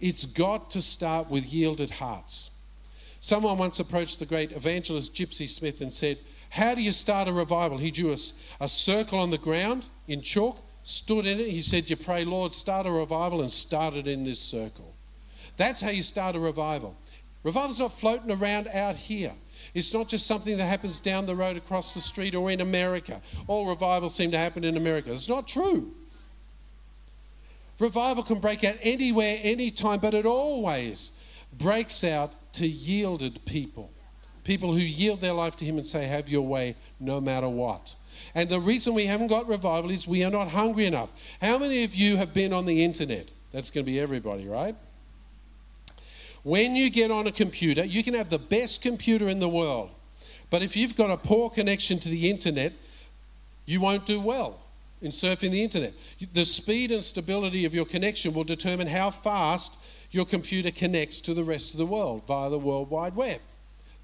it's 0.00 0.24
got 0.24 0.70
to 0.70 0.80
start 0.80 1.28
with 1.28 1.52
yielded 1.52 1.90
hearts. 1.90 2.50
Someone 3.18 3.58
once 3.58 3.80
approached 3.80 4.20
the 4.20 4.26
great 4.26 4.52
evangelist 4.52 5.12
Gypsy 5.12 5.48
Smith 5.48 5.80
and 5.80 5.92
said, 5.92 6.18
How 6.50 6.76
do 6.76 6.82
you 6.82 6.92
start 6.92 7.26
a 7.26 7.32
revival? 7.32 7.78
He 7.78 7.90
drew 7.90 8.12
a, 8.12 8.16
a 8.60 8.68
circle 8.68 9.18
on 9.18 9.30
the 9.30 9.38
ground 9.38 9.84
in 10.06 10.20
chalk, 10.20 10.62
stood 10.84 11.26
in 11.26 11.40
it. 11.40 11.48
He 11.48 11.60
said, 11.60 11.90
You 11.90 11.96
pray, 11.96 12.24
Lord, 12.24 12.52
start 12.52 12.86
a 12.86 12.90
revival, 12.92 13.40
and 13.40 13.50
started 13.50 14.06
in 14.06 14.22
this 14.22 14.38
circle. 14.38 14.94
That's 15.56 15.80
how 15.80 15.90
you 15.90 16.04
start 16.04 16.36
a 16.36 16.38
revival. 16.38 16.96
Revival's 17.42 17.80
not 17.80 17.98
floating 17.98 18.30
around 18.30 18.68
out 18.68 18.94
here. 18.94 19.32
It's 19.74 19.92
not 19.92 20.08
just 20.08 20.26
something 20.26 20.56
that 20.56 20.66
happens 20.66 21.00
down 21.00 21.26
the 21.26 21.34
road 21.34 21.56
across 21.56 21.94
the 21.94 22.00
street 22.00 22.34
or 22.34 22.50
in 22.50 22.60
America. 22.60 23.20
All 23.48 23.66
revivals 23.68 24.14
seem 24.14 24.30
to 24.30 24.38
happen 24.38 24.62
in 24.62 24.76
America. 24.76 25.12
It's 25.12 25.28
not 25.28 25.48
true. 25.48 25.92
Revival 27.80 28.22
can 28.22 28.38
break 28.38 28.62
out 28.62 28.76
anywhere, 28.82 29.38
anytime, 29.42 29.98
but 29.98 30.14
it 30.14 30.26
always 30.26 31.10
breaks 31.52 32.04
out 32.04 32.34
to 32.54 32.68
yielded 32.68 33.44
people. 33.46 33.90
People 34.44 34.74
who 34.74 34.80
yield 34.80 35.20
their 35.20 35.32
life 35.32 35.56
to 35.56 35.64
Him 35.64 35.76
and 35.76 35.86
say, 35.86 36.06
Have 36.06 36.28
your 36.28 36.42
way 36.42 36.76
no 37.00 37.20
matter 37.20 37.48
what. 37.48 37.96
And 38.34 38.48
the 38.48 38.60
reason 38.60 38.94
we 38.94 39.06
haven't 39.06 39.26
got 39.26 39.48
revival 39.48 39.90
is 39.90 40.06
we 40.06 40.22
are 40.22 40.30
not 40.30 40.48
hungry 40.48 40.86
enough. 40.86 41.10
How 41.42 41.58
many 41.58 41.82
of 41.82 41.94
you 41.96 42.16
have 42.16 42.32
been 42.32 42.52
on 42.52 42.64
the 42.64 42.84
internet? 42.84 43.28
That's 43.52 43.72
going 43.72 43.84
to 43.84 43.90
be 43.90 43.98
everybody, 43.98 44.46
right? 44.46 44.76
When 46.44 46.76
you 46.76 46.90
get 46.90 47.10
on 47.10 47.26
a 47.26 47.32
computer, 47.32 47.84
you 47.84 48.04
can 48.04 48.14
have 48.14 48.30
the 48.30 48.38
best 48.38 48.82
computer 48.82 49.28
in 49.28 49.38
the 49.38 49.48
world, 49.48 49.90
but 50.50 50.62
if 50.62 50.76
you've 50.76 50.94
got 50.94 51.10
a 51.10 51.16
poor 51.16 51.50
connection 51.50 51.98
to 52.00 52.08
the 52.08 52.30
internet, 52.30 52.74
you 53.66 53.80
won't 53.80 54.06
do 54.06 54.20
well 54.20 54.60
in 55.00 55.10
surfing 55.10 55.50
the 55.50 55.62
internet. 55.62 55.94
The 56.32 56.44
speed 56.44 56.92
and 56.92 57.02
stability 57.02 57.64
of 57.64 57.74
your 57.74 57.86
connection 57.86 58.34
will 58.34 58.44
determine 58.44 58.86
how 58.86 59.10
fast 59.10 59.76
your 60.10 60.26
computer 60.26 60.70
connects 60.70 61.20
to 61.22 61.34
the 61.34 61.44
rest 61.44 61.72
of 61.72 61.78
the 61.78 61.86
world 61.86 62.26
via 62.26 62.50
the 62.50 62.58
World 62.58 62.90
Wide 62.90 63.16
Web. 63.16 63.40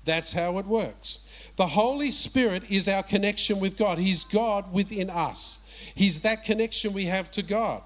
That's 0.04 0.32
how 0.32 0.58
it 0.58 0.66
works. 0.66 1.20
The 1.56 1.66
Holy 1.66 2.10
Spirit 2.10 2.64
is 2.70 2.88
our 2.88 3.02
connection 3.02 3.60
with 3.60 3.76
God. 3.76 3.98
He's 3.98 4.24
God 4.24 4.72
within 4.72 5.10
us. 5.10 5.60
He's 5.94 6.20
that 6.20 6.44
connection 6.44 6.94
we 6.94 7.04
have 7.04 7.30
to 7.32 7.42
God. 7.42 7.82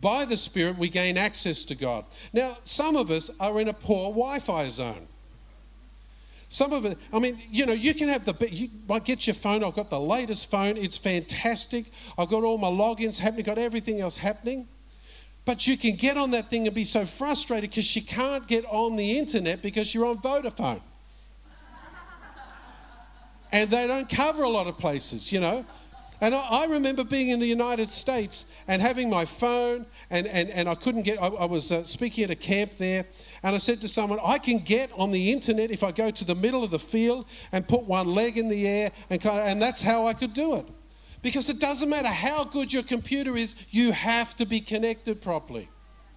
By 0.00 0.24
the 0.24 0.36
Spirit, 0.36 0.78
we 0.78 0.88
gain 0.88 1.18
access 1.18 1.64
to 1.64 1.74
God. 1.74 2.04
Now, 2.32 2.58
some 2.64 2.96
of 2.96 3.10
us 3.10 3.30
are 3.38 3.60
in 3.60 3.68
a 3.68 3.72
poor 3.72 4.10
Wi 4.10 4.38
Fi 4.38 4.68
zone. 4.68 5.08
Some 6.48 6.72
of 6.72 6.84
it, 6.84 6.98
I 7.12 7.20
mean, 7.20 7.40
you 7.50 7.64
know, 7.64 7.72
you 7.72 7.94
can 7.94 8.08
have 8.08 8.24
the, 8.24 8.52
you 8.52 8.70
might 8.88 9.04
get 9.04 9.26
your 9.26 9.34
phone. 9.34 9.62
I've 9.62 9.76
got 9.76 9.88
the 9.88 10.00
latest 10.00 10.50
phone. 10.50 10.76
It's 10.76 10.98
fantastic. 10.98 11.92
I've 12.18 12.28
got 12.28 12.42
all 12.42 12.58
my 12.58 12.68
logins 12.68 13.18
happening, 13.18 13.44
got 13.44 13.58
everything 13.58 14.00
else 14.00 14.16
happening. 14.16 14.66
But 15.44 15.66
you 15.66 15.76
can 15.76 15.94
get 15.94 16.16
on 16.16 16.32
that 16.32 16.50
thing 16.50 16.66
and 16.66 16.74
be 16.74 16.84
so 16.84 17.04
frustrated 17.04 17.70
because 17.70 17.94
you 17.94 18.02
can't 18.02 18.46
get 18.48 18.64
on 18.66 18.96
the 18.96 19.18
internet 19.18 19.62
because 19.62 19.94
you're 19.94 20.06
on 20.06 20.18
Vodafone. 20.18 20.80
and 23.52 23.70
they 23.70 23.86
don't 23.86 24.08
cover 24.08 24.42
a 24.42 24.48
lot 24.48 24.66
of 24.66 24.76
places, 24.76 25.32
you 25.32 25.40
know. 25.40 25.64
And 26.20 26.34
I, 26.34 26.66
remember 26.66 27.02
being 27.02 27.30
in 27.30 27.40
the 27.40 27.46
United 27.46 27.88
States 27.88 28.44
and 28.68 28.82
having 28.82 29.08
my 29.08 29.24
phone, 29.24 29.86
and, 30.10 30.26
and, 30.26 30.50
and 30.50 30.68
I 30.68 30.74
couldn't 30.74 31.02
get, 31.02 31.20
I, 31.22 31.28
I 31.28 31.46
was 31.46 31.72
uh, 31.72 31.84
speaking 31.84 32.24
at 32.24 32.30
a 32.30 32.36
camp 32.36 32.76
there, 32.76 33.06
and 33.42 33.54
I 33.54 33.58
said 33.58 33.80
to 33.80 33.88
someone, 33.88 34.18
I 34.22 34.36
can 34.36 34.58
get 34.58 34.90
on 34.98 35.12
the 35.12 35.32
internet 35.32 35.70
if 35.70 35.82
I 35.82 35.92
go 35.92 36.10
to 36.10 36.24
the 36.24 36.34
middle 36.34 36.62
of 36.62 36.70
the 36.70 36.78
field 36.78 37.24
and 37.52 37.66
put 37.66 37.84
one 37.84 38.06
leg 38.06 38.36
in 38.36 38.48
the 38.48 38.68
air, 38.68 38.92
and, 39.08 39.18
kind 39.20 39.40
of, 39.40 39.46
and 39.46 39.62
that's 39.62 39.80
how 39.80 40.06
I 40.06 40.12
could 40.12 40.34
do 40.34 40.56
it. 40.56 40.66
Because 41.22 41.48
it 41.48 41.58
doesn't 41.58 41.88
matter 41.88 42.08
how 42.08 42.44
good 42.44 42.72
your 42.72 42.82
computer 42.82 43.36
is, 43.36 43.54
you 43.70 43.92
have 43.92 44.36
to 44.36 44.46
be 44.46 44.60
connected 44.60 45.22
properly. 45.22 45.68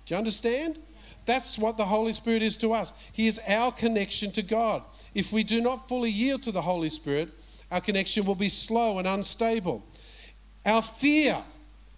Do 0.05 0.15
you 0.15 0.17
understand? 0.17 0.79
That's 1.25 1.57
what 1.57 1.77
the 1.77 1.85
Holy 1.85 2.11
Spirit 2.11 2.41
is 2.41 2.57
to 2.57 2.73
us. 2.73 2.91
He 3.13 3.27
is 3.27 3.39
our 3.47 3.71
connection 3.71 4.31
to 4.33 4.41
God. 4.41 4.83
If 5.13 5.31
we 5.31 5.43
do 5.43 5.61
not 5.61 5.87
fully 5.87 6.09
yield 6.09 6.43
to 6.43 6.51
the 6.51 6.61
Holy 6.61 6.89
Spirit, 6.89 7.29
our 7.71 7.81
connection 7.81 8.25
will 8.25 8.35
be 8.35 8.49
slow 8.49 8.97
and 8.97 9.07
unstable. 9.07 9.83
Our 10.65 10.81
fear 10.81 11.43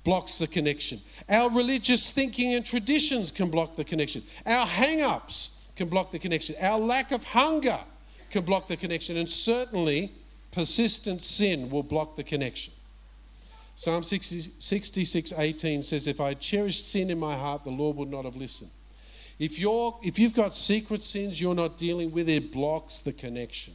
blocks 0.04 0.38
the 0.38 0.48
connection. 0.48 1.02
Our 1.28 1.50
religious 1.50 2.10
thinking 2.10 2.54
and 2.54 2.66
traditions 2.66 3.32
can 3.32 3.50
block 3.50 3.76
the 3.76 3.84
connection. 3.84 4.24
Our 4.46 4.66
hang 4.66 5.02
ups 5.02 5.60
can 5.76 5.90
block 5.90 6.12
the 6.12 6.20
connection. 6.20 6.56
Our 6.62 6.80
lack 6.80 7.12
of 7.12 7.24
hunger 7.24 7.80
can 8.30 8.44
block 8.44 8.68
the 8.68 8.78
connection. 8.78 9.18
And 9.18 9.30
certainly, 9.30 10.12
persistent 10.52 11.22
sin 11.22 11.70
will 11.70 11.84
block 11.84 12.16
the 12.16 12.24
connection. 12.24 12.74
Psalm 13.76 14.04
60, 14.04 14.54
66 14.58 15.34
18 15.38 15.84
says, 15.84 16.08
If 16.08 16.22
I 16.22 16.34
cherished 16.34 16.90
sin 16.90 17.10
in 17.10 17.20
my 17.20 17.36
heart, 17.36 17.66
the 17.66 17.72
Lord 17.72 17.98
would 17.98 18.10
not 18.10 18.24
have 18.24 18.38
listened. 18.38 18.72
If, 19.38 19.60
you're, 19.60 20.00
if 20.02 20.18
you've 20.18 20.34
got 20.34 20.56
secret 20.56 21.02
sins 21.02 21.42
you're 21.42 21.56
not 21.56 21.78
dealing 21.78 22.12
with, 22.12 22.30
it 22.30 22.54
blocks 22.54 23.00
the 23.00 23.12
connection. 23.12 23.74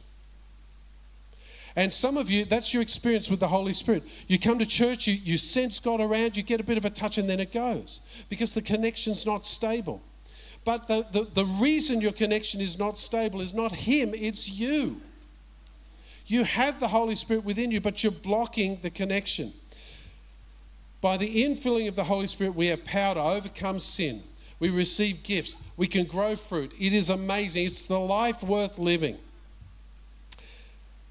And 1.75 1.93
some 1.93 2.17
of 2.17 2.29
you, 2.29 2.43
that's 2.45 2.73
your 2.73 2.81
experience 2.81 3.29
with 3.29 3.39
the 3.39 3.47
Holy 3.47 3.73
Spirit. 3.73 4.03
You 4.27 4.37
come 4.37 4.59
to 4.59 4.65
church, 4.65 5.07
you, 5.07 5.13
you 5.13 5.37
sense 5.37 5.79
God 5.79 6.01
around, 6.01 6.35
you 6.35 6.43
get 6.43 6.59
a 6.59 6.63
bit 6.63 6.77
of 6.77 6.85
a 6.85 6.89
touch, 6.89 7.17
and 7.17 7.29
then 7.29 7.39
it 7.39 7.53
goes 7.53 8.01
because 8.29 8.53
the 8.53 8.61
connection's 8.61 9.25
not 9.25 9.45
stable. 9.45 10.01
But 10.63 10.87
the, 10.87 11.05
the, 11.11 11.23
the 11.33 11.45
reason 11.45 12.01
your 12.01 12.11
connection 12.11 12.61
is 12.61 12.77
not 12.77 12.97
stable 12.97 13.41
is 13.41 13.53
not 13.53 13.71
Him, 13.71 14.13
it's 14.13 14.49
you. 14.49 15.01
You 16.27 16.43
have 16.43 16.79
the 16.79 16.89
Holy 16.89 17.15
Spirit 17.15 17.43
within 17.43 17.71
you, 17.71 17.81
but 17.81 18.03
you're 18.03 18.11
blocking 18.11 18.79
the 18.81 18.89
connection. 18.89 19.53
By 21.01 21.17
the 21.17 21.43
infilling 21.43 21.87
of 21.87 21.95
the 21.95 22.03
Holy 22.03 22.27
Spirit, 22.27 22.55
we 22.55 22.67
have 22.67 22.85
power 22.85 23.15
to 23.15 23.21
overcome 23.21 23.79
sin. 23.79 24.23
We 24.59 24.69
receive 24.69 25.23
gifts. 25.23 25.57
We 25.75 25.87
can 25.87 26.05
grow 26.05 26.35
fruit. 26.35 26.73
It 26.79 26.93
is 26.93 27.09
amazing. 27.09 27.65
It's 27.65 27.85
the 27.85 27.99
life 27.99 28.43
worth 28.43 28.77
living. 28.77 29.17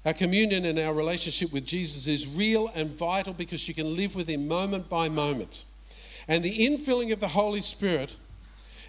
Our 0.05 0.13
communion 0.13 0.65
and 0.65 0.79
our 0.79 0.93
relationship 0.93 1.53
with 1.53 1.65
Jesus 1.65 2.07
is 2.07 2.27
real 2.27 2.71
and 2.73 2.89
vital 2.89 3.33
because 3.33 3.67
you 3.67 3.75
can 3.75 3.95
live 3.95 4.15
with 4.15 4.27
Him 4.27 4.47
moment 4.47 4.89
by 4.89 5.09
moment. 5.09 5.65
And 6.27 6.43
the 6.43 6.67
infilling 6.67 7.13
of 7.13 7.19
the 7.19 7.27
Holy 7.27 7.61
Spirit, 7.61 8.15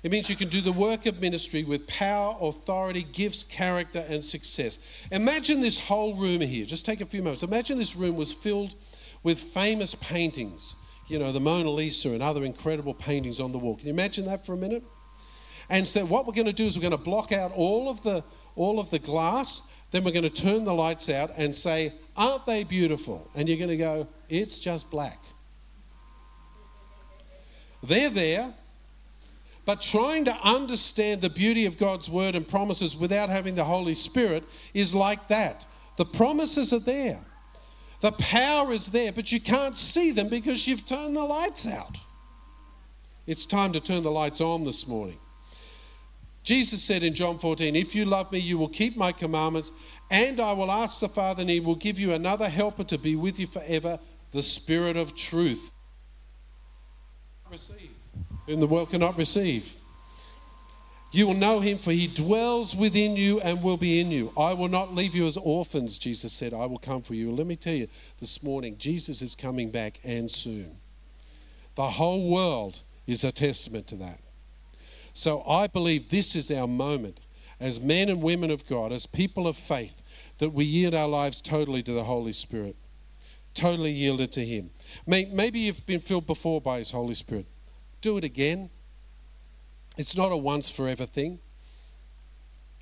it 0.03 0.11
means 0.11 0.31
you 0.31 0.37
can 0.37 0.49
do 0.49 0.63
the 0.63 0.73
work 0.73 1.05
of 1.05 1.21
ministry 1.21 1.65
with 1.65 1.87
power, 1.87 2.37
authority, 2.41 3.03
gifts, 3.03 3.45
character, 3.45 4.05
and 4.09 4.25
success. 4.25 4.79
Imagine 5.11 5.61
this 5.61 5.79
whole 5.79 6.15
room 6.15 6.41
here. 6.41 6.65
Just 6.65 6.87
take 6.87 7.03
a 7.03 7.07
few 7.07 7.23
moments. 7.23 7.43
Imagine 7.43 7.77
this 7.77 7.95
room 7.95 8.17
was 8.17 8.33
filled 8.33 8.75
with 9.23 9.39
famous 9.39 9.95
paintings, 9.95 10.75
you 11.09 11.19
know, 11.19 11.31
the 11.31 11.41
Mona 11.41 11.71
Lisa 11.71 12.11
and 12.11 12.23
other 12.23 12.45
incredible 12.45 12.95
paintings 12.95 13.39
on 13.39 13.53
the 13.53 13.59
wall. 13.59 13.77
Can 13.77 13.87
you 13.87 13.93
imagine 13.93 14.25
that 14.27 14.47
for 14.47 14.55
a 14.55 14.57
minute? 14.57 14.83
And 15.69 15.87
so, 15.87 16.05
what 16.05 16.27
we're 16.27 16.33
going 16.33 16.47
to 16.47 16.53
do 16.53 16.65
is 16.65 16.77
we're 16.77 16.83
going 16.83 16.91
to 16.91 16.97
block 16.97 17.33
out 17.33 17.53
all 17.53 17.89
of 17.89 18.03
the 18.03 18.25
all 18.55 18.79
of 18.81 18.91
the 18.91 18.99
glass 18.99 19.63
then 19.93 20.05
we're 20.05 20.11
going 20.11 20.25
to 20.25 20.31
turn 20.31 20.65
the 20.65 20.75
lights 20.75 21.09
out 21.09 21.33
and 21.37 21.55
say, 21.55 21.93
Aren't 22.17 22.45
they 22.47 22.65
beautiful? 22.65 23.31
And 23.35 23.49
you're 23.49 23.59
going 23.59 23.71
to 23.71 23.77
go, 23.77 24.09
It's 24.29 24.59
just 24.59 24.91
black. 24.91 25.19
They're 27.83 28.11
there, 28.11 28.55
but 29.65 29.83
trying 29.83 30.25
to 30.25 30.35
understand 30.43 31.21
the 31.21 31.31
beauty 31.31 31.67
of 31.67 31.79
God's 31.79 32.09
word 32.11 32.35
and 32.35 32.47
promises 32.47 32.97
without 32.97 33.29
having 33.29 33.55
the 33.55 33.65
Holy 33.65 33.95
Spirit 33.95 34.45
is 34.75 34.95
like 34.95 35.29
that. 35.29 35.67
The 35.97 36.05
promises 36.05 36.73
are 36.73 36.81
there, 36.81 37.21
the 38.01 38.13
power 38.13 38.73
is 38.73 38.89
there, 38.89 39.13
but 39.13 39.31
you 39.31 39.41
can't 39.41 39.77
see 39.77 40.11
them 40.11 40.29
because 40.29 40.67
you've 40.67 40.87
turned 40.87 41.15
the 41.15 41.23
lights 41.25 41.67
out. 41.67 41.99
It's 43.27 43.47
time 43.47 43.73
to 43.75 43.81
turn 43.81 44.03
the 44.03 44.11
lights 44.11 44.41
on 44.41 44.65
this 44.65 44.89
morning. 44.89 45.19
Jesus 46.43 46.83
said 46.83 47.03
in 47.03 47.15
John 47.15 47.39
14, 47.39 47.77
If 47.77 47.95
you 47.95 48.05
love 48.05 48.33
me, 48.33 48.39
you 48.39 48.59
will 48.59 48.69
keep 48.69 48.97
my 48.97 49.13
commandments, 49.13 49.71
and 50.11 50.41
I 50.41 50.53
will 50.53 50.71
ask 50.71 51.01
the 51.01 51.09
Father, 51.09 51.43
and 51.43 51.51
he 51.51 51.61
will 51.61 51.77
give 51.77 51.99
you 51.99 52.13
another 52.13 52.49
helper 52.49 52.85
to 52.85 52.99
be 52.99 53.15
with 53.15 53.39
you 53.39 53.47
forever, 53.47 53.99
the 54.33 54.43
Spirit 54.43 54.97
of 54.97 55.15
truth. 55.15 55.73
Receive. 57.51 57.91
In 58.49 58.59
the 58.59 58.67
world 58.67 58.91
cannot 58.91 59.17
receive. 59.17 59.77
You 61.13 61.27
will 61.27 61.35
know 61.35 61.61
him, 61.61 61.79
for 61.79 61.93
he 61.93 62.09
dwells 62.09 62.75
within 62.75 63.17
you 63.17 63.39
and 63.41 63.63
will 63.63 63.77
be 63.77 64.01
in 64.01 64.11
you. 64.11 64.33
I 64.37 64.55
will 64.55 64.69
not 64.69 64.95
leave 64.95 65.15
you 65.15 65.27
as 65.27 65.37
orphans, 65.37 65.99
Jesus 65.99 66.33
said. 66.33 66.55
I 66.55 66.65
will 66.65 66.79
come 66.79 67.03
for 67.03 67.15
you. 67.15 67.31
let 67.31 67.47
me 67.47 67.55
tell 67.55 67.75
you 67.75 67.87
this 68.19 68.43
morning, 68.43 68.79
Jesus 68.79 69.21
is 69.21 69.35
coming 69.35 69.71
back 69.71 70.01
and 70.03 70.31
soon. 70.31 70.79
The 71.75 71.91
whole 71.91 72.31
world 72.31 72.81
is 73.07 73.25
a 73.25 73.31
testament 73.31 73.87
to 73.89 73.97
that. 73.97 74.21
So 75.15 75.43
I 75.47 75.67
believe 75.67 76.09
this 76.09 76.35
is 76.35 76.51
our 76.51 76.67
moment 76.67 77.21
as 77.61 77.81
men 77.81 78.09
and 78.09 78.23
women 78.23 78.51
of 78.51 78.67
God, 78.67 78.93
as 78.93 79.07
people 79.07 79.47
of 79.47 79.57
faith, 79.57 80.03
that 80.39 80.51
we 80.51 80.65
yield 80.65 80.95
our 80.95 81.09
lives 81.09 81.41
totally 81.41 81.83
to 81.85 81.93
the 81.93 82.05
Holy 82.05 82.33
Spirit, 82.33 82.75
totally 83.55 83.93
yielded 83.93 84.33
to 84.33 84.45
Him. 84.45 84.71
Maybe 85.07 85.61
you've 85.61 85.87
been 85.87 86.01
filled 86.01 86.27
before 86.27 86.61
by 86.61 86.79
His 86.79 86.91
Holy 86.91 87.15
Spirit. 87.15 87.47
Do 88.01 88.17
it 88.17 88.25
again. 88.25 88.71
It's 89.97 90.17
not 90.17 90.33
a 90.33 90.37
once 90.37 90.69
forever 90.69 91.07
thing. 91.07 91.39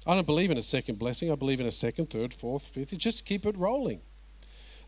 I 0.07 0.15
don't 0.15 0.27
believe 0.27 0.51
in 0.51 0.57
a 0.57 0.63
second 0.63 0.99
blessing. 0.99 1.31
I 1.31 1.35
believe 1.35 1.61
in 1.61 1.67
a 1.67 1.73
second, 1.73 2.09
third, 2.09 2.33
fourth, 2.33 2.63
fifth. 2.63 2.97
Just 2.97 3.27
keep 3.27 3.45
it 3.45 3.59
rolling. 3.59 4.01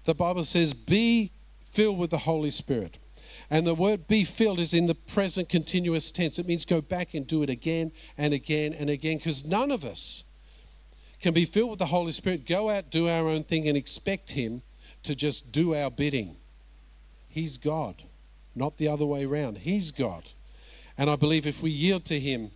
The 0.05 0.15
Bible 0.15 0.45
says, 0.45 0.73
be 0.73 1.33
filled 1.65 1.99
with 1.99 2.11
the 2.11 2.19
Holy 2.19 2.51
Spirit. 2.51 2.97
And 3.53 3.67
the 3.67 3.75
word 3.75 4.09
be 4.09 4.25
filled 4.25 4.61
is 4.61 4.73
in 4.73 4.87
the 4.87 4.95
present 4.95 5.51
continuous 5.51 6.11
tense. 6.11 6.39
It 6.39 6.47
means 6.47 6.65
go 6.65 6.81
back 6.81 7.13
and 7.13 7.27
do 7.27 7.43
it 7.43 7.51
again 7.51 7.93
and 8.17 8.33
again 8.33 8.73
and 8.73 8.89
again 8.89 9.19
because 9.19 9.45
none 9.45 9.71
of 9.71 9.85
us 9.85 10.25
can 11.21 11.35
be 11.35 11.45
filled 11.45 11.69
with 11.69 11.79
the 11.79 11.85
Holy 11.85 12.13
Spirit, 12.13 12.47
go 12.47 12.71
out, 12.71 12.91
do 12.91 13.11
our 13.11 13.29
own 13.29 13.45
thing, 13.45 13.69
and 13.69 13.77
expect 13.77 14.31
Him 14.31 14.63
to 15.03 15.15
just 15.15 15.53
do 15.53 15.75
our 15.75 15.91
bidding. 15.91 16.39
He's 17.29 17.59
God, 17.59 18.05
not 18.55 18.79
the 18.79 18.89
other 18.89 19.05
way 19.05 19.27
around. 19.27 19.59
He's 19.59 19.91
God. 19.91 20.25
And 20.97 21.11
I 21.11 21.17
believe 21.17 21.47
if 21.47 21.63
we 21.63 21.71
yield 21.71 22.07
to 22.07 22.19
Him, 22.19 22.53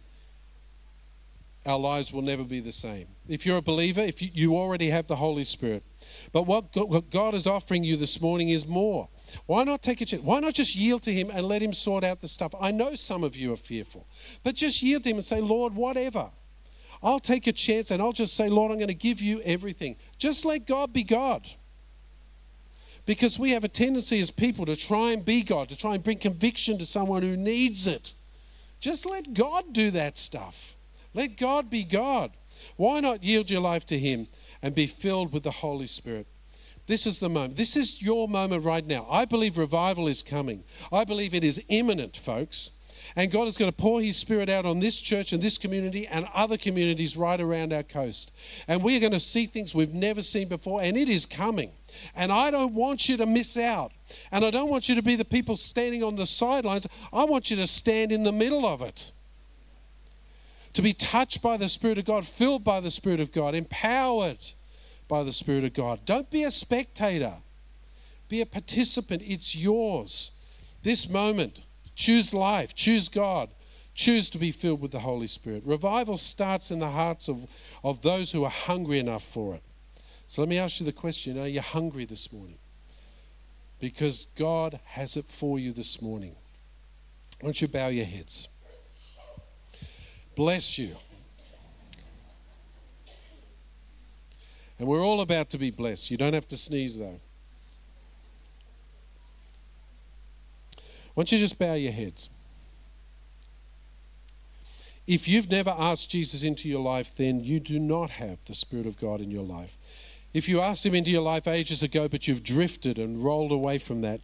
our 1.66 1.78
lives 1.78 2.10
will 2.10 2.22
never 2.22 2.42
be 2.42 2.60
the 2.60 2.72
same. 2.72 3.08
If 3.28 3.44
you're 3.44 3.58
a 3.58 3.62
believer, 3.62 4.00
if 4.00 4.22
you, 4.22 4.30
you 4.32 4.56
already 4.56 4.88
have 4.88 5.08
the 5.08 5.16
Holy 5.16 5.44
Spirit, 5.44 5.82
but 6.32 6.44
what 6.44 6.72
God 7.10 7.34
is 7.34 7.46
offering 7.46 7.84
you 7.84 7.96
this 7.96 8.18
morning 8.18 8.48
is 8.48 8.66
more. 8.66 9.10
Why 9.44 9.64
not 9.64 9.82
take 9.82 10.00
a 10.00 10.06
chance? 10.06 10.22
Why 10.22 10.40
not 10.40 10.54
just 10.54 10.74
yield 10.74 11.02
to 11.02 11.12
Him 11.12 11.30
and 11.30 11.46
let 11.46 11.62
Him 11.62 11.72
sort 11.72 12.02
out 12.02 12.20
the 12.20 12.28
stuff? 12.28 12.54
I 12.60 12.70
know 12.70 12.94
some 12.94 13.22
of 13.22 13.36
you 13.36 13.52
are 13.52 13.56
fearful, 13.56 14.06
but 14.42 14.54
just 14.54 14.82
yield 14.82 15.02
to 15.02 15.10
Him 15.10 15.16
and 15.16 15.24
say, 15.24 15.40
Lord, 15.40 15.74
whatever. 15.74 16.30
I'll 17.02 17.20
take 17.20 17.46
a 17.46 17.52
chance 17.52 17.90
and 17.90 18.00
I'll 18.00 18.12
just 18.12 18.34
say, 18.34 18.48
Lord, 18.48 18.72
I'm 18.72 18.78
going 18.78 18.88
to 18.88 18.94
give 18.94 19.20
you 19.20 19.40
everything. 19.42 19.96
Just 20.18 20.44
let 20.44 20.66
God 20.66 20.92
be 20.92 21.04
God. 21.04 21.46
Because 23.04 23.38
we 23.38 23.50
have 23.50 23.62
a 23.62 23.68
tendency 23.68 24.20
as 24.20 24.30
people 24.30 24.66
to 24.66 24.74
try 24.74 25.12
and 25.12 25.24
be 25.24 25.42
God, 25.42 25.68
to 25.68 25.76
try 25.76 25.94
and 25.94 26.02
bring 26.02 26.18
conviction 26.18 26.78
to 26.78 26.86
someone 26.86 27.22
who 27.22 27.36
needs 27.36 27.86
it. 27.86 28.14
Just 28.80 29.06
let 29.06 29.34
God 29.34 29.72
do 29.72 29.90
that 29.92 30.18
stuff. 30.18 30.76
Let 31.14 31.36
God 31.36 31.70
be 31.70 31.84
God. 31.84 32.32
Why 32.76 33.00
not 33.00 33.22
yield 33.22 33.50
your 33.50 33.60
life 33.60 33.86
to 33.86 33.98
Him 33.98 34.26
and 34.62 34.74
be 34.74 34.86
filled 34.86 35.32
with 35.32 35.44
the 35.44 35.50
Holy 35.50 35.86
Spirit? 35.86 36.26
This 36.86 37.06
is 37.06 37.20
the 37.20 37.28
moment. 37.28 37.56
This 37.56 37.76
is 37.76 38.00
your 38.00 38.28
moment 38.28 38.64
right 38.64 38.86
now. 38.86 39.06
I 39.10 39.24
believe 39.24 39.58
revival 39.58 40.06
is 40.06 40.22
coming. 40.22 40.62
I 40.92 41.04
believe 41.04 41.34
it 41.34 41.44
is 41.44 41.62
imminent, 41.68 42.16
folks. 42.16 42.70
And 43.14 43.30
God 43.30 43.48
is 43.48 43.56
going 43.56 43.70
to 43.70 43.76
pour 43.76 44.00
His 44.00 44.16
Spirit 44.16 44.48
out 44.48 44.66
on 44.66 44.80
this 44.80 45.00
church 45.00 45.32
and 45.32 45.42
this 45.42 45.58
community 45.58 46.06
and 46.06 46.26
other 46.34 46.56
communities 46.56 47.16
right 47.16 47.40
around 47.40 47.72
our 47.72 47.82
coast. 47.82 48.32
And 48.66 48.82
we 48.82 48.96
are 48.96 49.00
going 49.00 49.12
to 49.12 49.20
see 49.20 49.46
things 49.46 49.74
we've 49.74 49.94
never 49.94 50.22
seen 50.22 50.48
before, 50.48 50.82
and 50.82 50.96
it 50.96 51.08
is 51.08 51.26
coming. 51.26 51.70
And 52.14 52.32
I 52.32 52.50
don't 52.50 52.74
want 52.74 53.08
you 53.08 53.16
to 53.18 53.26
miss 53.26 53.56
out. 53.56 53.92
And 54.32 54.44
I 54.44 54.50
don't 54.50 54.70
want 54.70 54.88
you 54.88 54.94
to 54.94 55.02
be 55.02 55.16
the 55.16 55.24
people 55.24 55.56
standing 55.56 56.02
on 56.02 56.16
the 56.16 56.26
sidelines. 56.26 56.86
I 57.12 57.24
want 57.24 57.50
you 57.50 57.56
to 57.56 57.66
stand 57.66 58.12
in 58.12 58.22
the 58.22 58.32
middle 58.32 58.66
of 58.66 58.82
it. 58.82 59.12
To 60.74 60.82
be 60.82 60.92
touched 60.92 61.40
by 61.40 61.56
the 61.56 61.68
Spirit 61.68 61.98
of 61.98 62.04
God, 62.04 62.26
filled 62.26 62.64
by 62.64 62.80
the 62.80 62.90
Spirit 62.90 63.20
of 63.20 63.32
God, 63.32 63.54
empowered 63.54 64.38
by 65.08 65.22
the 65.22 65.32
Spirit 65.32 65.64
of 65.64 65.74
God. 65.74 66.00
Don't 66.04 66.30
be 66.30 66.42
a 66.42 66.50
spectator, 66.50 67.34
be 68.28 68.40
a 68.40 68.46
participant. 68.46 69.22
It's 69.24 69.54
yours. 69.54 70.32
This 70.82 71.08
moment, 71.08 71.62
choose 71.94 72.34
life, 72.34 72.74
choose 72.74 73.08
God, 73.08 73.50
choose 73.94 74.30
to 74.30 74.38
be 74.38 74.50
filled 74.50 74.80
with 74.80 74.92
the 74.92 75.00
Holy 75.00 75.26
Spirit. 75.26 75.62
Revival 75.64 76.16
starts 76.16 76.70
in 76.70 76.78
the 76.78 76.90
hearts 76.90 77.28
of, 77.28 77.46
of 77.82 78.02
those 78.02 78.32
who 78.32 78.44
are 78.44 78.50
hungry 78.50 78.98
enough 78.98 79.24
for 79.24 79.54
it. 79.54 79.62
So 80.26 80.42
let 80.42 80.48
me 80.48 80.58
ask 80.58 80.80
you 80.80 80.86
the 80.86 80.92
question 80.92 81.38
Are 81.38 81.46
you 81.46 81.60
hungry 81.60 82.04
this 82.04 82.32
morning? 82.32 82.58
Because 83.78 84.26
God 84.36 84.80
has 84.84 85.16
it 85.16 85.26
for 85.26 85.58
you 85.58 85.72
this 85.72 86.00
morning. 86.00 86.34
Why 87.40 87.48
don't 87.48 87.60
you 87.60 87.68
bow 87.68 87.88
your 87.88 88.06
heads? 88.06 88.48
Bless 90.34 90.78
you. 90.78 90.96
And 94.78 94.88
we're 94.88 95.04
all 95.04 95.20
about 95.20 95.50
to 95.50 95.58
be 95.58 95.70
blessed. 95.70 96.10
You 96.10 96.16
don't 96.16 96.34
have 96.34 96.48
to 96.48 96.56
sneeze, 96.56 96.98
though. 96.98 97.20
Why 101.14 101.22
don't 101.22 101.32
you 101.32 101.38
just 101.38 101.58
bow 101.58 101.74
your 101.74 101.92
heads? 101.92 102.28
If 105.06 105.28
you've 105.28 105.50
never 105.50 105.74
asked 105.78 106.10
Jesus 106.10 106.42
into 106.42 106.68
your 106.68 106.82
life, 106.82 107.14
then 107.14 107.40
you 107.40 107.60
do 107.60 107.78
not 107.78 108.10
have 108.10 108.38
the 108.44 108.54
Spirit 108.54 108.86
of 108.86 108.98
God 108.98 109.20
in 109.20 109.30
your 109.30 109.44
life. 109.44 109.78
If 110.34 110.48
you 110.48 110.60
asked 110.60 110.84
Him 110.84 110.94
into 110.94 111.10
your 111.10 111.22
life 111.22 111.48
ages 111.48 111.82
ago, 111.82 112.08
but 112.08 112.28
you've 112.28 112.42
drifted 112.42 112.98
and 112.98 113.22
rolled 113.22 113.52
away 113.52 113.78
from 113.78 114.02
that, 114.02 114.20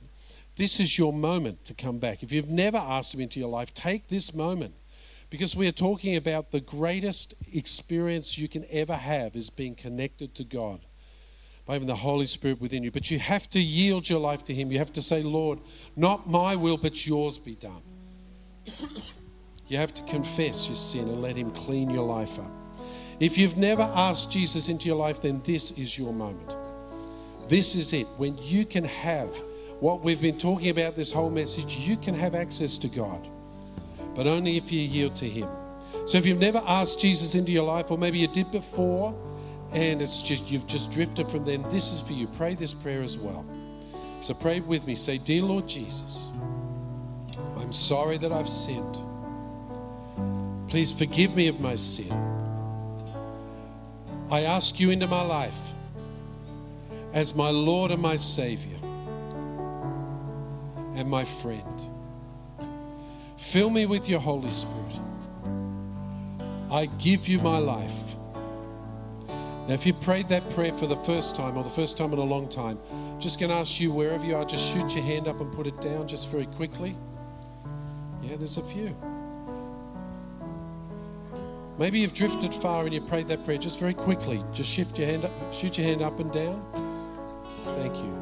this 0.56 0.78
is 0.80 0.98
your 0.98 1.12
moment 1.12 1.64
to 1.64 1.72
come 1.72 1.98
back. 1.98 2.22
If 2.22 2.32
you've 2.32 2.50
never 2.50 2.76
asked 2.76 3.14
Him 3.14 3.20
into 3.20 3.40
your 3.40 3.48
life, 3.48 3.72
take 3.72 4.08
this 4.08 4.34
moment 4.34 4.74
because 5.32 5.56
we 5.56 5.66
are 5.66 5.72
talking 5.72 6.16
about 6.16 6.50
the 6.50 6.60
greatest 6.60 7.32
experience 7.54 8.36
you 8.36 8.48
can 8.48 8.66
ever 8.70 8.94
have 8.94 9.34
is 9.34 9.48
being 9.48 9.74
connected 9.74 10.34
to 10.34 10.44
God 10.44 10.84
by 11.64 11.72
having 11.72 11.88
the 11.88 11.96
Holy 11.96 12.26
Spirit 12.26 12.60
within 12.60 12.82
you. 12.82 12.90
But 12.90 13.10
you 13.10 13.18
have 13.18 13.48
to 13.48 13.58
yield 13.58 14.10
your 14.10 14.20
life 14.20 14.44
to 14.44 14.52
Him. 14.52 14.70
You 14.70 14.76
have 14.76 14.92
to 14.92 15.00
say, 15.00 15.22
Lord, 15.22 15.60
not 15.96 16.28
my 16.28 16.54
will, 16.54 16.76
but 16.76 17.06
yours 17.06 17.38
be 17.38 17.54
done. 17.54 17.80
you 19.68 19.78
have 19.78 19.94
to 19.94 20.02
confess 20.02 20.68
your 20.68 20.76
sin 20.76 21.08
and 21.08 21.22
let 21.22 21.34
Him 21.34 21.50
clean 21.52 21.88
your 21.88 22.04
life 22.04 22.38
up. 22.38 22.52
If 23.18 23.38
you've 23.38 23.56
never 23.56 23.90
asked 23.94 24.30
Jesus 24.30 24.68
into 24.68 24.86
your 24.86 24.98
life, 24.98 25.22
then 25.22 25.40
this 25.46 25.70
is 25.70 25.96
your 25.96 26.12
moment. 26.12 26.54
This 27.48 27.74
is 27.74 27.94
it. 27.94 28.06
When 28.18 28.36
you 28.36 28.66
can 28.66 28.84
have 28.84 29.34
what 29.80 30.02
we've 30.02 30.20
been 30.20 30.36
talking 30.36 30.68
about 30.68 30.94
this 30.94 31.10
whole 31.10 31.30
message, 31.30 31.78
you 31.78 31.96
can 31.96 32.14
have 32.14 32.34
access 32.34 32.76
to 32.76 32.88
God 32.88 33.26
but 34.14 34.26
only 34.26 34.56
if 34.56 34.70
you 34.70 34.80
yield 34.80 35.16
to 35.16 35.28
Him. 35.28 35.48
So 36.06 36.18
if 36.18 36.26
you've 36.26 36.38
never 36.38 36.62
asked 36.66 36.98
Jesus 37.00 37.34
into 37.34 37.52
your 37.52 37.64
life, 37.64 37.90
or 37.90 37.98
maybe 37.98 38.18
you 38.18 38.28
did 38.28 38.50
before, 38.50 39.14
and 39.72 40.02
it's 40.02 40.20
just 40.20 40.50
you've 40.50 40.66
just 40.66 40.90
drifted 40.90 41.30
from 41.30 41.44
them, 41.44 41.64
this 41.70 41.92
is 41.92 42.00
for 42.00 42.12
you. 42.12 42.26
Pray 42.26 42.54
this 42.54 42.74
prayer 42.74 43.02
as 43.02 43.16
well. 43.16 43.46
So 44.20 44.34
pray 44.34 44.60
with 44.60 44.86
me. 44.86 44.94
Say, 44.94 45.18
Dear 45.18 45.42
Lord 45.42 45.68
Jesus, 45.68 46.30
I'm 47.56 47.72
sorry 47.72 48.18
that 48.18 48.32
I've 48.32 48.48
sinned. 48.48 48.98
Please 50.68 50.92
forgive 50.92 51.34
me 51.34 51.48
of 51.48 51.60
my 51.60 51.76
sin. 51.76 52.12
I 54.30 54.42
ask 54.42 54.80
you 54.80 54.90
into 54.90 55.06
my 55.06 55.22
life 55.22 55.72
as 57.12 57.34
my 57.34 57.50
Lord 57.50 57.90
and 57.90 58.00
my 58.00 58.16
Savior 58.16 58.78
and 60.94 61.08
my 61.08 61.24
friend. 61.24 61.91
Fill 63.42 63.70
me 63.70 63.86
with 63.86 64.08
your 64.08 64.20
Holy 64.20 64.48
Spirit. 64.48 65.00
I 66.70 66.86
give 66.98 67.26
you 67.26 67.40
my 67.40 67.58
life. 67.58 68.14
Now, 69.66 69.74
if 69.74 69.84
you 69.84 69.92
prayed 69.92 70.28
that 70.28 70.48
prayer 70.50 70.72
for 70.72 70.86
the 70.86 70.96
first 70.96 71.34
time 71.34 71.58
or 71.58 71.64
the 71.64 71.70
first 71.70 71.96
time 71.96 72.12
in 72.12 72.18
a 72.20 72.24
long 72.24 72.48
time, 72.48 72.78
just 73.18 73.40
going 73.40 73.50
to 73.50 73.56
ask 73.56 73.80
you 73.80 73.90
wherever 73.90 74.24
you 74.24 74.36
are, 74.36 74.44
just 74.44 74.72
shoot 74.72 74.94
your 74.94 75.04
hand 75.04 75.26
up 75.26 75.40
and 75.40 75.52
put 75.52 75.66
it 75.66 75.78
down 75.80 76.06
just 76.06 76.30
very 76.30 76.46
quickly. 76.46 76.96
Yeah, 78.22 78.36
there's 78.36 78.58
a 78.58 78.62
few. 78.62 78.96
Maybe 81.78 81.98
you've 81.98 82.14
drifted 82.14 82.54
far 82.54 82.84
and 82.84 82.94
you 82.94 83.00
prayed 83.00 83.26
that 83.28 83.44
prayer 83.44 83.58
just 83.58 83.80
very 83.80 83.94
quickly. 83.94 84.42
Just 84.54 84.70
shift 84.70 84.98
your 84.98 85.08
hand 85.08 85.24
up, 85.24 85.32
shoot 85.52 85.76
your 85.76 85.86
hand 85.86 86.00
up 86.00 86.20
and 86.20 86.32
down. 86.32 86.64
Thank 87.64 87.96
you. 87.96 88.16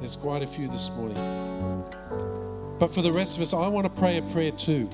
There's 0.00 0.16
quite 0.16 0.42
a 0.42 0.46
few 0.46 0.68
this 0.68 0.90
morning. 0.92 2.55
But 2.78 2.92
for 2.92 3.02
the 3.02 3.12
rest 3.12 3.36
of 3.36 3.42
us, 3.42 3.54
I 3.54 3.68
want 3.68 3.84
to 3.84 4.00
pray 4.00 4.18
a 4.18 4.22
prayer 4.22 4.52
too. 4.52 4.88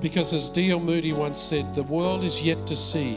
Because 0.00 0.32
as 0.32 0.50
D.L. 0.50 0.80
Moody 0.80 1.12
once 1.12 1.40
said, 1.40 1.74
the 1.74 1.82
world 1.82 2.24
is 2.24 2.42
yet 2.42 2.66
to 2.66 2.76
see 2.76 3.14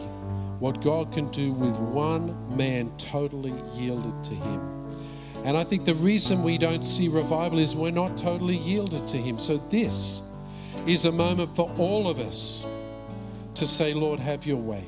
what 0.59 0.81
God 0.81 1.11
can 1.11 1.29
do 1.31 1.51
with 1.51 1.75
one 1.77 2.35
man 2.55 2.91
totally 2.97 3.53
yielded 3.73 4.23
to 4.23 4.33
Him. 4.33 4.77
And 5.43 5.55
I 5.55 5.63
think 5.63 5.85
the 5.85 5.95
reason 5.95 6.43
we 6.43 6.57
don't 6.57 6.83
see 6.83 7.07
revival 7.07 7.59
is 7.59 7.75
we're 7.75 7.91
not 7.91 8.17
totally 8.17 8.57
yielded 8.57 9.07
to 9.09 9.17
Him. 9.17 9.37
So 9.37 9.57
this 9.69 10.21
is 10.87 11.05
a 11.05 11.11
moment 11.11 11.55
for 11.55 11.69
all 11.77 12.09
of 12.09 12.19
us 12.19 12.65
to 13.55 13.67
say, 13.67 13.93
Lord, 13.93 14.19
have 14.19 14.45
your 14.45 14.57
way. 14.57 14.85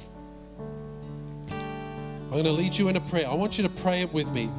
I'm 1.50 2.32
going 2.32 2.44
to 2.46 2.52
lead 2.52 2.78
you 2.78 2.90
in 2.90 2.96
a 2.96 3.02
prayer. 3.02 3.28
I 3.28 3.34
want 3.34 3.58
you 3.58 3.64
to 3.64 3.70
pray 3.70 4.02
it 4.02 4.14
with 4.14 4.32
me. 4.32 4.50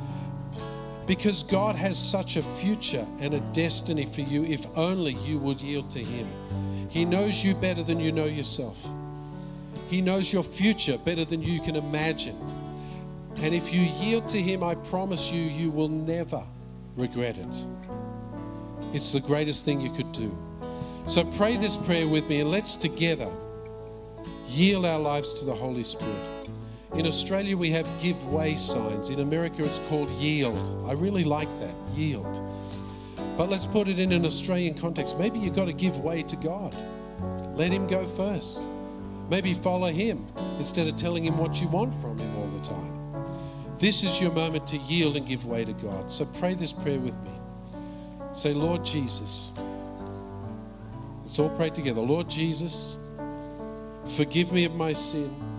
Because 1.11 1.43
God 1.43 1.75
has 1.75 1.99
such 1.99 2.37
a 2.37 2.43
future 2.43 3.05
and 3.19 3.35
a 3.35 3.41
destiny 3.53 4.05
for 4.05 4.21
you 4.21 4.45
if 4.45 4.65
only 4.77 5.15
you 5.15 5.41
would 5.41 5.61
yield 5.61 5.91
to 5.91 5.99
Him. 5.99 6.25
He 6.89 7.05
knows 7.05 7.43
you 7.43 7.57
better 7.57 7.83
than 7.83 7.99
you 7.99 8.13
know 8.13 8.27
yourself. 8.27 8.89
He 9.89 10.01
knows 10.01 10.33
your 10.33 10.45
future 10.45 10.97
better 10.99 11.25
than 11.25 11.43
you 11.43 11.61
can 11.63 11.75
imagine. 11.75 12.37
And 13.39 13.53
if 13.53 13.75
you 13.75 13.81
yield 13.81 14.29
to 14.29 14.41
Him, 14.41 14.63
I 14.63 14.77
promise 14.77 15.33
you, 15.33 15.43
you 15.43 15.73
will 15.73 15.89
never 15.89 16.45
regret 16.95 17.37
it. 17.39 17.67
It's 18.95 19.11
the 19.11 19.19
greatest 19.19 19.65
thing 19.65 19.81
you 19.81 19.91
could 19.91 20.13
do. 20.13 20.33
So 21.09 21.25
pray 21.25 21.57
this 21.57 21.77
prayer 21.77 22.07
with 22.07 22.29
me 22.29 22.39
and 22.39 22.53
let's 22.53 22.77
together 22.77 23.33
yield 24.47 24.87
our 24.87 25.01
lives 25.01 25.35
to 25.41 25.45
the 25.45 25.57
Holy 25.57 25.83
Spirit. 25.83 26.30
In 26.95 27.07
Australia, 27.07 27.57
we 27.57 27.71
have 27.71 27.89
give 28.03 28.25
way 28.27 28.57
signs. 28.57 29.11
In 29.11 29.21
America, 29.21 29.65
it's 29.65 29.79
called 29.89 30.11
yield. 30.11 30.85
I 30.89 30.93
really 30.93 31.25
like 31.25 31.49
that 31.61 31.75
yield. 31.95 32.43
But 33.37 33.49
let's 33.49 33.65
put 33.65 33.89
it 33.89 33.99
in 33.99 34.13
an 34.13 34.27
Australian 34.27 34.75
context. 34.75 35.19
Maybe 35.19 35.39
you've 35.39 35.55
got 35.55 35.67
to 35.67 35.73
give 35.73 35.99
way 36.01 36.23
to 36.25 36.37
God. 36.37 36.75
Let 37.57 37.71
Him 37.71 37.87
go 37.87 38.05
first. 38.05 38.69
Maybe 39.31 39.55
follow 39.55 39.89
Him 39.89 40.27
instead 40.59 40.89
of 40.89 40.97
telling 40.97 41.25
Him 41.25 41.39
what 41.39 41.61
you 41.61 41.69
want 41.69 41.95
from 42.03 42.19
Him 42.19 42.37
all 42.37 42.49
the 42.49 42.65
time. 42.65 43.01
This 43.79 44.03
is 44.03 44.21
your 44.21 44.33
moment 44.33 44.67
to 44.69 44.77
yield 44.77 45.17
and 45.17 45.27
give 45.27 45.47
way 45.47 45.65
to 45.65 45.73
God. 45.73 46.11
So 46.11 46.25
pray 46.27 46.55
this 46.55 46.73
prayer 46.73 46.99
with 46.99 47.17
me. 47.23 47.31
Say, 48.33 48.53
Lord 48.53 48.85
Jesus. 48.85 49.53
Let's 51.23 51.39
all 51.39 51.51
pray 51.51 51.71
together. 51.71 52.01
Lord 52.01 52.29
Jesus, 52.29 52.97
forgive 54.17 54.51
me 54.53 54.65
of 54.65 54.75
my 54.75 54.93
sin. 54.93 55.50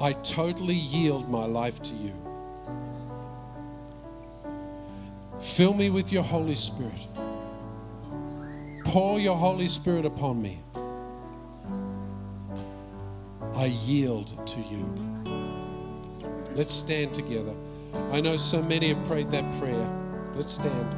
I 0.00 0.12
totally 0.12 0.74
yield 0.74 1.28
my 1.28 1.44
life 1.44 1.80
to 1.82 1.94
you. 1.94 2.12
Fill 5.40 5.72
me 5.72 5.90
with 5.90 6.10
your 6.10 6.24
Holy 6.24 6.56
Spirit. 6.56 7.06
Pour 8.84 9.20
your 9.20 9.36
Holy 9.36 9.68
Spirit 9.68 10.04
upon 10.04 10.42
me. 10.42 10.60
I 13.54 13.66
yield 13.66 14.46
to 14.46 14.60
you. 14.60 14.94
Let's 16.56 16.74
stand 16.74 17.14
together. 17.14 17.54
I 18.10 18.20
know 18.20 18.36
so 18.36 18.60
many 18.62 18.92
have 18.92 19.06
prayed 19.06 19.30
that 19.30 19.60
prayer. 19.60 19.88
Let's 20.34 20.52
stand. 20.52 20.88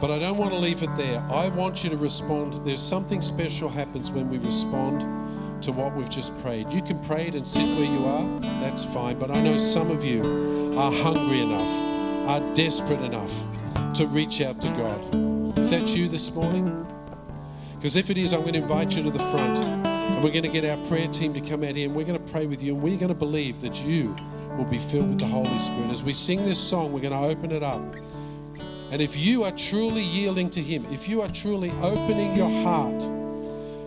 But 0.00 0.12
I 0.12 0.18
don't 0.18 0.38
want 0.38 0.52
to 0.52 0.58
leave 0.58 0.82
it 0.84 0.94
there. 0.96 1.18
I 1.28 1.48
want 1.48 1.82
you 1.82 1.90
to 1.90 1.96
respond. 1.96 2.64
There's 2.64 2.80
something 2.80 3.20
special 3.20 3.68
happens 3.68 4.12
when 4.12 4.30
we 4.30 4.38
respond 4.38 5.19
to 5.62 5.72
what 5.72 5.94
we've 5.94 6.08
just 6.08 6.36
prayed. 6.40 6.72
You 6.72 6.82
can 6.82 6.98
pray 7.00 7.28
it 7.28 7.34
and 7.34 7.46
sit 7.46 7.66
where 7.78 7.90
you 7.90 8.04
are. 8.06 8.40
That's 8.60 8.84
fine. 8.84 9.18
But 9.18 9.36
I 9.36 9.40
know 9.40 9.58
some 9.58 9.90
of 9.90 10.04
you 10.04 10.72
are 10.76 10.90
hungry 10.90 11.40
enough, 11.40 12.28
are 12.28 12.54
desperate 12.54 13.02
enough 13.02 13.32
to 13.94 14.06
reach 14.06 14.40
out 14.40 14.60
to 14.60 14.68
God. 14.70 15.58
Is 15.58 15.70
that 15.70 15.94
you 15.94 16.08
this 16.08 16.32
morning? 16.32 16.86
Because 17.74 17.96
if 17.96 18.10
it 18.10 18.18
is, 18.18 18.32
I'm 18.32 18.40
going 18.40 18.54
to 18.54 18.60
invite 18.60 18.96
you 18.96 19.02
to 19.02 19.10
the 19.10 19.18
front. 19.18 19.58
And 19.86 20.24
we're 20.24 20.32
going 20.32 20.42
to 20.42 20.48
get 20.48 20.64
our 20.64 20.76
prayer 20.88 21.08
team 21.08 21.34
to 21.34 21.40
come 21.40 21.62
out 21.64 21.76
here 21.76 21.86
and 21.86 21.94
we're 21.94 22.04
going 22.04 22.22
to 22.22 22.32
pray 22.32 22.46
with 22.46 22.62
you. 22.62 22.74
And 22.74 22.82
we're 22.82 22.96
going 22.96 23.08
to 23.08 23.14
believe 23.14 23.60
that 23.60 23.82
you 23.82 24.14
will 24.56 24.64
be 24.64 24.78
filled 24.78 25.08
with 25.08 25.20
the 25.20 25.26
Holy 25.26 25.46
Spirit. 25.58 25.90
As 25.90 26.02
we 26.02 26.12
sing 26.12 26.44
this 26.44 26.58
song, 26.58 26.92
we're 26.92 27.00
going 27.00 27.12
to 27.12 27.28
open 27.28 27.52
it 27.52 27.62
up. 27.62 27.82
And 28.90 29.00
if 29.00 29.16
you 29.16 29.44
are 29.44 29.52
truly 29.52 30.02
yielding 30.02 30.50
to 30.50 30.60
Him, 30.60 30.84
if 30.90 31.08
you 31.08 31.22
are 31.22 31.28
truly 31.28 31.70
opening 31.80 32.34
your 32.36 32.50
heart 32.64 33.19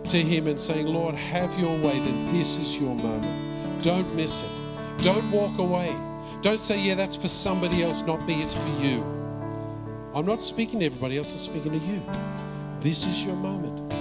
to 0.04 0.22
Him 0.22 0.46
and 0.46 0.60
saying, 0.60 0.86
Lord, 0.86 1.14
have 1.14 1.58
your 1.58 1.76
way, 1.78 1.98
then 2.00 2.26
this 2.26 2.58
is 2.58 2.78
your 2.78 2.94
moment. 2.96 3.82
Don't 3.82 4.14
miss 4.14 4.42
it. 4.42 5.02
Don't 5.04 5.30
walk 5.30 5.58
away. 5.58 5.94
Don't 6.42 6.60
say, 6.60 6.78
yeah, 6.80 6.94
that's 6.94 7.16
for 7.16 7.28
somebody 7.28 7.82
else, 7.82 8.02
not 8.02 8.24
me, 8.26 8.42
it's 8.42 8.54
for 8.54 8.82
you. 8.82 9.02
I'm 10.14 10.26
not 10.26 10.40
speaking 10.42 10.80
to 10.80 10.86
everybody 10.86 11.18
else, 11.18 11.32
I'm 11.32 11.38
speaking 11.38 11.72
to 11.72 11.78
you. 11.78 12.02
This 12.80 13.06
is 13.06 13.24
your 13.24 13.36
moment. 13.36 13.92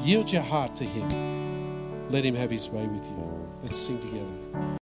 Yield 0.00 0.30
your 0.30 0.42
heart 0.42 0.76
to 0.76 0.84
Him. 0.84 2.10
Let 2.10 2.24
Him 2.24 2.34
have 2.34 2.50
His 2.50 2.68
way 2.68 2.86
with 2.86 3.06
you. 3.06 3.48
Let's 3.62 3.76
sing 3.76 4.00
together. 4.00 4.76